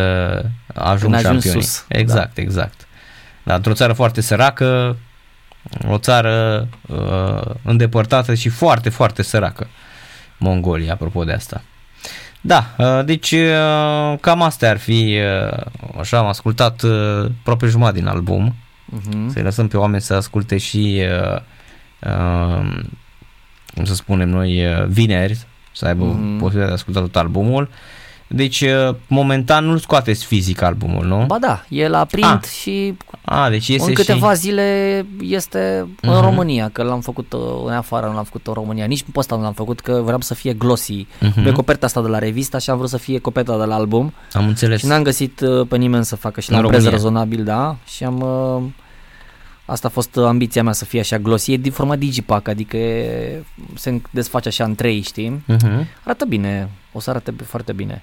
ajung 0.74 1.12
Când 1.12 1.14
ajungi 1.14 1.22
șampionii. 1.22 1.62
sus, 1.62 1.84
Exact, 1.88 2.34
da. 2.34 2.42
exact. 2.42 2.86
Da, 3.42 3.54
într-o 3.54 3.72
țară 3.72 3.92
foarte 3.92 4.20
săracă, 4.20 4.96
o 5.88 5.98
țară 5.98 6.68
uh, 6.88 7.54
îndepărtată 7.62 8.34
și 8.34 8.48
foarte, 8.48 8.88
foarte 8.88 9.22
săracă. 9.22 9.66
Mongolia, 10.38 10.92
apropo 10.92 11.24
de 11.24 11.32
asta. 11.32 11.62
Da, 12.40 12.74
uh, 12.78 13.04
deci 13.04 13.30
uh, 13.32 14.18
cam 14.20 14.42
astea 14.42 14.70
ar 14.70 14.78
fi, 14.78 15.18
uh, 15.50 15.60
așa 16.00 16.18
am 16.18 16.26
ascultat 16.26 16.82
uh, 16.82 17.30
aproape 17.40 17.66
jumătate 17.66 17.98
din 17.98 18.06
album. 18.06 18.54
Mhm. 18.84 19.30
Să-i 19.32 19.42
lăsăm 19.42 19.68
pe 19.68 19.76
oameni 19.76 20.02
să 20.02 20.14
asculte 20.14 20.58
și 20.58 21.02
uh, 21.32 21.40
uh, 22.10 22.82
cum 23.74 23.84
să 23.84 23.94
spunem 23.94 24.28
noi, 24.28 24.66
uh, 24.66 24.84
vineri, 24.86 25.46
să 25.72 25.86
aibă 25.86 26.04
Mhm. 26.04 26.16
mm. 26.20 26.38
posibilitatea 26.38 26.64
de 26.64 26.70
a 26.70 26.74
asculta 26.74 27.00
tot 27.00 27.16
albumul. 27.16 27.68
Deci, 28.28 28.60
uh, 28.60 28.94
momentan 29.08 29.64
nu-l 29.64 29.78
scoateți 29.78 30.24
fizic 30.24 30.62
albumul, 30.62 31.06
nu? 31.06 31.24
Ba 31.26 31.38
da, 31.38 31.64
e 31.68 31.88
la 31.88 32.04
print 32.04 32.24
Ah, 32.26 32.48
și 32.60 32.96
A, 33.24 33.50
deci 33.50 33.68
iese 33.68 33.88
în 33.88 33.94
câteva 33.94 34.30
și... 34.30 34.36
zile 34.36 35.06
este 35.20 35.86
în 36.00 36.10
Mhm. 36.12 36.20
România, 36.20 36.68
că 36.72 36.82
l-am 36.82 37.00
făcut 37.00 37.32
uh, 37.32 37.40
în 37.64 37.72
afară, 37.72 38.06
nu 38.06 38.14
l-am 38.14 38.24
făcut 38.24 38.46
în 38.46 38.52
România. 38.52 38.84
Nici 38.84 39.02
pe 39.02 39.10
ăsta 39.18 39.36
nu 39.36 39.42
l-am 39.42 39.52
făcut, 39.52 39.80
că 39.80 40.00
vreau 40.04 40.20
să 40.20 40.34
fie 40.34 40.52
glossy. 40.52 41.06
Mhm. 41.20 41.42
Pe 41.42 41.52
coperta 41.52 41.86
asta 41.86 42.02
de 42.02 42.08
la 42.08 42.18
revista 42.18 42.58
și 42.58 42.70
am 42.70 42.76
vrut 42.76 42.88
să 42.90 42.96
fie 42.98 43.18
coperta 43.18 43.58
de 43.58 43.64
la 43.64 43.74
album. 43.74 44.12
Am 44.32 44.46
înțeles. 44.46 44.80
Și 44.80 44.86
n-am 44.86 45.02
găsit 45.02 45.40
uh, 45.40 45.66
pe 45.68 45.76
nimeni 45.76 46.04
să 46.04 46.16
facă 46.16 46.40
și 46.40 46.50
În 46.50 46.56
la 46.56 46.62
un 46.62 46.68
preț 46.68 46.80
România. 46.82 46.98
rezonabil, 47.02 47.44
da. 47.44 47.76
Și 47.86 48.04
am... 48.04 48.20
uh, 48.20 48.62
Asta 49.68 49.86
a 49.86 49.90
fost 49.90 50.16
uh, 50.16 50.24
ambiția 50.24 50.62
mea 50.62 50.72
să 50.72 50.84
fie 50.84 51.00
așa 51.00 51.18
glossy. 51.18 51.52
E 51.52 51.56
din 51.56 51.72
forma 51.72 51.96
digipack, 51.96 52.48
adică 52.48 52.76
e, 52.76 53.42
se 53.74 54.00
desface 54.10 54.48
așa 54.48 54.64
în 54.64 54.74
trei, 54.74 55.00
știi? 55.00 55.42
Mhm. 55.46 55.86
Arată 56.04 56.24
bine, 56.24 56.68
o 56.92 57.00
să 57.00 57.10
arate 57.10 57.34
foarte 57.46 57.72
bine. 57.72 58.02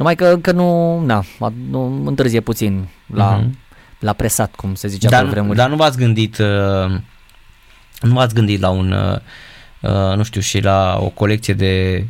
Numai 0.00 0.14
că 0.14 0.26
încă 0.26 0.52
nu, 0.52 1.00
na, 1.04 1.24
a- 1.40 1.52
nu 1.70 2.02
întârzie 2.06 2.40
puțin 2.40 2.88
la, 3.06 3.30
Mhm. 3.36 3.58
la 3.98 4.12
presat, 4.12 4.54
cum 4.54 4.74
se 4.74 4.88
zicea 4.88 5.08
Dar, 5.08 5.18
pe 5.20 5.24
nu- 5.26 5.30
vremuri. 5.32 5.56
dar 5.56 5.68
nu 5.68 5.76
v-ați 5.76 5.96
gândit 5.98 6.38
uh, 6.38 6.90
nu 8.00 8.12
v-ați 8.14 8.34
gândit 8.34 8.60
la 8.60 8.68
un 8.68 8.92
uh, 8.92 9.16
uh, 9.80 10.16
nu 10.16 10.22
știu 10.22 10.40
și 10.40 10.60
la 10.60 10.96
o 11.00 11.08
colecție 11.08 11.54
de 11.54 12.04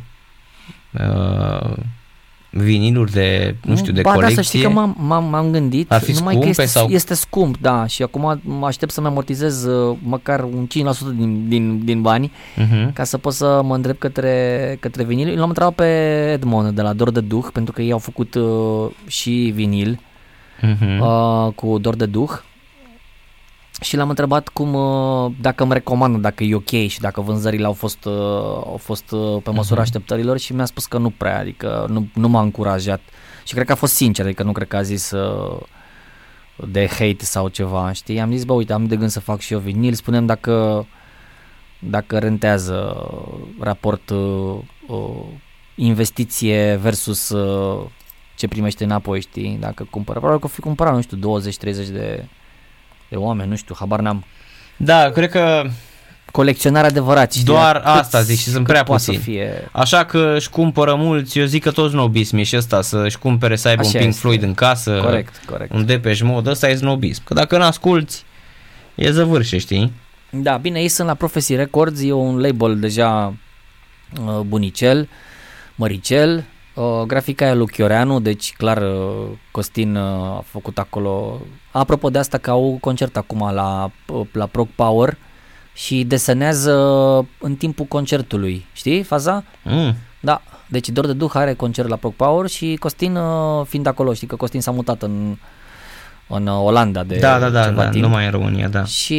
uh, 0.91 1.73
viniluri 2.53 3.11
de 3.11 3.55
nu 3.65 3.75
știu 3.75 3.93
de 3.93 4.01
ba, 4.01 4.11
colecție 4.11 4.35
da, 4.35 4.41
să 4.41 4.47
știi 4.47 4.61
că 4.61 4.69
m-am, 4.69 4.95
m-am, 4.99 5.23
m-am 5.29 5.51
gândit, 5.51 5.91
Ar 5.91 6.01
fi 6.01 6.11
numai 6.11 6.33
că 6.33 6.39
scumpe 6.39 6.61
este, 6.61 6.79
sau- 6.79 6.89
este 6.89 7.13
scump, 7.13 7.57
da, 7.57 7.85
și 7.85 8.03
acum 8.03 8.41
mă 8.43 8.65
aștept 8.65 8.91
să-mi 8.91 9.07
amortizez 9.07 9.63
uh, 9.63 9.97
măcar 10.03 10.43
un 10.43 10.67
5% 10.67 10.69
din, 11.15 11.47
din, 11.47 11.85
din 11.85 12.01
bani 12.01 12.31
uh-huh. 12.31 12.93
ca 12.93 13.03
să 13.03 13.17
pot 13.17 13.33
să 13.33 13.61
mă 13.63 13.75
îndrept 13.75 13.99
către, 13.99 14.77
către 14.79 15.03
vinil. 15.03 15.37
L-am 15.39 15.47
întrebat 15.47 15.73
pe 15.73 15.85
Edmond 16.31 16.69
de 16.75 16.81
la 16.81 16.93
Dor 16.93 17.11
de 17.11 17.19
Duh, 17.21 17.45
pentru 17.53 17.73
că 17.73 17.81
ei 17.81 17.91
au 17.91 17.99
făcut 17.99 18.35
uh, 18.35 18.89
și 19.07 19.51
vinil 19.55 19.99
Uh-huh. 20.61 20.99
uh, 20.99 21.53
cu 21.55 21.77
Dor 21.77 21.95
de 21.95 22.05
Duh 22.05 22.29
și 23.81 23.95
l-am 23.95 24.09
întrebat 24.09 24.47
cum, 24.47 24.73
uh, 24.73 25.31
dacă 25.41 25.63
îmi 25.63 25.73
recomandă, 25.73 26.17
dacă 26.17 26.43
e 26.43 26.55
ok 26.55 26.69
și 26.87 26.99
dacă 26.99 27.21
vânzările 27.21 27.65
au 27.65 27.73
fost, 27.73 28.05
uh, 28.05 28.13
au 28.65 28.79
fost 28.81 29.11
uh, 29.11 29.41
pe 29.43 29.49
măsura 29.49 29.79
Mhm. 29.79 29.81
așteptărilor 29.89 30.37
și 30.37 30.53
mi-a 30.53 30.65
spus 30.65 30.85
că 30.85 30.97
nu 30.97 31.09
prea, 31.09 31.39
adică 31.39 31.85
nu, 31.89 32.07
nu 32.13 32.27
m-a 32.27 32.41
încurajat 32.41 33.01
și 33.45 33.53
cred 33.53 33.65
că 33.65 33.71
a 33.71 33.75
fost 33.75 33.93
sincer, 33.93 34.25
adică 34.25 34.43
nu 34.43 34.51
cred 34.51 34.67
că 34.67 34.75
a 34.75 34.81
zis 34.81 35.11
uh, 35.11 35.57
de 36.67 36.87
hate 36.87 37.25
sau 37.25 37.47
ceva, 37.47 37.91
știi? 37.91 38.19
Am 38.19 38.31
zis, 38.31 38.43
bă, 38.43 38.53
uite, 38.53 38.73
am 38.73 38.85
de 38.85 38.95
gând 38.95 39.09
să 39.09 39.19
fac 39.19 39.39
și 39.39 39.53
eu 39.53 39.59
vinil, 39.59 39.93
spunem 39.93 40.25
dacă 40.25 40.85
dacă 41.79 42.17
rentează 42.19 43.07
raport 43.59 44.09
uh, 44.09 44.55
uh, 44.87 45.23
investiție 45.75 46.75
versus 46.81 47.29
uh, 47.29 47.85
ce 48.35 48.47
primește 48.47 48.83
înapoi, 48.83 49.21
știi, 49.21 49.57
dacă 49.59 49.87
cumpără. 49.89 50.19
Probabil 50.19 50.41
că 50.41 50.47
o 50.51 50.53
fi 50.53 50.59
cumpărat, 50.61 50.93
nu 50.95 51.01
știu, 51.01 51.39
20-30 51.39 51.87
de, 51.91 52.25
de 53.11 53.17
oameni, 53.17 53.49
nu 53.49 53.55
știu, 53.55 53.75
habar 53.79 53.99
n-am. 53.99 54.25
Da, 54.77 55.09
cred 55.09 55.29
că 55.29 55.63
Colecționar 56.31 56.85
adevărat, 56.85 57.31
știi? 57.31 57.43
Doar 57.45 57.75
cât- 57.75 57.85
asta 57.85 58.21
zic 58.21 58.37
și 58.37 58.43
sunt 58.43 58.55
cât 58.55 58.65
prea 58.67 58.83
poate 58.83 59.03
puțini. 59.03 59.23
Să 59.23 59.29
fie... 59.29 59.69
Așa 59.71 60.05
că 60.05 60.33
își 60.35 60.49
cumpără 60.49 60.95
mulți, 60.95 61.39
eu 61.39 61.45
zic 61.45 61.63
că 61.63 61.71
toți 61.71 61.91
snobism 61.91 62.37
e 62.37 62.43
și 62.43 62.55
ăsta, 62.57 62.81
să-și 62.81 63.17
cumpere 63.17 63.55
să 63.55 63.67
aibă 63.67 63.81
Așa 63.81 63.89
un 63.93 63.97
Pink 63.97 64.07
este. 64.13 64.21
Floyd 64.21 64.43
în 64.43 64.53
casă, 64.53 64.99
Corect, 65.03 65.41
corect. 65.45 65.73
un 65.73 65.85
Depeche 65.85 66.23
Mode, 66.23 66.49
ăsta 66.49 66.69
e 66.69 66.75
snobism. 66.75 67.23
Că 67.23 67.33
dacă 67.33 67.57
n-asculti, 67.57 68.15
e 68.95 69.11
zăvârșe, 69.11 69.57
știi? 69.57 69.91
Da, 70.29 70.57
bine, 70.57 70.79
ei 70.79 70.87
sunt 70.87 71.07
la 71.07 71.13
Prophecy 71.13 71.55
Records, 71.55 72.01
e 72.03 72.11
un 72.11 72.39
label 72.39 72.79
deja 72.79 73.33
uh, 74.25 74.39
bunicel, 74.39 75.09
măricel, 75.75 76.43
uh, 76.73 77.01
grafica 77.07 77.47
e 77.47 77.53
lui 77.53 77.67
Chioreanu, 77.67 78.19
deci 78.19 78.53
clar 78.57 78.77
uh, 78.81 79.27
Costin 79.51 79.95
uh, 79.95 80.01
a 80.03 80.43
făcut 80.47 80.77
acolo, 80.77 81.41
apropo 81.71 82.09
de 82.09 82.17
asta 82.17 82.37
că 82.37 82.49
au 82.49 82.77
concert 82.81 83.17
acum 83.17 83.51
la, 83.53 83.91
la 84.31 84.45
Prog 84.45 84.67
Power 84.75 85.17
și 85.73 86.03
desenează 86.03 86.75
în 87.39 87.55
timpul 87.55 87.85
concertului, 87.85 88.65
știi 88.73 89.03
faza? 89.03 89.43
Mm. 89.63 89.95
Da, 90.19 90.41
deci 90.67 90.89
Dor 90.89 91.05
de 91.05 91.13
Duh 91.13 91.31
are 91.33 91.53
concert 91.53 91.87
la 91.87 91.95
Prog 91.95 92.13
Power 92.13 92.49
și 92.49 92.75
Costin 92.79 93.15
uh, 93.15 93.65
fiind 93.67 93.87
acolo, 93.87 94.13
știi 94.13 94.27
că 94.27 94.35
Costin 94.35 94.61
s-a 94.61 94.71
mutat 94.71 95.01
în, 95.01 95.37
în 96.27 96.47
uh, 96.47 96.59
Olanda 96.63 97.03
de 97.03 97.17
Da, 97.17 97.39
da, 97.39 97.49
da, 97.49 97.63
ceva 97.63 97.83
da 97.83 97.89
timp. 97.89 98.03
nu 98.03 98.09
mai 98.09 98.25
în 98.25 98.31
România, 98.31 98.67
da. 98.67 98.83
Și 98.83 99.13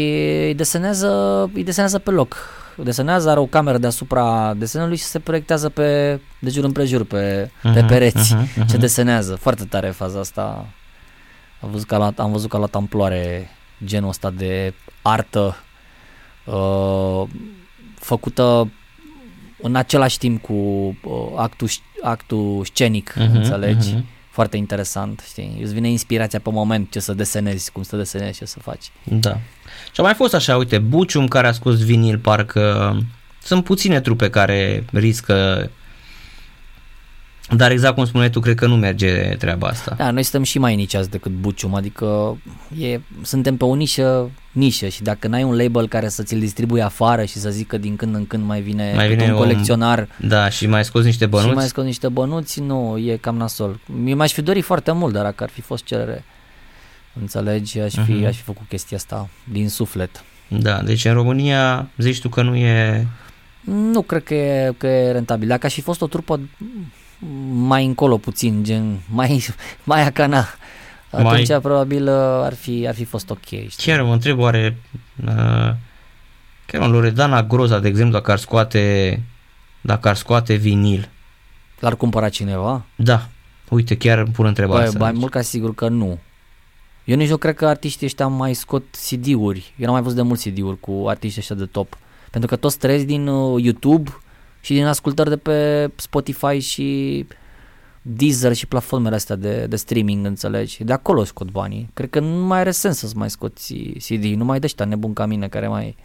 îi 0.46 0.54
desenează, 0.54 1.42
îi 1.54 1.64
desenează 1.64 1.98
pe 1.98 2.10
loc. 2.10 2.36
Desenează, 2.76 3.30
are 3.30 3.40
o 3.40 3.46
cameră 3.46 3.78
deasupra 3.78 4.54
desenului 4.56 4.96
și 4.96 5.02
se 5.02 5.18
proiectează 5.18 5.68
pe 5.68 6.20
de 6.38 6.50
jur 6.50 6.64
împrejur 6.64 7.04
pe, 7.04 7.46
uh-huh, 7.46 7.72
pe 7.72 7.78
Mhm, 7.78 7.86
pereți 7.86 8.34
mhm, 8.34 8.44
uh-huh, 8.46 8.56
mhm. 8.56 8.68
și 8.70 8.76
desenează. 8.76 9.34
Foarte 9.40 9.64
tare 9.64 9.88
faza 9.88 10.18
asta. 10.18 10.66
Am 11.62 11.70
văzut 11.70 11.86
că 11.86 11.94
a 11.94 11.98
luat, 11.98 12.18
am 12.18 12.32
văzut 12.32 12.48
că 12.50 12.56
a 12.56 12.58
luat 12.58 12.74
amploare 12.74 13.50
genul 13.84 14.08
ăsta 14.08 14.30
de 14.30 14.74
artă 15.02 15.56
uh, 16.44 17.22
făcută 17.98 18.70
în 19.62 19.74
același 19.76 20.18
timp 20.18 20.42
cu 20.42 20.52
uh, 20.52 21.32
actul, 21.36 21.68
sc- 21.68 22.02
actul 22.02 22.64
scenic, 22.64 23.14
Mhm, 23.16 23.34
înțelegi? 23.36 23.92
mhm. 23.94 24.04
Foarte 24.30 24.56
interesant, 24.56 25.24
știi? 25.28 25.58
Îți 25.62 25.72
vine 25.74 25.88
inspirația 25.88 26.38
pe 26.40 26.50
moment 26.50 26.90
ce 26.90 27.00
să 27.00 27.12
desenezi, 27.14 27.72
cum 27.72 27.82
să 27.82 27.96
desenezi, 27.96 28.38
ce 28.38 28.44
să 28.44 28.58
faci. 28.58 28.90
Da. 29.04 29.38
Și 29.92 30.00
a 30.00 30.02
mai 30.02 30.14
fost 30.14 30.34
așa, 30.34 30.56
uite, 30.56 30.78
Bucium 30.78 31.28
care 31.28 31.46
a 31.46 31.52
scos 31.52 31.84
vinil, 31.84 32.18
parcă 32.18 32.96
sunt 33.42 33.64
puține 33.64 34.00
trupe 34.00 34.30
care 34.30 34.84
riscă 34.92 35.70
dar 37.50 37.70
exact 37.70 37.94
cum 37.94 38.04
spuneai 38.04 38.30
tu, 38.30 38.40
cred 38.40 38.54
că 38.54 38.66
nu 38.66 38.76
merge 38.76 39.22
treaba 39.38 39.66
asta. 39.68 39.94
Da, 39.98 40.10
noi 40.10 40.22
suntem 40.22 40.42
și 40.42 40.58
mai 40.58 40.76
niciați 40.76 41.10
decât 41.10 41.32
Bucium, 41.32 41.74
adică 41.74 42.36
e, 42.78 43.00
suntem 43.22 43.56
pe 43.56 43.64
o 43.64 43.74
nișă, 43.74 44.30
nișă 44.52 44.88
și 44.88 45.02
dacă 45.02 45.28
n-ai 45.28 45.42
un 45.42 45.56
label 45.56 45.88
care 45.88 46.08
să 46.08 46.22
ți-l 46.22 46.38
distribuie 46.38 46.82
afară 46.82 47.24
și 47.24 47.38
să 47.38 47.50
zică 47.50 47.78
din 47.78 47.96
când 47.96 48.14
în 48.14 48.26
când 48.26 48.44
mai 48.46 48.60
vine, 48.60 48.84
Mai 48.84 48.94
mai 48.94 49.08
vine 49.08 49.18
vine 49.22 49.32
un 49.34 49.38
un- 49.40 49.46
colecționar 49.48 50.08
Da, 50.20 50.48
și 50.48 50.66
mai 50.66 50.84
scos 50.84 51.04
niște 51.04 51.24
și 51.24 51.30
bănuți. 51.30 51.54
mai 51.54 51.66
scot 51.66 51.84
niște 51.84 52.08
bănuți, 52.08 52.60
nu, 52.60 52.98
e 52.98 53.16
cam 53.16 53.36
nasol. 53.36 53.80
Mi 53.86 54.14
m-aș 54.14 54.32
fi 54.32 54.42
dorit 54.42 54.64
foarte 54.64 54.92
mult, 54.92 55.12
dar 55.12 55.22
dacă 55.24 55.42
ar 55.42 55.50
fi 55.50 55.60
fost 55.60 55.84
cerere, 55.84 56.24
înțelegi, 57.20 57.78
aș 57.80 57.92
fi, 58.04 58.12
Mhm. 58.12 58.24
aș 58.26 58.36
fi 58.36 58.42
făcut 58.42 58.68
chestia 58.68 58.96
asta 58.96 59.28
din 59.52 59.68
suflet. 59.68 60.24
Da, 60.48 60.82
deci 60.82 61.04
în 61.04 61.12
România 61.12 61.88
zici 61.98 62.20
tu 62.20 62.28
că 62.28 62.42
nu 62.42 62.54
e... 62.56 63.06
Nu 63.64 64.02
cred 64.02 64.22
că 64.24 64.34
e, 64.34 64.74
că 64.78 64.86
e 64.86 65.12
rentabil. 65.12 65.48
Dacă 65.48 65.66
aș 65.66 65.72
fi 65.74 65.80
fost 65.80 66.00
o 66.02 66.06
trupă 66.06 66.40
mai 67.52 67.84
încolo 67.84 68.18
puțin, 68.18 68.64
gen 68.64 69.00
mai, 69.08 69.44
mai 69.84 70.04
acana, 70.04 70.46
atunci 71.10 71.48
Mai- 71.48 71.60
probabil 71.60 72.08
uh, 72.08 72.14
ar 72.42 72.54
fi, 72.54 72.84
ar 72.88 72.94
fi 72.94 73.04
fost 73.04 73.30
ok. 73.30 73.44
Știi? 73.44 73.68
Chiar 73.92 74.02
mă 74.02 74.12
întreb 74.12 74.38
oare... 74.38 74.76
Uh, 75.26 75.72
chiar 76.66 76.80
un 76.80 76.90
Loredana 76.90 77.42
Groza, 77.42 77.78
de 77.78 77.88
exemplu, 77.88 78.12
dacă 78.12 78.30
ar 78.30 78.38
scoate 78.38 79.20
dacă 79.80 80.08
ar 80.08 80.16
scoate 80.16 80.54
vinil. 80.54 81.08
L-ar 81.78 81.96
cumpăra 81.96 82.28
cineva? 82.28 82.84
Da, 82.96 83.28
uite, 83.68 83.96
chiar 83.96 84.18
îmi 84.18 84.32
pun 84.32 84.46
întrebarea 84.46 84.80
Băi, 84.80 84.88
asta. 84.88 84.98
mai 84.98 85.10
deci. 85.10 85.20
mult 85.20 85.32
ca 85.32 85.40
sigur 85.40 85.74
că 85.74 85.88
nu. 85.88 86.18
Eu 87.04 87.16
nici 87.16 87.28
nu 87.28 87.36
cred 87.36 87.54
că 87.54 87.66
artiștii 87.66 88.06
ăștia 88.06 88.26
mai 88.26 88.54
scot 88.54 88.84
CD-uri. 89.08 89.72
Eu 89.76 89.84
n-am 89.84 89.92
mai 89.92 90.02
văzut 90.02 90.16
de 90.16 90.22
mult 90.22 90.40
CD-uri 90.40 90.80
cu 90.80 91.04
artiștii 91.08 91.40
ăștia 91.40 91.56
de 91.56 91.66
top. 91.66 91.98
Pentru 92.30 92.48
că 92.48 92.56
toți 92.56 92.78
trăiesc 92.78 93.04
din 93.04 93.26
uh, 93.26 93.62
YouTube 93.62 94.10
și 94.64 94.72
din 94.74 94.84
ascultări 94.84 95.28
de 95.28 95.36
pe 95.36 95.90
Spotify 95.96 96.58
și 96.58 97.26
Deezer 98.02 98.52
și 98.54 98.66
platformele 98.66 99.14
astea 99.14 99.36
de, 99.36 99.66
de 99.68 99.76
streaming, 99.76 100.26
înțelegi? 100.26 100.84
De 100.84 100.92
acolo 100.92 101.24
scot 101.24 101.50
banii. 101.50 101.90
Cred 101.94 102.10
că 102.10 102.20
nu 102.20 102.44
mai 102.46 102.58
are 102.58 102.70
sens 102.70 102.98
să-ți 102.98 103.16
mai 103.16 103.30
scoți 103.30 103.74
CD. 104.08 104.24
Nu 104.24 104.44
mai 104.44 104.58
de 104.58 104.66
ăștia 104.66 104.84
nebun 104.84 105.12
ca 105.12 105.26
mine 105.26 105.48
care 105.48 105.68
mai 105.68 105.96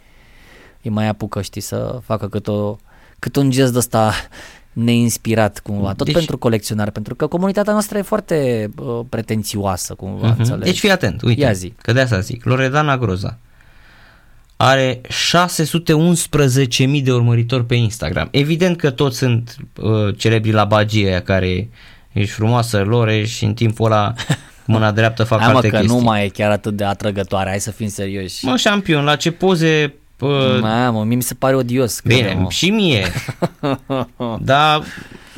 îi 0.82 0.90
mai 0.90 1.06
apucă, 1.08 1.42
știi, 1.42 1.60
să 1.60 1.98
facă 2.04 2.28
cât, 2.28 2.48
o, 2.48 2.76
cât 3.18 3.36
un 3.36 3.50
gest 3.50 3.72
de 3.72 3.78
ăsta 3.78 4.12
neinspirat 4.72 5.58
cumva. 5.60 5.88
Tot 5.88 5.96
Deci- 5.96 6.04
deci, 6.06 6.14
pentru 6.16 6.38
colecționare, 6.38 6.90
pentru 6.90 7.14
că 7.14 7.26
comunitatea 7.26 7.72
noastră 7.72 7.98
e 7.98 8.02
foarte 8.02 8.68
uh, 8.78 9.00
pretențioasă 9.08 9.94
cumva, 9.94 10.26
Mhm. 10.28 10.38
înțelegi? 10.38 10.64
Deci 10.64 10.78
fii 10.78 10.90
atent, 10.90 11.22
uite, 11.22 11.40
Ia 11.40 11.52
zi. 11.52 11.72
că 11.82 11.92
de 11.92 12.00
asta 12.00 12.20
zic. 12.20 12.44
Loredana 12.44 12.98
Groza 12.98 13.38
are 14.60 15.00
611.000 15.00 17.02
de 17.02 17.12
urmăritori 17.12 17.64
pe 17.66 17.74
Instagram. 17.74 18.28
Evident 18.30 18.76
că 18.76 18.90
toți 18.90 19.16
sunt 19.16 19.56
uh, 19.76 20.16
celebri 20.16 20.50
la 20.50 20.64
bagie 20.64 21.08
aia 21.08 21.22
care 21.22 21.68
ești 22.12 22.32
frumoasă, 22.34 22.82
Lore, 22.82 23.24
și 23.24 23.44
în 23.44 23.54
timpul 23.54 23.86
ăla 23.92 24.12
cu 24.64 24.66
mâna 24.72 24.90
dreaptă 24.92 25.24
fac 25.24 25.38
Hai 25.40 25.48
mă 25.48 25.54
alte 25.54 25.68
că 25.68 25.76
chestii. 25.76 25.96
nu 25.96 26.02
mai 26.02 26.24
e 26.24 26.28
chiar 26.28 26.50
atât 26.50 26.76
de 26.76 26.84
atrăgătoare, 26.84 27.48
hai 27.48 27.60
să 27.60 27.70
fim 27.70 27.88
serioși. 27.88 28.44
Mă, 28.44 28.56
șampion, 28.56 29.04
la 29.04 29.16
ce 29.16 29.30
poze... 29.30 29.94
Uh, 30.18 30.58
Mamă, 30.60 31.04
mie 31.04 31.16
mi 31.16 31.22
se 31.22 31.34
pare 31.34 31.54
odios. 31.54 32.00
bine, 32.04 32.20
crede-mă. 32.20 32.50
și 32.50 32.70
mie. 32.70 33.06
Dar 34.40 34.82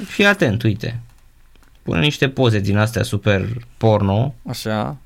fii 0.06 0.26
atent, 0.26 0.62
uite. 0.62 1.00
Pune 1.82 2.00
niște 2.00 2.28
poze 2.28 2.58
din 2.58 2.76
astea 2.76 3.02
super 3.02 3.46
porno, 3.76 4.34
Așa. 4.48 4.96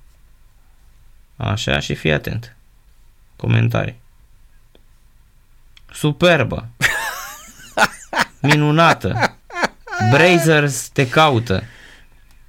așa, 1.36 1.78
și 1.78 1.94
fii 1.94 2.12
atent. 2.12 2.56
Comentarii. 3.36 4.02
Superbă. 5.95 6.68
minunată. 8.40 9.36
Brazers 10.11 10.88
te 10.88 11.09
caută. 11.09 11.62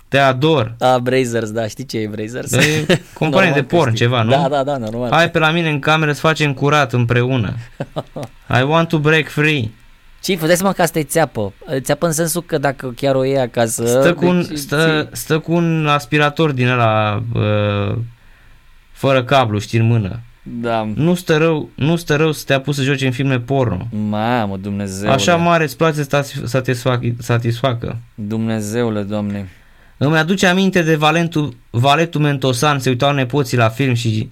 Te 0.08 0.18
ador. 0.18 0.76
A, 0.80 1.00
Brazers, 1.00 1.52
da, 1.52 1.68
știi 1.68 1.86
ce 1.86 1.98
e 1.98 2.08
Brazers? 2.08 2.52
E 2.52 2.86
companie 3.14 3.52
de 3.52 3.60
Normal 3.60 3.62
că 3.62 3.76
porn, 3.76 3.94
știi. 3.94 4.06
ceva, 4.06 4.22
nu? 4.22 4.30
Da, 4.30 4.48
da, 4.50 4.64
da, 4.64 4.78
normal. 4.78 5.12
Hai 5.12 5.32
pe 5.32 5.40
la 5.40 5.52
mine 5.52 5.70
în 5.70 5.80
cameră 5.80 6.12
să 6.12 6.20
facem 6.20 6.54
curat 6.54 6.94
împreună. 6.94 7.54
I 8.60 8.64
want 8.64 8.88
to 8.88 9.00
break 9.00 9.28
free. 9.28 9.72
Ce 10.22 10.36
dați 10.36 10.56
seama 10.56 10.74
că 10.74 10.82
asta 10.82 11.00
e 11.00 11.04
țeapă. 11.04 11.54
Țeapă 11.80 12.06
în 12.06 12.12
sensul 12.12 12.42
că 12.42 12.58
dacă 12.58 12.94
chiar 12.96 13.16
o 13.16 13.24
iei 13.24 13.40
acasă... 13.40 13.86
Stă 13.86 14.14
cu 14.14 14.26
un, 14.26 14.46
deci 14.48 14.58
stă, 14.58 15.10
stă 15.12 15.40
cu 15.40 15.54
un 15.54 15.88
aspirator 15.88 16.52
din 16.52 16.68
ăla 16.68 17.24
uh, 17.34 17.98
fără 18.92 19.24
cablu, 19.24 19.60
știi, 19.60 19.80
în 19.80 19.86
mână. 19.86 20.20
Da. 20.48 20.90
Nu 20.96 21.14
stă 21.16 21.38
rău, 21.38 21.70
nu 21.76 21.96
stă 21.96 22.16
rău 22.16 22.32
să 22.32 22.44
te 22.46 22.54
apuci 22.54 22.76
să 22.76 22.82
joci 22.82 23.02
în 23.02 23.12
filme 23.12 23.40
porno. 23.40 23.88
Mamă, 24.10 24.58
Dumnezeule. 24.58 25.14
Așa 25.14 25.36
mare 25.36 25.64
îți 25.64 25.78
place 25.78 26.04
să 26.04 26.06
te 26.06 26.48
satisfac, 26.48 27.02
satisfacă. 27.20 27.98
Dumnezeule, 28.16 29.02
Doamne. 29.02 29.50
Îmi 29.98 30.18
aduce 30.18 30.48
aminte 30.48 30.82
de 30.82 30.96
Valentul, 30.96 31.56
Valetul 31.70 32.22
Mentosan, 32.22 32.80
se 32.80 32.90
uitau 32.90 33.14
nepoții 33.14 33.58
la 33.58 33.70
film 33.70 33.94
și 33.94 34.30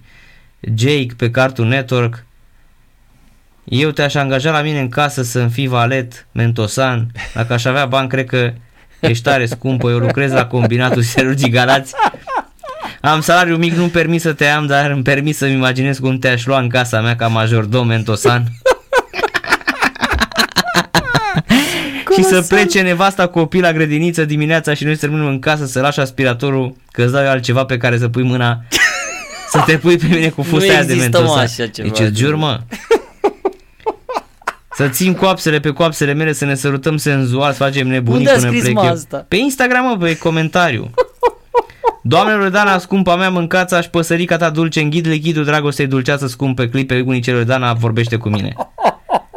Jake 0.60 1.08
pe 1.16 1.30
Cartoon 1.30 1.68
Network. 1.68 2.24
Eu 3.64 3.90
te-aș 3.90 4.14
angaja 4.14 4.50
la 4.50 4.60
mine 4.60 4.80
în 4.80 4.88
casă 4.88 5.22
să-mi 5.22 5.50
fii 5.50 5.66
valet 5.66 6.26
Mentosan. 6.32 7.10
Dacă 7.34 7.52
aș 7.52 7.64
avea 7.64 7.86
bani, 7.86 8.08
cred 8.08 8.26
că 8.26 8.52
ești 9.00 9.22
tare 9.22 9.46
scumpă. 9.46 9.90
Eu 9.90 9.98
lucrez 9.98 10.32
la 10.32 10.46
combinatul 10.46 11.02
Serugii 11.02 11.50
Galați. 11.50 11.94
Am 13.04 13.20
salariu 13.20 13.56
mic, 13.56 13.72
nu-mi 13.72 13.90
permis 13.90 14.22
să 14.22 14.32
te 14.32 14.46
am, 14.46 14.66
dar 14.66 14.90
îmi 14.90 15.02
permis 15.02 15.36
să-mi 15.36 15.52
imaginez 15.52 15.98
cum 15.98 16.18
te-aș 16.18 16.46
lua 16.46 16.60
în 16.60 16.68
casa 16.68 17.00
mea 17.00 17.16
ca 17.16 17.26
majordom 17.26 17.86
Mentosan. 17.86 18.44
și 22.16 22.22
să 22.22 22.44
plece 22.48 22.80
nevasta 22.80 23.26
cu 23.26 23.38
copii 23.38 23.60
la 23.60 23.72
grădiniță 23.72 24.24
dimineața 24.24 24.74
și 24.74 24.84
noi 24.84 24.96
să 24.96 25.06
rămânem 25.06 25.26
în 25.26 25.38
casă 25.38 25.66
să 25.66 25.80
lași 25.80 26.00
aspiratorul 26.00 26.76
că 26.90 27.02
îți 27.02 27.12
dau 27.12 27.22
eu 27.22 27.30
altceva 27.30 27.64
pe 27.64 27.76
care 27.76 27.98
să 27.98 28.08
pui 28.08 28.22
mâna 28.22 28.64
să 29.52 29.62
te 29.66 29.78
pui 29.78 29.96
pe 29.96 30.06
mine 30.06 30.28
cu 30.28 30.42
fusta 30.42 30.66
Nu 30.66 30.72
aia 30.72 30.84
de 30.84 30.92
există, 30.92 31.18
mă, 31.18 31.24
mentosa. 31.24 31.40
așa 31.40 31.66
ceva. 31.66 31.88
Deci 31.88 32.08
îți 32.08 32.20
jur, 32.20 32.34
mă. 32.34 32.60
Să 34.76 34.88
țin 34.88 35.14
coapsele 35.14 35.60
pe 35.60 35.70
coapsele 35.70 36.12
mele, 36.12 36.32
să 36.32 36.44
ne 36.44 36.54
sărutăm 36.54 36.96
senzual, 36.96 37.52
să 37.52 37.62
facem 37.62 37.88
nebunii 37.88 38.18
Unde 38.18 38.30
a 38.30 38.34
până 38.34 38.46
scris, 38.46 38.62
plec 38.62 38.74
mă, 38.74 38.82
eu. 38.84 38.92
asta? 38.92 39.24
Pe 39.28 39.36
Instagram, 39.36 39.84
mă, 39.84 39.96
pe 39.96 40.18
comentariu. 40.18 40.90
Doamnelor 42.06 42.48
Dana, 42.48 42.78
scumpa 42.78 43.16
mea, 43.16 43.30
mâncați 43.30 43.74
aș 43.74 43.86
păsărica 43.86 44.36
ta 44.36 44.50
dulce, 44.50 44.80
înghid 44.80 45.06
lichidul 45.06 45.44
dragostei 45.44 45.86
dulceață 45.86 46.26
scumpe, 46.26 46.68
clipe 46.68 47.00
unicelor 47.00 47.42
Dana 47.42 47.72
vorbește 47.72 48.16
cu 48.16 48.28
mine. 48.28 48.54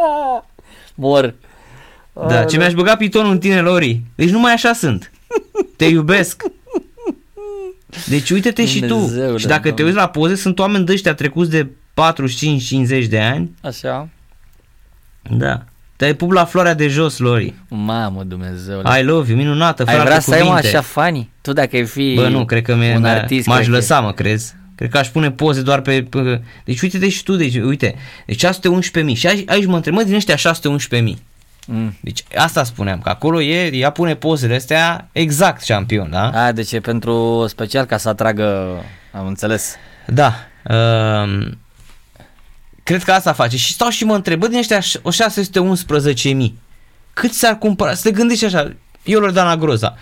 Mor. 0.95 1.35
Da, 2.27 2.43
ce 2.43 2.57
mi-aș 2.57 2.73
băga 2.73 2.95
pitonul 2.95 3.31
în 3.31 3.39
tine, 3.39 3.61
Lori. 3.61 4.01
Deci 4.15 4.29
numai 4.29 4.53
așa 4.53 4.73
sunt. 4.73 5.11
Te 5.75 5.85
iubesc. 5.85 6.43
Deci 8.07 8.29
uite-te 8.29 8.65
și 8.65 8.79
tu. 8.79 8.85
Dumnezeule, 8.87 9.37
Și 9.37 9.47
dacă 9.47 9.61
te 9.61 9.67
Doamne. 9.67 9.83
uiți 9.85 9.97
la 9.97 10.07
poze, 10.07 10.35
sunt 10.35 10.59
oameni 10.59 10.85
de 10.85 10.91
ăștia 10.91 11.13
trecuți 11.13 11.49
de 11.49 11.67
45-50 13.03 13.07
de 13.09 13.19
ani. 13.19 13.55
Așa. 13.61 14.09
Da. 15.21 15.63
Te-ai 15.97 16.13
pup 16.13 16.31
la 16.31 16.45
floarea 16.45 16.73
de 16.73 16.87
jos, 16.87 17.17
Lori. 17.17 17.53
Mamă, 17.67 18.23
Dumnezeule. 18.23 18.99
I 18.99 19.03
love 19.03 19.29
you, 19.29 19.37
minunată, 19.37 19.83
Ai 19.85 19.93
frate, 19.93 20.07
vrea 20.09 20.19
să 20.19 20.33
ai 20.33 20.39
mă 20.41 20.47
cuvinte. 20.47 20.67
așa 20.67 20.81
fani? 20.81 21.29
Tu 21.41 21.53
dacă 21.53 21.75
ai 21.75 21.85
fi 21.85 22.13
Bă, 22.15 22.27
nu, 22.27 22.45
cred 22.45 22.61
că 22.63 22.75
mi 22.75 22.95
un 22.95 23.05
artist, 23.05 23.47
m-aș 23.47 23.57
cred 23.57 23.69
că- 23.69 23.75
lăsa, 23.75 23.99
mă, 23.99 24.11
crezi? 24.11 24.55
Cred 24.75 24.89
că 24.89 24.97
aș 24.97 25.07
pune 25.07 25.31
poze 25.31 25.61
doar 25.61 25.81
pe... 25.81 26.03
pe 26.09 26.41
deci 26.63 26.81
uite-te 26.81 27.09
și 27.09 27.23
tu, 27.23 27.35
deci 27.35 27.55
uite. 27.55 27.95
Deci 28.25 28.45
611.000. 28.45 28.51
Și 29.13 29.27
aici, 29.27 29.49
aici 29.49 29.65
mă 29.65 29.75
întreb, 29.75 29.93
mă, 29.93 30.03
din 30.03 30.15
ăștia 30.15 30.35
611.000. 30.35 31.13
Mm. 31.67 31.97
Deci 32.01 32.23
asta 32.35 32.63
spuneam, 32.63 32.99
că 32.99 33.09
acolo 33.09 33.41
e, 33.41 33.75
ea 33.75 33.89
pune 33.89 34.15
pozele 34.15 34.55
astea 34.55 35.09
exact 35.11 35.63
șampion, 35.63 36.09
da? 36.09 36.29
A, 36.45 36.51
deci 36.51 36.71
e 36.71 36.79
pentru 36.79 37.45
special 37.47 37.85
ca 37.85 37.97
să 37.97 38.09
atragă, 38.09 38.75
am 39.11 39.27
înțeles. 39.27 39.75
Da. 40.05 40.33
Um, 40.69 41.57
cred 42.87 43.03
că 43.03 43.11
asta 43.11 43.33
face. 43.33 43.57
Și 43.57 43.71
stau 43.71 43.89
și 43.89 44.05
mă 44.05 44.15
întreb, 44.15 44.39
bă, 44.39 44.47
din 44.47 44.57
ăștia 44.57 44.79
ș- 44.79 45.01
o 45.01 45.09
611.000, 45.11 46.53
cât 47.13 47.33
s-ar 47.33 47.57
cumpăra? 47.57 47.93
Să 47.93 48.01
te 48.03 48.11
gândești 48.11 48.45
așa, 48.45 48.71
eu 49.03 49.19
Loredana 49.19 49.55
Groza, 49.57 49.95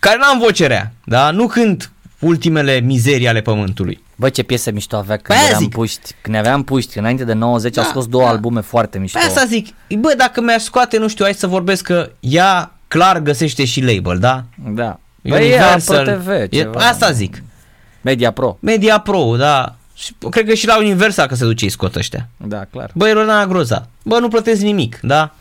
care 0.00 0.16
n-am 0.18 0.38
voce 0.38 0.66
rea, 0.66 0.92
da? 1.04 1.30
Nu 1.30 1.46
cânt 1.46 1.92
ultimele 2.18 2.80
mizerii 2.80 3.28
ale 3.28 3.40
pământului. 3.40 4.02
Bă, 4.16 4.28
ce 4.28 4.42
piese 4.42 4.70
mișto 4.70 4.96
avea 4.96 5.16
când 5.16 5.26
Păi 5.26 5.36
aia 5.36 5.46
eram 5.48 5.60
zic. 5.62 5.70
puști. 5.70 6.14
Când 6.20 6.36
aveam 6.36 6.62
puști, 6.64 6.98
înainte 6.98 7.24
de 7.24 7.32
90 7.32 7.76
au 7.76 7.82
Da, 7.82 7.88
scos 7.88 8.06
două 8.06 8.24
da. 8.24 8.30
albume 8.30 8.60
foarte 8.60 8.98
mișto. 8.98 9.18
Pe 9.18 9.24
asta 9.24 9.44
zic, 9.44 9.68
bă, 9.98 10.14
dacă 10.16 10.40
mi-aș 10.40 10.62
scoate, 10.62 10.98
nu 10.98 11.08
știu, 11.08 11.24
hai 11.24 11.34
să 11.34 11.46
vorbesc 11.46 11.82
că 11.84 12.10
ea 12.20 12.72
clar 12.88 13.18
găsește 13.20 13.64
și 13.64 13.80
label, 13.82 14.18
da? 14.18 14.44
Da. 14.68 14.98
Băi, 15.22 15.48
e 15.50 15.60
Pro 15.86 15.96
TV, 16.02 16.28
e, 16.28 16.46
ceva. 16.50 16.80
asta 16.80 17.10
zic. 17.12 17.42
Media 18.00 18.30
Pro. 18.30 18.56
Media 18.60 19.00
Pro, 19.00 19.36
da. 19.36 19.76
Și 20.02 20.14
cred 20.30 20.46
că 20.46 20.54
și 20.54 20.66
la 20.66 20.78
Universal 20.78 21.26
că 21.26 21.34
se 21.34 21.44
duce 21.44 21.64
îi 21.64 21.70
scot 21.70 21.94
ăștia. 21.96 22.28
Da, 22.36 22.64
clar. 22.64 22.90
Băi, 22.94 23.12
Rodana 23.12 23.46
Groza, 23.46 23.88
bă, 24.02 24.18
nu 24.18 24.28
plătesc 24.28 24.60
nimic, 24.60 24.98
da? 25.02 25.34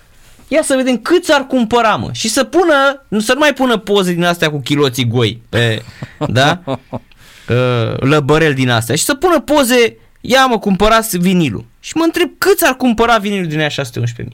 Ia 0.47 0.61
să 0.63 0.75
vedem 0.75 0.97
cât 0.97 1.29
ar 1.29 1.45
cumpăra, 1.47 1.95
mă. 1.95 2.09
Și 2.11 2.29
să 2.29 2.43
pună, 2.43 3.05
nu 3.07 3.19
să 3.19 3.33
nu 3.33 3.39
mai 3.39 3.53
pună 3.53 3.77
poze 3.77 4.13
din 4.13 4.23
astea 4.23 4.51
cu 4.51 4.59
chiloții 4.59 5.07
goi, 5.07 5.41
pe, 5.49 5.83
da? 6.27 6.61
Uh, 6.65 7.97
lăbărel 7.99 8.53
din 8.53 8.69
astea. 8.69 8.95
Și 8.95 9.03
să 9.03 9.15
pună 9.15 9.39
poze, 9.39 9.97
ia 10.21 10.45
mă, 10.45 10.59
cumpărați 10.59 11.17
vinilul. 11.17 11.65
Și 11.79 11.97
mă 11.97 12.03
întreb 12.03 12.29
cât 12.37 12.61
ar 12.61 12.75
cumpăra 12.75 13.17
vinilul 13.17 13.47
din 13.47 13.59
aia 13.59 13.67
611.000. 13.67 14.25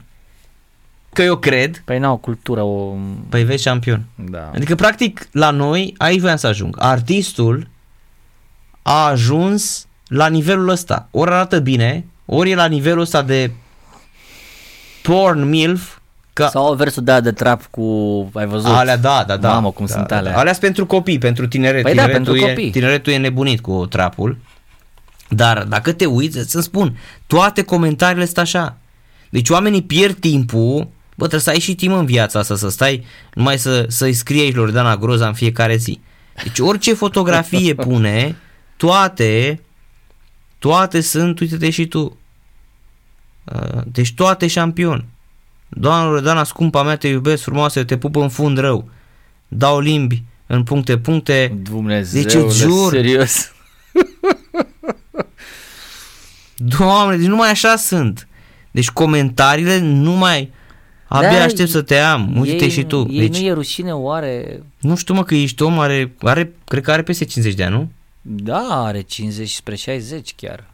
Că 1.12 1.22
eu 1.22 1.36
cred, 1.36 1.82
Păi 1.84 1.98
n-au 1.98 2.16
cultură 2.16 2.62
o... 2.62 2.94
păi 3.28 3.44
vezi 3.44 3.64
campion. 3.64 4.04
Da. 4.14 4.50
Adică, 4.54 4.74
practic, 4.74 5.28
la 5.32 5.50
noi, 5.50 5.94
aici 5.98 6.20
voiam 6.20 6.36
să 6.36 6.46
ajung. 6.46 6.76
Artistul 6.78 7.68
a 8.82 9.06
ajuns 9.06 9.87
la 10.08 10.26
nivelul 10.28 10.68
ăsta. 10.68 11.08
Ori 11.10 11.30
arată 11.30 11.58
bine, 11.58 12.06
ori 12.24 12.50
e 12.50 12.54
la 12.54 12.66
nivelul 12.66 13.00
ăsta 13.00 13.22
de 13.22 13.50
porn 15.02 15.48
milf, 15.48 15.98
că 16.32 16.48
Sau 16.50 16.74
versul 16.74 17.04
de 17.04 17.20
de 17.20 17.32
trap 17.32 17.64
cu, 17.70 17.82
ai 18.34 18.46
văzut? 18.46 18.66
alea, 18.70 18.96
da, 18.96 19.24
da, 19.26 19.36
da. 19.36 19.52
Mamă, 19.52 19.70
cum 19.70 19.86
da, 19.86 19.92
sunt 19.92 20.06
da, 20.06 20.16
alea. 20.16 20.32
Da. 20.32 20.38
Alea 20.38 20.52
sunt 20.52 20.64
pentru 20.64 20.86
copii, 20.86 21.18
pentru 21.18 21.48
tineret. 21.48 21.82
Păi 21.82 21.94
da, 21.94 22.02
tineretul, 22.02 22.32
pentru 22.32 22.46
e, 22.46 22.48
copii. 22.48 22.70
tineretul 22.70 23.12
e 23.12 23.16
nebunit 23.16 23.60
cu 23.60 23.86
trapul. 23.86 24.38
Dar 25.28 25.62
dacă 25.62 25.92
te 25.92 26.06
uiți, 26.06 26.38
îți 26.38 26.62
spun, 26.62 26.98
toate 27.26 27.62
comentariile 27.62 28.24
sunt 28.24 28.38
așa. 28.38 28.76
Deci 29.30 29.48
oamenii 29.48 29.82
pierd 29.82 30.16
timpul, 30.18 30.88
bă, 31.14 31.26
trebuie 31.26 31.40
să 31.40 31.50
ai 31.50 31.58
și 31.58 31.74
timp 31.74 31.94
în 31.94 32.04
viața 32.04 32.38
asta, 32.38 32.56
să 32.56 32.68
stai 32.68 33.04
numai 33.34 33.58
să, 33.58 33.84
să-i 33.88 34.12
scrie 34.12 34.42
aici 34.42 34.54
Loredana 34.54 34.96
Groza 34.96 35.26
în 35.26 35.34
fiecare 35.34 35.76
zi. 35.76 36.00
Deci 36.42 36.58
orice 36.58 36.94
fotografie 36.94 37.74
pune, 37.86 38.36
toate, 38.76 39.60
toate 40.58 41.00
sunt, 41.00 41.40
uite-te 41.40 41.70
și 41.70 41.86
tu. 41.86 42.16
Uh, 43.44 43.80
Deci 43.92 44.14
toate 44.14 44.46
șampion. 44.46 45.04
Doamna 45.68 46.08
Loredana, 46.08 46.44
scumpa 46.44 46.82
mea, 46.82 46.96
te 46.96 47.08
iubesc 47.08 47.42
frumoasă, 47.42 47.78
eu 47.78 47.84
te 47.84 47.96
pup 47.98 48.16
în 48.16 48.28
fund 48.28 48.58
rău. 48.58 48.88
Dau 49.48 49.80
limbi 49.80 50.22
în 50.46 50.62
puncte, 50.62 50.98
puncte. 50.98 51.58
Dumnezeu, 51.62 52.22
Deci 52.22 52.34
îți 52.34 52.58
jur. 52.58 52.92
serios. 52.92 53.52
Doamne, 56.78 57.16
deci 57.16 57.26
numai 57.26 57.50
așa 57.50 57.76
sunt. 57.76 58.28
Deci 58.70 58.90
comentariile 58.90 59.78
nu 59.78 60.12
mai... 60.12 60.52
Abia 61.08 61.38
Da, 61.38 61.42
aștept 61.42 61.68
să 61.68 61.82
te 61.82 61.98
am. 61.98 62.36
Uite 62.38 62.64
ei, 62.64 62.70
și 62.70 62.84
tu. 62.84 63.06
Ei 63.10 63.18
Deci, 63.18 63.40
nu 63.40 63.46
e 63.46 63.52
rușine 63.52 63.92
oare? 63.92 64.62
nu 64.80 64.96
știu 64.96 65.14
mă 65.14 65.24
că 65.24 65.34
ești 65.34 65.62
om, 65.62 65.78
are, 65.78 66.12
are, 66.20 66.52
cred 66.64 66.82
că 66.82 66.90
are 66.90 67.02
peste 67.02 67.24
50 67.24 67.54
de 67.54 67.64
ani, 67.64 67.74
nu? 67.74 67.90
Da, 68.30 68.84
are 68.84 69.00
50 69.00 69.50
spre 69.50 69.74
60 69.74 70.34
chiar. 70.34 70.64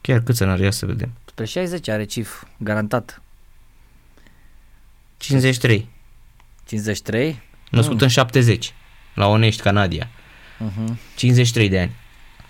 Chiar 0.00 0.20
cât 0.20 0.36
să 0.36 0.44
n-are, 0.44 0.62
ia 0.62 0.70
să 0.70 0.86
vedem. 0.86 1.12
Spre 1.24 1.44
60 1.44 1.88
are 1.88 2.04
cif, 2.04 2.42
garantat. 2.58 3.22
53. 5.16 5.88
53? 6.66 7.40
Născut 7.70 7.94
Mm. 7.94 8.02
în 8.02 8.08
70. 8.08 8.74
La 9.14 9.26
Onești, 9.26 9.62
Canadia. 9.62 10.08
Uh-huh. 10.58 10.94
53 11.16 11.68
de 11.68 11.80
ani. 11.80 11.92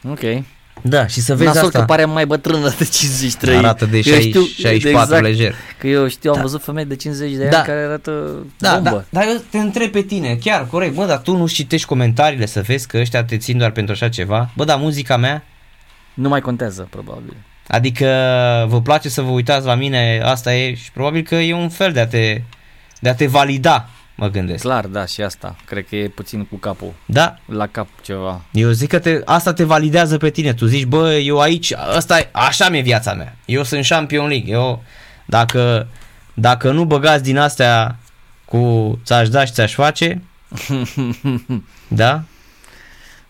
Ok. 0.05 0.45
Da, 0.83 1.07
și 1.07 1.21
să 1.21 1.35
vezi 1.35 1.47
Nasol 1.49 1.67
asta. 1.67 1.79
că 1.79 1.85
pare 1.85 2.05
mai 2.05 2.27
bătrână 2.27 2.69
de 2.79 2.85
53. 2.85 3.57
Arată 3.57 3.85
de 3.87 3.97
Eu 3.97 4.03
60, 4.03 4.23
știu- 4.29 4.43
64 4.45 4.89
exact, 4.89 5.23
lejer. 5.23 5.55
Că 5.79 5.87
eu 5.87 6.09
știu, 6.09 6.31
am 6.31 6.37
Da. 6.37 6.43
văzut 6.43 6.63
femei 6.63 6.85
de 6.85 6.97
50 6.97 7.33
de 7.33 7.43
ani 7.43 7.51
Da. 7.51 7.63
care 7.63 7.79
arată 7.81 8.11
Da, 8.59 8.73
bombă. 8.75 8.91
da, 9.11 9.21
dar 9.21 9.29
eu 9.29 9.43
te 9.51 9.59
întreb 9.59 9.91
pe 9.91 10.01
tine, 10.03 10.39
chiar, 10.41 10.67
corect, 10.71 10.95
bă, 10.95 11.05
dar 11.07 11.19
tu 11.19 11.37
nu 11.37 11.49
citești 11.49 11.87
comentariile 11.87 12.47
să 12.47 12.61
vezi 12.63 12.87
că 12.87 12.99
ăștia 12.99 13.25
te 13.25 13.37
țin 13.37 13.59
doar 13.59 13.71
pentru 13.71 13.93
așa 13.95 14.09
ceva? 14.09 14.51
Bă, 14.57 14.65
dar 14.65 14.79
muzica 14.79 15.17
mea, 15.17 15.45
Nu 16.15 16.29
mai 16.29 16.41
contează, 16.41 16.87
probabil. 16.91 17.37
adică 17.69 18.07
vă 18.69 18.81
place 18.81 19.09
să 19.09 19.23
vă 19.23 19.31
uitați 19.31 19.67
la 19.67 19.75
mine, 19.75 20.21
asta 20.25 20.55
e 20.55 20.75
și 20.75 20.93
probabil 20.93 21.23
că 21.23 21.35
e 21.35 21.55
un 21.55 21.69
fel 21.69 21.93
de 21.93 22.01
a 22.01 22.07
te, 22.07 22.41
de 23.01 23.09
a 23.09 23.15
te 23.15 23.27
valida, 23.27 23.89
mă 24.17 24.29
gândesc. 24.29 24.63
Clar, 24.63 24.87
da, 24.87 25.07
și 25.07 25.23
asta. 25.23 25.57
Cred 25.65 25.87
că 25.89 25.97
e 25.97 26.09
puțin 26.09 26.45
cu 26.45 26.57
capul. 26.57 26.93
Da, 27.07 27.39
La 27.47 27.67
cap 27.67 27.89
ceva. 28.03 28.41
eu 28.53 28.71
zic 28.71 28.89
că 28.89 28.99
te, 28.99 29.21
asta 29.25 29.53
te 29.53 29.65
validează 29.65 30.17
pe 30.19 30.31
tine, 30.31 30.55
tu 30.55 30.67
zici, 30.67 30.85
bă, 30.85 31.13
eu 31.15 31.41
aici, 31.41 31.73
asta 31.73 32.19
e, 32.19 32.29
așa 32.33 32.69
mi-e 32.69 32.81
viața 32.81 33.15
mea, 33.15 33.37
eu 33.45 33.63
sunt 33.63 33.87
Champion 33.87 34.29
League, 34.29 34.53
eu, 34.53 34.83
dacă 35.27 35.89
dacă 36.35 36.71
nu 36.71 36.85
băgați 36.85 37.23
din 37.23 37.39
astea 37.39 37.97
cu 38.45 38.99
ți-aș 39.05 39.29
da 39.29 39.45
și 39.45 39.53
ți-aș 39.53 39.75
face, 39.75 40.23
da? 41.89 42.23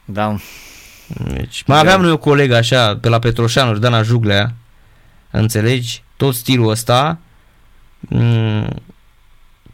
Da. 0.05 0.37
Deci, 1.33 1.63
mai 1.67 1.79
aveam 1.79 2.01
noi 2.01 2.11
o 2.11 2.19
colegă 2.19 2.57
așa, 2.57 2.97
pe 2.97 3.09
la 3.09 3.19
Petroșanuri, 3.19 3.81
Dana 3.81 4.03
Juglea, 4.03 4.53
înțelegi? 5.31 6.03
Tot 6.17 6.35
stilul 6.35 6.71
ăsta, 6.71 7.19
m- 8.15 8.69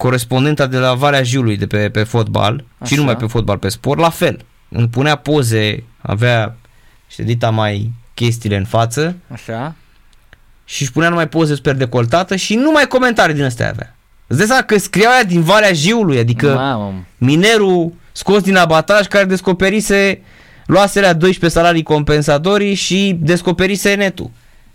corespondenta 0.03 0.67
de 0.67 0.79
la 0.79 0.95
Valea 0.95 1.23
Jiului 1.23 1.57
de 1.57 1.67
pe, 1.67 1.89
pe 1.91 2.03
fotbal, 2.03 2.53
Așa. 2.55 2.65
și 2.87 2.93
Așa. 2.93 2.95
numai 2.97 3.17
pe 3.17 3.27
fotbal, 3.27 3.59
pe 3.59 3.69
sport, 3.69 4.01
la 4.01 4.11
fel. 4.11 4.45
Îmi 4.69 4.89
punea 4.89 5.17
poze, 5.17 5.85
avea 6.01 6.57
ședita 7.09 7.51
mai 7.51 7.93
chestiile 8.15 8.57
în 8.57 8.65
față 8.65 9.17
Așa. 9.33 9.75
și 10.65 10.83
își 10.83 10.93
punea 10.93 11.09
numai 11.09 11.29
poze 11.29 11.55
super 11.55 11.75
decoltată 11.75 12.37
și 12.37 12.55
numai 12.55 12.87
comentarii 12.87 13.35
din 13.35 13.45
astea 13.45 13.69
avea. 13.69 13.97
Îți 14.27 14.39
dai 14.39 14.47
seama 14.47 14.63
că 14.63 14.79
scriau 14.79 15.13
aia 15.13 15.23
din 15.25 15.43
Valea 15.43 15.73
Jiului, 15.73 16.19
adică 16.19 16.55
Mamă. 16.55 17.05
minerul 17.19 17.93
scos 18.13 18.43
din 18.43 18.57
abataj 18.57 19.07
care 19.07 19.25
descoperise 19.25 20.21
luase 20.67 21.01
la 21.01 21.13
12 21.13 21.59
salarii 21.59 21.83
compensatorii 21.83 22.75
și 22.75 23.17
descoperise 23.21 23.95
netul. 23.95 24.31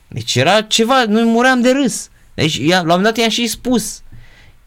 Deci 0.08 0.36
era 0.36 0.62
ceva, 0.62 1.04
noi 1.08 1.24
muream 1.24 1.62
de 1.62 1.72
râs. 1.72 2.10
Deci 2.34 2.60
ea, 2.62 2.76
la 2.76 2.82
un 2.82 2.88
moment 2.88 3.04
dat 3.04 3.18
i-am 3.18 3.30
și 3.30 3.48
spus. 3.48 4.02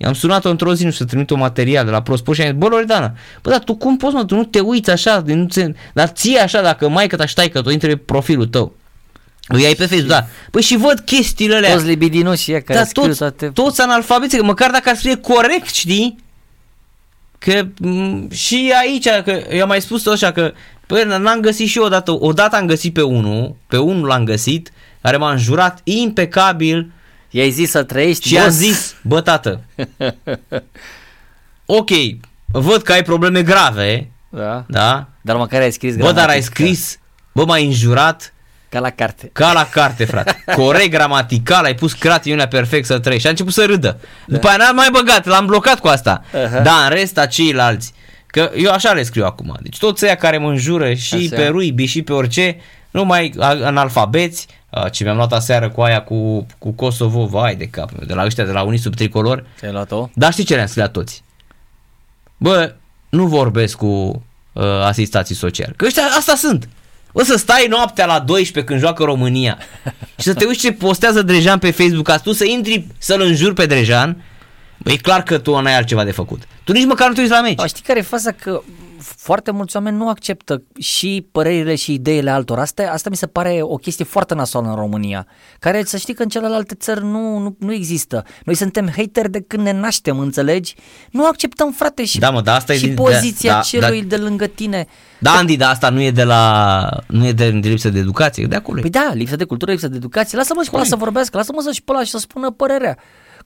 I-am 0.03 0.13
sunat-o 0.13 0.51
într-o 0.51 0.75
zi, 0.75 0.85
nu 0.85 0.91
știu, 0.91 1.05
să 1.05 1.11
trimit 1.11 1.31
un 1.31 1.39
material 1.39 1.85
de 1.85 1.91
la 1.91 2.03
ProSport 2.03 2.39
și 2.39 2.45
am 2.45 2.51
zis, 2.51 2.59
bă, 2.59 2.67
Loredana, 2.67 3.15
bă, 3.43 3.51
dar 3.51 3.59
tu 3.59 3.75
cum 3.75 3.97
poți, 3.97 4.15
mă, 4.15 4.25
tu 4.25 4.35
nu 4.35 4.45
te 4.45 4.61
uiți 4.61 4.91
așa, 4.91 5.23
nu 5.27 5.47
ți, 5.49 5.73
dar 5.93 6.09
ție 6.09 6.39
așa, 6.39 6.63
dacă 6.63 6.89
mai 6.89 7.07
că 7.07 7.17
ta 7.17 7.49
că 7.53 7.63
tu 7.63 7.71
intre 7.71 7.89
pe 7.89 7.97
profilul 7.97 8.47
tău. 8.47 8.75
Îi 9.49 9.65
ai 9.65 9.75
pe 9.75 9.87
Facebook, 9.87 10.11
da. 10.11 10.27
Păi 10.51 10.63
și 10.63 10.77
văd 10.77 11.01
chestiile 11.01 11.57
alea. 11.57 11.73
Toți 11.73 11.87
libidinoși 11.87 12.51
ăia 12.51 12.61
care 12.61 12.79
Dar 12.79 12.89
scriu 12.89 13.07
toți, 13.07 13.19
toate... 13.19 13.49
toți 13.49 13.81
analfabeti, 13.81 14.37
că 14.37 14.45
măcar 14.45 14.71
dacă 14.71 14.89
ar 14.89 14.97
scrie 14.97 15.17
corect, 15.17 15.75
știi? 15.75 16.19
Că 17.39 17.67
m- 17.67 18.33
și 18.33 18.73
aici, 18.81 19.09
că 19.25 19.43
eu 19.51 19.63
am 19.63 19.69
mai 19.69 19.81
spus 19.81 20.07
așa 20.07 20.33
că 20.33 20.53
păi, 20.87 21.05
n-am 21.05 21.41
găsit 21.41 21.69
și 21.69 21.79
eu 21.79 21.85
odată, 21.85 22.17
odată 22.21 22.57
am 22.57 22.67
găsit 22.67 22.93
pe 22.93 23.03
unul, 23.03 23.57
pe 23.67 23.77
unul 23.77 24.07
l-am 24.07 24.25
găsit, 24.25 24.73
care 25.03 25.17
m-a 25.17 25.31
înjurat 25.31 25.81
impecabil 25.85 26.93
I-ai 27.31 27.51
zis 27.51 27.71
să 27.71 27.83
trăiești, 27.83 28.27
și 28.29 28.33
boss? 28.35 28.45
am 28.47 28.51
zis, 28.53 28.95
bă 29.03 29.21
tată, 29.21 29.61
ok, 31.67 31.91
văd 32.47 32.83
că 32.83 32.93
ai 32.93 33.03
probleme 33.03 33.43
grave, 33.43 34.11
Da. 34.29 34.65
da? 34.69 35.07
Dar 35.21 35.37
măcar 35.37 35.61
ai 35.61 35.71
scris 35.73 35.97
Bă, 35.97 36.03
dar 36.13 36.29
ai 36.29 36.41
gramatică. 36.41 36.45
scris, 36.55 36.99
bă, 37.33 37.45
m-ai 37.45 37.67
înjurat 37.67 38.33
Ca 38.69 38.79
la 38.81 38.91
carte. 38.91 39.31
Ca 39.33 39.53
la 39.53 39.69
carte, 39.73 40.05
frate. 40.05 40.45
Corect 40.57 40.91
gramatical, 40.91 41.65
ai 41.65 41.75
pus 41.75 41.93
cratiunea 41.93 42.49
perfect 42.49 42.87
să 42.87 42.99
trăiești. 42.99 43.21
Și 43.21 43.27
a 43.27 43.31
început 43.31 43.53
să 43.53 43.65
râdă. 43.65 44.01
După 44.27 44.49
aia 44.49 44.57
n-am 44.57 44.75
mai 44.75 44.89
băgat, 44.93 45.27
l-am 45.27 45.47
blocat 45.47 45.81
cu 45.81 45.87
asta. 45.89 46.25
Aha. 46.45 46.59
Da, 46.61 46.73
în 46.85 46.89
rest, 46.91 47.19
a 47.19 47.27
ceilalți. 47.27 47.93
Că 48.27 48.51
eu 48.57 48.71
așa 48.73 48.93
le 48.93 49.03
scriu 49.03 49.25
acum. 49.25 49.57
Deci 49.61 49.79
toți 49.79 50.05
ăia 50.05 50.15
care 50.15 50.39
mă 50.39 50.49
înjură 50.49 50.95
și 50.95 51.15
Așa. 51.15 51.37
pe 51.43 51.47
ruibi 51.47 51.85
și 51.85 52.03
pe 52.03 52.13
orice, 52.13 52.57
numai 52.91 53.33
a- 53.39 53.47
analfabeți, 53.65 54.47
a, 54.71 54.89
ce 54.89 55.05
mi-am 55.05 55.17
luat 55.17 55.33
aseară 55.33 55.71
cu 55.71 55.81
aia 55.81 56.03
cu, 56.03 56.47
cu 56.59 56.71
Kosovo, 56.71 57.27
vai 57.27 57.57
de 57.57 57.67
cap, 57.67 57.91
meu, 57.91 58.07
de 58.07 58.15
la 58.15 58.25
ăștia 58.25 58.45
de 58.45 58.53
la 58.53 58.63
Unii 58.63 58.79
sub 58.79 58.95
tricolor. 58.95 59.45
Ți-ai 59.59 59.73
luat-o? 59.73 60.09
Dar 60.15 60.33
știi 60.33 60.45
ce 60.45 60.55
le-am 60.55 60.67
scris 60.67 60.83
la 60.83 60.89
toți? 60.91 61.23
Bă, 62.37 62.75
nu 63.09 63.27
vorbesc 63.27 63.77
cu 63.77 64.23
uh, 64.53 64.65
asistații 64.65 65.35
sociali. 65.35 65.73
Că 65.77 65.85
ăștia 65.85 66.03
asta 66.19 66.35
sunt. 66.35 66.69
O 67.13 67.23
să 67.23 67.37
stai 67.37 67.67
noaptea 67.69 68.07
la 68.07 68.19
12 68.19 68.73
când 68.73 68.85
joacă 68.85 69.05
România 69.05 69.59
și 70.21 70.25
să 70.25 70.35
te 70.35 70.45
uiți 70.45 70.61
ce 70.61 70.73
postează 70.73 71.23
Drejan 71.23 71.59
pe 71.59 71.71
Facebook 71.71 72.07
ca 72.07 72.17
tu 72.17 72.33
să 72.33 72.45
intri 72.45 72.87
să-l 72.99 73.21
înjuri 73.21 73.55
pe 73.55 73.67
Drejan, 73.67 74.25
bă, 74.79 74.91
e 74.93 74.97
clar 74.97 75.23
că 75.23 75.39
tu 75.39 75.61
n-ai 75.61 75.77
altceva 75.77 76.05
de 76.05 76.11
făcut. 76.11 76.43
Tu 76.65 76.73
nici 76.73 76.87
măcar 76.87 77.09
nu 77.09 77.15
te 77.15 77.21
uiți 77.21 77.33
la 77.33 77.41
meci. 77.41 77.55
Dar 77.55 77.69
știi 77.69 77.83
care 77.83 77.99
e 77.99 78.03
faza? 78.03 78.33
Că 78.33 78.63
foarte 79.03 79.51
mulți 79.51 79.77
oameni 79.77 79.97
nu 79.97 80.09
acceptă 80.09 80.63
și 80.79 81.27
părerile 81.33 81.75
și 81.75 81.93
ideile 81.93 82.31
altor. 82.31 82.59
Asta, 82.59 82.91
asta 82.93 83.11
mi 83.11 83.17
se 83.17 83.27
pare 83.27 83.59
o 83.63 83.77
chestie 83.77 84.05
foarte 84.05 84.35
nasoală 84.35 84.69
în 84.69 84.75
România, 84.75 85.27
care 85.59 85.85
să 85.85 85.97
știi 85.97 86.15
că 86.15 86.23
în 86.23 86.29
celelalte 86.29 86.75
țări 86.75 87.05
nu, 87.05 87.39
nu, 87.39 87.57
nu 87.59 87.73
există. 87.73 88.25
Noi 88.45 88.55
suntem 88.55 88.91
hateri 88.97 89.31
de 89.31 89.41
când 89.41 89.63
ne 89.63 89.73
naștem, 89.73 90.19
înțelegi? 90.19 90.75
Nu 91.11 91.27
acceptăm, 91.27 91.73
frate, 91.73 92.05
și, 92.05 92.19
Da, 92.19 92.31
mă, 92.31 92.41
dar 92.41 92.57
asta 92.57 92.73
e 92.73 92.77
și 92.77 92.87
din- 92.87 92.95
poziția 92.95 93.51
da, 93.51 93.57
da, 93.57 93.63
celui 93.63 94.03
da. 94.03 94.17
de 94.17 94.23
lângă 94.23 94.47
tine. 94.47 94.87
Da, 95.19 95.31
Andy, 95.31 95.57
dar 95.57 95.71
asta 95.71 95.89
nu 95.89 96.01
e 96.01 96.11
de 96.11 96.25
la 96.25 96.89
nu 97.07 97.27
e 97.27 97.33
de, 97.33 97.51
de 97.51 97.69
lipsă 97.69 97.89
de 97.89 97.99
educație, 97.99 98.43
e 98.43 98.47
de 98.47 98.57
acolo. 98.57 98.79
e. 98.79 98.81
Păi 98.81 98.91
da, 98.91 99.11
lipsă 99.15 99.37
de 99.37 99.45
cultură, 99.45 99.71
lipsă 99.71 99.89
de 99.89 99.97
educație. 99.97 100.39
Lasă-mă 100.39 100.63
și 100.63 100.71
pe 100.71 100.77
ăla 100.77 100.85
să 100.85 100.97
vorbească, 100.97 101.37
lasă-mă 101.37 101.61
să 101.63 101.73
și 101.73 101.83
pe 101.83 101.93
ăla 101.93 102.05
și 102.05 102.11
să 102.11 102.19
spună 102.19 102.51
părerea. 102.51 102.97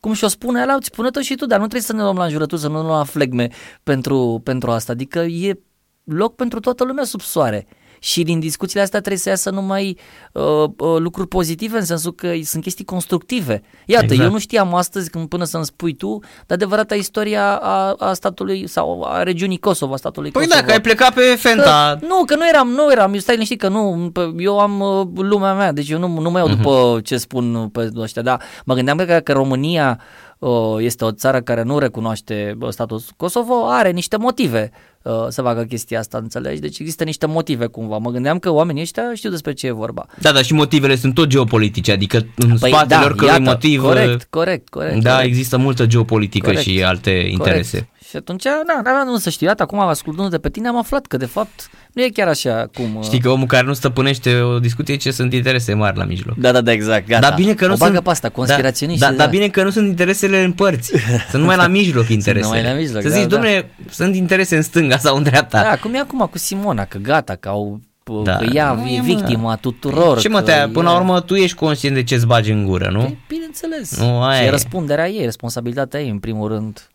Cum 0.05 0.13
și-o 0.13 0.29
spune 0.29 0.63
ăla, 0.63 0.77
spune-o 0.81 1.21
și 1.21 1.35
tu, 1.35 1.47
dar 1.47 1.59
nu 1.59 1.67
trebuie 1.67 1.83
să 1.83 1.93
ne 1.93 2.03
luăm 2.03 2.17
la 2.17 2.25
înjurături, 2.25 2.61
să 2.61 2.69
nu 2.69 2.75
ne 2.75 2.81
luăm 2.81 2.97
la 2.97 3.05
flegme 3.05 3.49
pentru, 3.83 4.41
pentru 4.43 4.71
asta. 4.71 4.93
Adică 4.93 5.19
e 5.19 5.61
loc 6.05 6.35
pentru 6.35 6.61
toată 6.61 6.85
lumea 6.85 7.05
sub 7.05 7.21
soare. 7.21 7.67
Și 8.05 8.23
din 8.23 8.41
discuțiile 8.41 8.83
astea 8.83 8.99
trebuie 8.99 9.21
să 9.21 9.29
iasă 9.29 9.51
numai 9.51 9.99
uh, 10.33 10.43
uh, 10.43 10.97
lucruri 10.99 11.29
pozitive, 11.29 11.77
în 11.79 11.85
sensul 11.85 12.13
că 12.15 12.33
sunt 12.43 12.63
chestii 12.63 12.85
constructive. 12.85 13.63
Iată, 13.87 14.05
Exact. 14.05 14.23
eu 14.23 14.31
nu 14.31 14.39
știam 14.39 14.75
astăzi, 14.75 15.11
când 15.11 15.29
până 15.29 15.45
să-mi 15.45 15.65
spui 15.65 15.95
tu, 15.95 16.19
de 16.47 16.55
adevărata 16.55 16.95
istoria 16.95 17.57
a, 17.57 17.93
a 17.99 18.13
statului 18.13 18.67
sau 18.69 19.03
a 19.09 19.23
regiunii 19.23 19.59
Kosovo, 19.59 19.93
a 19.93 19.97
statului 19.97 20.31
Păi 20.31 20.43
Kosovo. 20.43 20.61
da, 20.61 20.67
că 20.67 20.73
ai 20.73 20.81
plecat 20.81 21.15
pe 21.15 21.21
Fenta. 21.39 21.97
Că, 22.01 22.07
nu, 22.07 22.25
că 22.25 22.37
nu 22.37 22.49
eram, 22.49 22.69
nu 22.69 22.91
eram, 22.93 23.13
eu 23.13 23.19
stai 23.21 23.35
liniștit 23.35 23.59
că 23.61 23.69
nu, 23.69 24.11
pe- 24.13 24.35
eu 24.39 24.59
am 24.59 24.81
uh, 24.81 25.07
lumea 25.15 25.55
mea, 25.55 25.73
deci 25.73 25.89
eu 25.89 25.99
nu, 25.99 26.21
nu 26.21 26.31
mă 26.31 26.39
iau 26.39 26.49
după 26.49 27.01
ce 27.05 27.17
spun 27.17 27.69
pe 27.69 27.91
ăștia, 27.97 28.23
da, 28.23 28.37
mă 28.65 28.75
gândeam 28.75 28.97
că, 28.97 29.05
că 29.25 29.33
România 29.33 30.01
uh, 30.39 30.51
este 30.79 31.05
o 31.05 31.13
țară 31.13 31.41
care 31.41 31.63
nu 31.63 31.79
recunoaște 31.79 32.57
uh, 32.61 32.69
statul 32.69 33.01
Kosovo, 33.17 33.67
are 33.69 33.91
niște 33.91 34.17
motive 34.17 34.71
uh, 35.05 35.27
să 35.29 35.43
facă 35.43 35.63
chestia 35.63 35.99
asta, 35.99 36.19
înțelegi? 36.19 36.61
Deci 36.61 36.79
există 36.79 37.05
niște 37.05 37.27
motive 37.27 37.67
cumva. 37.67 37.99
Mă 37.99 38.11
gândeam 38.11 38.39
că 38.39 38.51
oamenii 38.51 38.83
ăștia 38.83 39.03
știu 39.15 39.31
despre 39.31 39.53
ce 39.53 39.67
e 39.67 39.71
vorba. 39.71 40.07
Da, 40.21 40.33
dar 40.33 40.45
și 40.45 40.53
motivele 40.53 40.97
sunt 40.97 41.15
tot 41.15 41.27
geopolitice, 41.29 41.93
adică 41.93 42.27
în 42.37 42.59
Păi 42.59 42.71
spatele 42.71 43.01
da, 43.01 43.05
oricărui 43.05 43.29
iată, 43.29 43.41
motiv 43.43 43.83
corect, 43.83 44.27
corect, 44.31 44.69
corect, 44.69 45.03
Da, 45.03 45.11
corect. 45.15 45.29
există 45.29 45.57
multă 45.57 45.87
geopolitică 45.87 46.47
Corect. 46.47 46.63
și 46.63 46.83
alte 46.85 47.11
interese. 47.31 47.89
Corect. 48.23 48.41
Și 48.41 48.51
atunci, 48.51 48.65
da, 48.67 48.83
n-aveam 48.83 49.07
nu 49.07 49.17
să 49.19 49.31
știu. 49.31 49.47
Iată, 49.47 49.63
acum 49.63 49.79
ascultându 49.81 50.31
de 50.31 50.39
pe 50.39 50.49
tine 50.51 50.69
am 50.69 50.77
aflat 50.79 51.07
că 51.07 51.17
de 51.17 51.27
fapt 51.27 51.71
nu 51.93 52.03
e 52.03 52.09
chiar 52.09 52.29
așa 52.29 52.69
cum... 52.75 52.97
uh, 52.97 53.03
Știi 53.05 53.21
că 53.21 53.29
omul 53.29 53.47
care 53.47 53.67
nu 53.67 53.73
stăpânește 53.73 54.41
o 54.41 54.59
discuție, 54.59 54.97
ce 54.97 55.11
sunt 55.11 55.33
interese 55.33 55.75
mari 55.75 55.97
la 55.97 56.05
mijloc. 56.05 56.37
Da, 56.37 56.53
da, 56.53 56.61
da, 56.61 56.73
exact, 56.73 57.07
gata. 57.09 57.21
Dar 57.29 57.35
bine 57.39 57.55
că 57.55 57.67
nu 57.67 57.73
o 57.73 57.77
bagă 57.77 57.93
sunt, 57.93 58.05
pe 58.05 58.11
asta, 58.11 58.29
conspiraționiști. 58.29 59.01
Da, 59.01 59.11
da, 59.11 59.17
dar 59.17 59.29
bine 59.29 59.49
că 59.49 59.63
nu 59.63 59.71
sunt 59.71 59.87
interesele 59.89 60.43
în 60.43 60.53
părți. 60.53 60.93
Sunt 61.31 61.43
numai 61.43 61.57
la 61.57 61.67
mijloc 61.79 62.09
interesele. 62.09 62.57
numai 62.57 62.73
la 62.73 62.79
mijloc, 62.79 63.03
Să 63.03 63.09
da, 63.09 63.15
zici, 63.15 63.23
da. 63.23 63.29
domnule, 63.29 63.71
sunt 63.91 64.15
interese 64.15 64.57
în 64.57 64.63
stânga 64.63 64.97
sau 64.99 65.17
în 65.17 65.23
dreapta. 65.23 65.63
Da, 65.63 65.77
cum 65.77 65.95
e 65.95 65.99
acum 65.99 66.29
cu 66.31 66.39
Simona, 66.39 66.85
că 66.85 66.99
gata, 66.99 67.35
că 67.35 67.49
au 67.49 67.81
Da. 68.25 68.37
că 68.37 68.47
ea 68.53 68.73
Nu 68.73 68.87
e 68.87 68.95
e, 68.95 68.99
mă. 69.01 69.05
victima 69.05 69.57
tuturor. 69.57 70.19
Ce 70.19 70.29
mă, 70.29 70.39
că 70.39 70.45
te 70.45 70.69
până 70.73 70.89
e- 70.89 70.93
la 70.93 70.97
urmă 70.99 71.21
tu 71.21 71.35
ești 71.35 71.57
conștient 71.57 71.95
de 71.95 72.03
ce-ți 72.03 72.27
bagi 72.27 72.51
în 72.51 72.65
gură, 72.67 72.89
nu? 72.93 73.01
Păi, 73.01 73.19
Bineînțeles. 73.29 73.99
Nu, 73.99 74.23
aia 74.23 74.39
și 74.39 74.45
e. 74.45 74.47
e 74.47 74.51
răspunderea 74.51 75.09
ei, 75.09 75.25
responsabilitatea 75.25 76.01
ei, 76.01 76.09
în 76.09 76.19
primul 76.19 76.49
rând. 76.49 76.89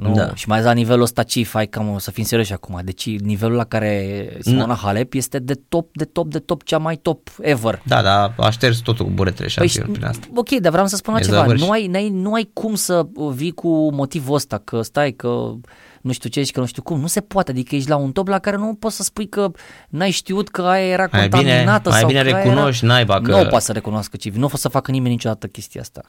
Nu? 0.00 0.14
Da. 0.14 0.34
Și 0.34 0.48
mai 0.48 0.56
ales 0.56 0.68
la 0.68 0.74
nivelul 0.76 1.02
ăsta 1.02 1.22
cif, 1.22 1.52
hai 1.52 1.66
cam 1.66 1.98
să 1.98 2.10
fim 2.10 2.24
serioși 2.24 2.52
acum. 2.52 2.80
Deci 2.84 3.18
nivelul 3.18 3.56
la 3.56 3.64
care 3.64 4.28
Simona 4.40 4.74
Halep 4.74 5.14
este 5.14 5.38
de 5.38 5.54
top, 5.68 5.96
de 5.96 6.04
top, 6.04 6.30
de 6.30 6.38
top, 6.38 6.62
cea 6.62 6.78
mai 6.78 6.96
top 6.96 7.28
ever. 7.40 7.82
Da, 7.84 8.02
da, 8.02 8.32
a 8.36 8.50
șters 8.50 8.78
totul 8.78 9.04
cu 9.04 9.10
buretele 9.10 9.48
Păi, 9.54 9.68
șampion 9.68 9.92
prin 9.94 10.06
asta. 10.06 10.26
ok, 10.34 10.48
dar 10.48 10.70
vreau 10.72 10.86
să 10.86 10.96
spun 10.96 11.14
E 11.14 11.16
altceva. 11.16 11.36
zavârș. 11.36 11.60
Nu 11.60 11.70
ai, 11.70 11.86
n-ai, 11.86 12.08
nu 12.08 12.32
ai 12.32 12.50
cum 12.52 12.74
să 12.74 13.06
vii 13.34 13.52
cu 13.52 13.92
motivul 13.92 14.34
ăsta, 14.34 14.58
că 14.64 14.82
stai, 14.82 15.12
că 15.12 15.52
nu 16.00 16.12
știu 16.12 16.28
ce 16.28 16.42
și 16.42 16.52
că 16.52 16.60
nu 16.60 16.66
știu 16.66 16.82
cum. 16.82 17.00
Nu 17.00 17.06
se 17.06 17.20
poate, 17.20 17.50
adică 17.50 17.74
ești 17.74 17.88
la 17.88 17.96
un 17.96 18.12
top 18.12 18.28
la 18.28 18.38
care 18.38 18.56
nu 18.56 18.74
poți 18.74 18.96
să 18.96 19.02
spui 19.02 19.28
că 19.28 19.50
n-ai 19.88 20.10
știut 20.10 20.48
că 20.48 20.62
aia 20.62 20.86
era 20.86 21.08
Mai 21.12 21.28
bine, 21.28 21.42
contaminată 21.42 21.88
mai 21.88 21.98
sau 21.98 22.08
bine 22.08 22.22
că 22.22 22.26
aia 22.26 22.42
recunoști, 22.42 22.84
era... 22.84 22.94
naiba, 22.94 23.20
că... 23.20 23.30
Nu 23.30 23.40
o 23.40 23.44
poate 23.44 23.64
să 23.64 23.72
recunoască 23.72 24.16
Civi, 24.16 24.38
nu 24.38 24.50
o 24.52 24.56
să 24.56 24.68
facă 24.68 24.90
nimeni 24.90 25.12
niciodată 25.12 25.46
chestia 25.46 25.80
asta. 25.80 26.00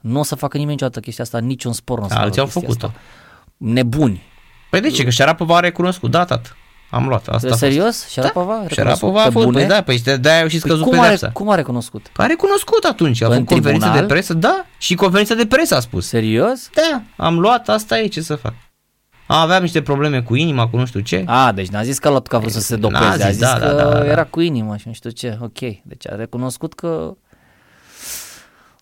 Nu 0.00 0.18
o 0.18 0.22
să 0.22 0.34
facă 0.34 0.56
nimeni 0.56 0.72
niciodată 0.74 1.00
chestia 1.00 1.24
asta, 1.24 1.38
niciun 1.38 1.72
spor 1.72 1.98
nu 1.98 2.04
o 2.04 2.08
să 2.08 2.12
facă 2.14 2.24
Alții 2.24 2.40
au 2.40 2.46
chestia 2.46 2.62
făcut-o. 2.66 2.86
Asta. 2.86 3.00
Nebuni. 3.56 4.22
Păi 4.70 4.80
de 4.80 4.88
ce? 4.88 5.04
Că 5.04 5.10
Șarapova 5.10 5.56
a 5.56 5.60
recunoscut, 5.60 6.10
da, 6.10 6.24
tată. 6.24 6.48
Am 6.90 7.08
luat, 7.08 7.28
asta 7.28 7.46
a 7.46 7.50
fost. 7.50 7.58
Serios? 7.58 8.08
Șarapova? 8.08 8.52
a 8.52 8.66
recunoscut 8.66 8.76
Șarapova 8.76 9.20
a 9.20 9.24
pe 9.24 9.30
fost, 9.30 9.44
bune? 9.44 9.58
păi 9.58 9.66
da, 9.68 9.82
păi 9.82 9.98
de- 9.98 10.16
de-aia 10.16 10.42
au 10.42 10.48
și 10.48 10.58
scăzut 10.58 10.84
cum, 10.86 10.98
a, 10.98 11.02
pedepsa. 11.02 11.30
cum 11.30 11.50
a 11.50 11.54
recunoscut? 11.54 12.06
A 12.16 12.26
recunoscut 12.26 12.84
atunci, 12.84 13.22
a 13.22 13.26
În 13.26 13.32
avut 13.32 13.46
conferință 13.46 13.84
de 13.86 13.90
tribunal? 13.90 14.06
presă, 14.08 14.34
da, 14.34 14.64
și 14.78 14.94
conferința 14.94 15.34
de 15.34 15.46
presă 15.46 15.74
a 15.76 15.80
spus. 15.80 16.06
Serios? 16.06 16.70
Da, 16.74 17.02
am 17.24 17.38
luat, 17.38 17.68
asta 17.68 17.98
e, 17.98 18.06
ce 18.06 18.20
să 18.20 18.34
fac. 18.34 18.52
Aveam 19.26 19.62
niște 19.62 19.82
probleme 19.82 20.22
cu 20.22 20.34
inima, 20.34 20.68
cu 20.68 20.76
nu 20.76 20.84
știu 20.86 21.00
ce. 21.00 21.22
A, 21.26 21.52
deci 21.52 21.68
n-a 21.68 21.82
zis 21.82 21.98
că 21.98 22.08
a 22.08 22.10
luat 22.10 22.26
că 22.26 22.36
a 22.36 22.38
vrut 22.38 22.52
să 22.52 22.60
se 22.60 22.74
N-a 22.76 22.80
dopeze, 22.80 23.12
zis, 23.16 23.24
a 23.24 23.30
zis 23.30 23.40
da, 23.40 23.52
că 23.52 23.58
da, 23.66 23.72
da, 23.72 23.88
da. 23.98 24.06
era 24.06 24.24
cu 24.24 24.40
inima 24.40 24.76
și 24.76 24.86
nu 24.86 24.92
știu 24.92 25.10
ce, 25.10 25.38
ok. 25.40 25.58
Deci 25.82 26.08
a 26.10 26.14
recunoscut 26.14 26.74
că... 26.74 27.14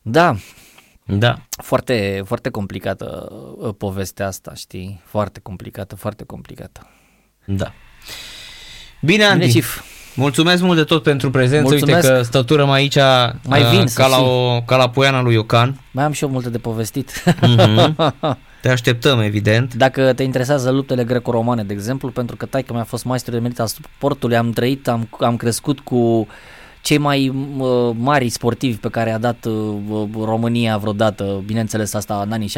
Da, 0.03 0.37
Da. 1.09 1.39
foarte, 1.63 2.23
foarte 2.25 2.51
complicată 2.51 3.29
uh, 3.59 3.75
povestea 3.79 4.27
asta, 4.27 4.55
știi? 4.55 5.01
Foarte 5.05 5.41
complicată, 5.41 5.97
foarte 5.97 6.25
complicată. 6.25 6.87
Da. 7.45 7.73
Bine, 9.01 9.25
Andy. 9.25 9.39
Bine, 9.39 9.53
Cif. 9.53 9.83
Mulțumesc 10.15 10.63
mult 10.63 10.77
de 10.77 10.85
tot 10.85 11.03
pentru 11.03 11.31
prezență. 11.31 11.69
Mulțumesc. 11.69 12.03
Uite 12.03 12.17
că 12.17 12.23
stăturăm 12.23 12.71
aici 12.71 12.97
Mai 13.45 13.63
uh, 13.63 13.71
vin, 13.71 13.81
ca, 13.81 13.87
să 13.87 14.01
la 14.01 14.07
știi. 14.07 14.27
o, 14.27 14.63
ca 14.63 14.77
la 14.77 14.91
poiana 14.91 15.23
lui 15.23 15.35
Iocan. 15.35 15.81
Mai 15.91 16.05
am 16.05 16.13
și 16.13 16.25
eu 16.25 16.31
multe 16.31 16.51
de 16.51 16.59
povestit. 16.59 17.23
Mhm. 17.41 17.97
Te 18.63 18.69
așteptăm, 18.69 19.21
evident. 19.21 19.75
Dacă 19.75 20.13
te 20.13 20.23
interesează 20.23 20.71
luptele 20.71 21.05
greco-romane, 21.05 21.63
de 21.65 21.73
exemplu, 21.73 22.09
pentru 22.11 22.37
că 22.37 22.47
taică 22.47 22.73
mi-a 22.73 22.85
fost 22.85 23.05
maestru 23.05 23.33
de 23.33 23.39
merit 23.39 23.61
al 23.61 23.67
sportului, 23.67 24.37
am 24.37 24.51
trăit, 24.51 24.89
am, 24.89 25.09
am 25.21 25.37
crescut 25.37 25.81
cu 25.81 26.27
cei 26.83 26.99
mai 26.99 27.29
uh, 27.59 27.91
mari 27.99 28.29
sportivi 28.29 28.77
pe 28.77 28.89
care 28.89 29.13
a 29.13 29.19
dat 29.19 29.45
uh, 29.45 30.09
România 30.25 30.77
vreodată, 30.77 31.43
bineînțeles 31.47 31.95
asta 31.95 32.23
în 32.27 32.33
anii 32.33 32.49
70-80, 32.49 32.53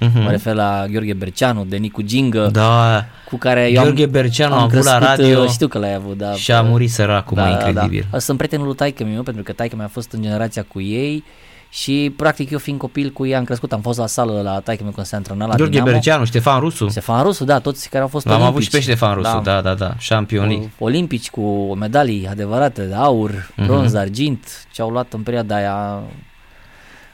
Mhm. 0.00 0.22
mă 0.22 0.30
refer 0.30 0.54
la 0.54 0.84
Gheorghe 0.90 1.12
Berceanu, 1.12 1.64
de 1.64 1.76
Nicu 1.76 2.02
Gingă, 2.02 2.48
Da, 2.52 3.04
cu 3.28 3.36
care 3.36 3.70
eu 3.70 3.82
Gheorghe 3.82 4.04
am, 4.04 4.10
Berceanu 4.10 4.54
am 4.54 4.60
a 4.60 4.62
avut 4.62 4.84
la 4.84 4.96
crescut, 4.96 5.18
radio 5.18 5.42
uh, 5.42 5.48
știu 5.48 5.68
că 5.68 5.78
l-ai 5.78 5.94
avut, 5.94 6.16
da. 6.16 6.32
și 6.32 6.52
a 6.52 6.62
murit 6.62 6.90
săracul, 6.90 7.36
mai 7.36 7.50
incredibil. 7.50 8.06
Da. 8.10 8.18
Sunt 8.18 8.36
prietenul 8.36 8.66
lui 8.66 8.74
taică 8.74 9.04
meu, 9.04 9.22
pentru 9.22 9.42
că 9.42 9.52
taică 9.52 9.76
mi-a 9.76 9.88
fost 9.92 10.12
în 10.12 10.22
generația 10.22 10.64
cu 10.68 10.80
ei 10.80 11.24
și 11.76 12.12
practic 12.16 12.50
eu 12.50 12.58
fiind 12.58 12.78
copil 12.78 13.10
cu 13.10 13.26
ei 13.26 13.34
am 13.36 13.44
crescut, 13.44 13.72
am 13.72 13.80
fost 13.80 13.98
la 13.98 14.06
sală 14.06 14.40
la 14.42 14.60
taică 14.60 14.82
meu 14.82 14.92
când 14.92 15.06
se 15.06 15.16
antrena 15.16 15.46
la 15.46 15.54
Gheorghe 15.54 15.70
Dinamo. 15.72 15.90
Berceanu, 15.90 16.24
Ștefan 16.24 16.60
Rusu. 16.60 16.88
Ștefan 16.88 17.22
Rusu, 17.22 17.44
da, 17.44 17.58
toți 17.58 17.88
care 17.88 18.02
au 18.02 18.08
fost 18.08 18.26
L-am 18.26 18.34
avut 18.34 18.46
olimpici. 18.46 18.64
și 18.64 18.70
pe 18.76 18.80
Ștefan 18.80 19.14
Rusu, 19.14 19.40
da, 19.42 19.60
da, 19.60 19.74
da, 19.74 19.94
șampionii. 19.98 20.72
Olimpici 20.78 21.30
cu 21.30 21.74
medalii 21.74 22.26
adevărate, 22.28 22.82
de 22.82 22.94
aur, 22.94 23.50
Mhm. 23.56 23.66
bronz, 23.66 23.94
argint, 23.94 24.66
ce 24.72 24.82
au 24.82 24.90
luat 24.90 25.12
în 25.12 25.22
perioada 25.22 25.54
aia 25.56 26.00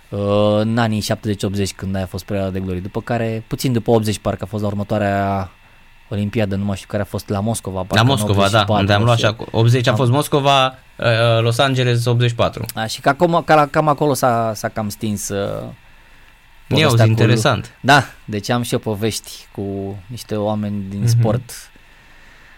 uh, 0.09 0.19
în 0.61 0.79
anii 0.79 1.01
70-80 1.01 1.73
când 1.77 1.95
aia 1.95 2.05
a 2.05 2.07
fost 2.07 2.25
perioada 2.25 2.51
de 2.51 2.61
glorie. 2.61 2.81
După 2.81 3.01
care, 3.01 3.45
puțin 3.47 3.73
după 3.73 3.91
80 3.91 4.19
parcă 4.19 4.43
a 4.45 4.47
fost 4.47 4.63
la 4.63 4.69
următoarea 4.69 5.51
Olimpiadă, 6.13 6.57
nu 6.57 6.65
mai 6.65 6.77
știu 6.77 6.89
care 6.91 7.03
a 7.03 7.07
fost 7.07 7.29
la 7.29 7.41
Moscova. 7.41 7.79
La 7.79 7.85
parcă 7.85 8.03
în 8.03 8.09
Moscova, 8.11 8.49
da, 8.49 8.59
84, 8.59 8.75
unde 8.75 8.93
am 8.93 8.99
nu 8.99 9.05
luat 9.05 9.17
știu. 9.19 9.29
și 9.29 9.35
acolo. 9.35 9.49
80 9.53 9.87
a 9.87 9.95
fost 9.95 10.11
Moscova, 10.11 10.67
uh, 10.99 11.41
Los 11.43 11.59
Angeles 11.59 12.05
84. 12.05 12.65
Da, 12.75 12.87
și 12.87 13.01
că 13.01 13.09
acum, 13.09 13.43
ca, 13.47 13.67
cam 13.71 13.89
acolo 13.89 14.15
s-a, 14.15 14.53
s-a 14.55 14.69
cam 14.69 14.89
stins 14.89 15.29
uh, 15.29 15.39
E 15.39 16.75
povestea 16.75 16.89
auzi, 16.91 17.03
cu- 17.03 17.09
interesant. 17.09 17.71
Da, 17.81 18.05
deci 18.25 18.49
am 18.51 18.63
și 18.63 18.73
eu 18.73 18.79
povești 18.79 19.31
cu 19.55 19.97
niște 20.07 20.35
oameni 20.37 20.85
din 20.89 20.99
Mhm. 21.01 21.09
sport. 21.09 21.51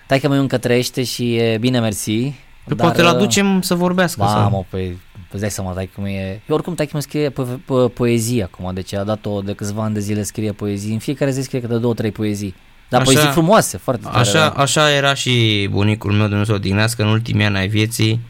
Taică 0.07 0.29
meu 0.29 0.41
încă 0.41 0.59
trăiește 0.59 1.03
și 1.03 1.37
e 1.37 1.57
bine 1.61 1.81
mersi. 1.81 2.33
Păi 2.65 2.77
poate 2.77 3.01
îl 3.01 3.07
aducem 3.07 3.61
să 3.61 3.75
vorbească. 3.75 4.21
Ba, 4.23 4.29
sau... 4.29 4.51
mă, 4.51 4.65
păi, 4.71 4.99
îți 5.31 5.41
dai 5.41 5.51
seama, 5.51 5.71
taică 5.73 6.01
meu 6.01 6.11
e... 6.13 6.41
Eu 6.49 6.55
oricum 6.55 6.75
taică 6.75 6.91
meu 6.93 7.03
scrie 7.03 7.31
po- 7.31 7.59
po- 7.65 7.95
poezie 7.95 8.43
acum, 8.43 8.75
deci 8.75 8.93
a 8.95 9.05
dat-o 9.05 9.41
de 9.41 9.53
câțiva 9.53 9.83
ani 9.83 9.95
de 9.95 10.01
zile 10.01 10.23
scrie 10.23 10.53
poezii. 10.53 10.93
În 10.93 10.99
fiecare 10.99 11.31
zi 11.31 11.43
scrie 11.43 11.61
câte 11.61 11.75
două, 11.79 11.95
trei 11.95 12.11
poezii. 12.13 12.55
Dar 12.89 13.01
Așa- 13.01 13.11
poezii 13.13 13.31
frumoase, 13.31 13.77
foarte 13.77 14.05
tare. 14.05 14.19
Așa, 14.19 14.33
da. 14.33 14.63
așa 14.63 14.91
era 14.93 15.15
și 15.15 15.67
bunicul 15.71 16.13
meu, 16.13 16.29
de 16.29 16.35
nu 16.35 16.45
se 16.45 16.53
odihnească, 16.53 17.03
în 17.03 17.09
ultimii 17.09 17.45
ani 17.45 17.57
ai 17.57 17.69
vieții, 17.69 18.21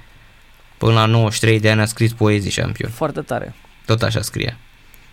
până 0.78 0.92
la 0.92 1.06
93 1.06 1.60
de 1.60 1.70
ani 1.70 1.80
a 1.80 1.84
scris 1.84 2.12
poezii 2.12 2.50
șampion. 2.50 2.90
Foarte 2.90 3.20
tare. 3.20 3.54
Tot 3.86 4.02
așa 4.02 4.20
scria. 4.20 4.56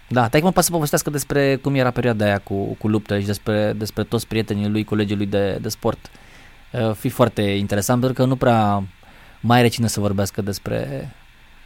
Da, 0.07 0.27
taică 0.27 0.45
mă 0.45 0.51
poate 0.51 0.67
să 0.67 0.73
povestească 0.73 1.09
despre 1.09 1.55
cum 1.55 1.75
era 1.75 1.91
perioada 1.91 2.25
aia 2.25 2.37
cu, 2.37 2.63
cu 2.79 2.87
luptele 2.87 3.19
și 3.19 3.25
despre, 3.25 3.73
despre 3.77 4.03
toți 4.03 4.27
prietenii 4.27 4.69
lui, 4.69 4.83
colegii 4.83 5.15
lui 5.15 5.25
de, 5.25 5.57
de 5.61 5.69
sport. 5.69 6.09
Uh, 6.71 6.91
fi 6.93 7.09
foarte 7.09 7.41
interesant 7.41 7.99
pentru 8.01 8.21
că 8.23 8.29
nu 8.29 8.35
prea 8.35 8.83
mai 9.39 9.57
are 9.59 9.67
cine 9.67 9.87
să 9.87 9.99
vorbească 9.99 10.41
despre, 10.41 11.09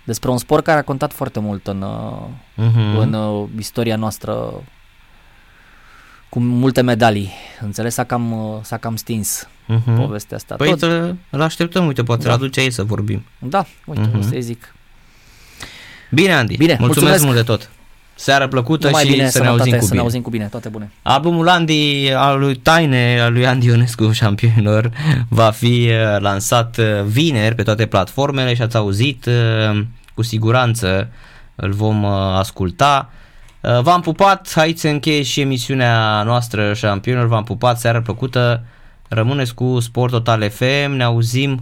despre 0.04 0.30
un 0.30 0.38
sport 0.38 0.64
care 0.64 0.80
a 0.80 0.84
contat 0.84 1.14
foarte 1.14 1.40
mult 1.40 1.68
în, 1.68 1.82
uh, 1.82 2.28
Mm-hmm. 2.64 3.00
în 3.00 3.14
uh, 3.14 3.48
istoria 3.60 3.96
noastră 3.96 4.64
cu 6.36 6.42
multe 6.42 6.82
medalii. 6.82 7.32
Înțeles? 7.62 7.94
S-a 7.94 8.04
cam, 8.04 8.32
uh, 8.32 8.58
s-a 8.62 8.78
cam 8.78 8.96
stins 8.96 9.48
mm-hmm. 9.48 9.96
povestea 9.98 10.38
asta. 10.38 10.56
Păi 10.56 10.70
Tot, 10.70 10.80
să 10.80 11.14
îl 11.30 11.42
așteptăm, 11.42 11.86
uite, 11.86 12.04
poate 12.04 12.24
Da. 12.24 12.30
da. 12.30 12.36
aduce 12.36 12.60
aici 12.60 12.72
să 12.74 12.84
vorbim. 12.84 13.26
da, 13.40 13.66
uite, 13.86 14.02
Mhm. 14.02 14.20
uh-huh. 14.20 14.30
să 14.30 14.36
zic. 14.40 14.76
Bine, 16.12 16.34
Andy. 16.34 16.58
Bine, 16.58 16.78
mulțumesc, 16.80 17.02
mulțumesc. 17.02 17.24
mult 17.24 17.36
de 17.36 17.44
tot. 17.44 17.70
Seară 18.16 18.48
plăcută 18.48 18.86
Numai 18.88 19.04
și 19.04 19.12
bine, 19.12 19.30
să 19.30 19.38
ne 19.40 19.46
sănătate, 19.46 19.60
auzim 19.62 19.74
cu 19.74 19.80
să 19.80 19.86
ne 19.86 19.90
bine. 19.92 20.02
auzim 20.02 20.22
cu 20.22 20.30
bine. 20.30 20.46
Toate 20.46 20.70
bune. 20.70 20.92
Albumul 21.02 21.50
Andy, 21.50 22.10
al 22.16 22.40
lui 22.40 22.56
Taine, 22.56 23.20
al 23.22 23.34
lui 23.34 23.46
Andy 23.48 23.66
Ionescu, 23.66 24.12
șampionilor, 24.22 24.92
va 25.30 25.52
fi 25.52 25.90
uh, 25.90 26.20
lansat 26.20 26.78
uh, 26.78 26.86
vineri 27.06 27.56
pe 27.56 27.64
toate 27.64 27.86
platformele 27.86 28.54
și 28.54 28.62
ați 28.62 28.76
auzit, 28.76 29.26
uh, 29.26 29.82
cu 30.14 30.22
siguranță 30.22 31.10
îl 31.56 31.72
vom 31.72 32.04
uh, 32.04 32.12
asculta. 32.38 33.10
Uh, 33.66 33.82
V-am 33.82 34.02
pupat, 34.02 34.54
aici 34.56 34.78
se 34.78 34.90
încheie 34.90 35.22
și 35.22 35.42
emisiunea 35.42 36.24
noastră 36.24 36.74
șampionilor, 36.74 37.28
v-am 37.28 37.44
pupat, 37.44 37.80
seară 37.80 38.02
plăcută, 38.02 38.64
rămâneți 39.08 39.54
cu 39.54 39.80
Sport 39.80 40.12
Total 40.12 40.50
FM, 40.50 40.92
ne 40.92 41.04
auzim 41.04 41.54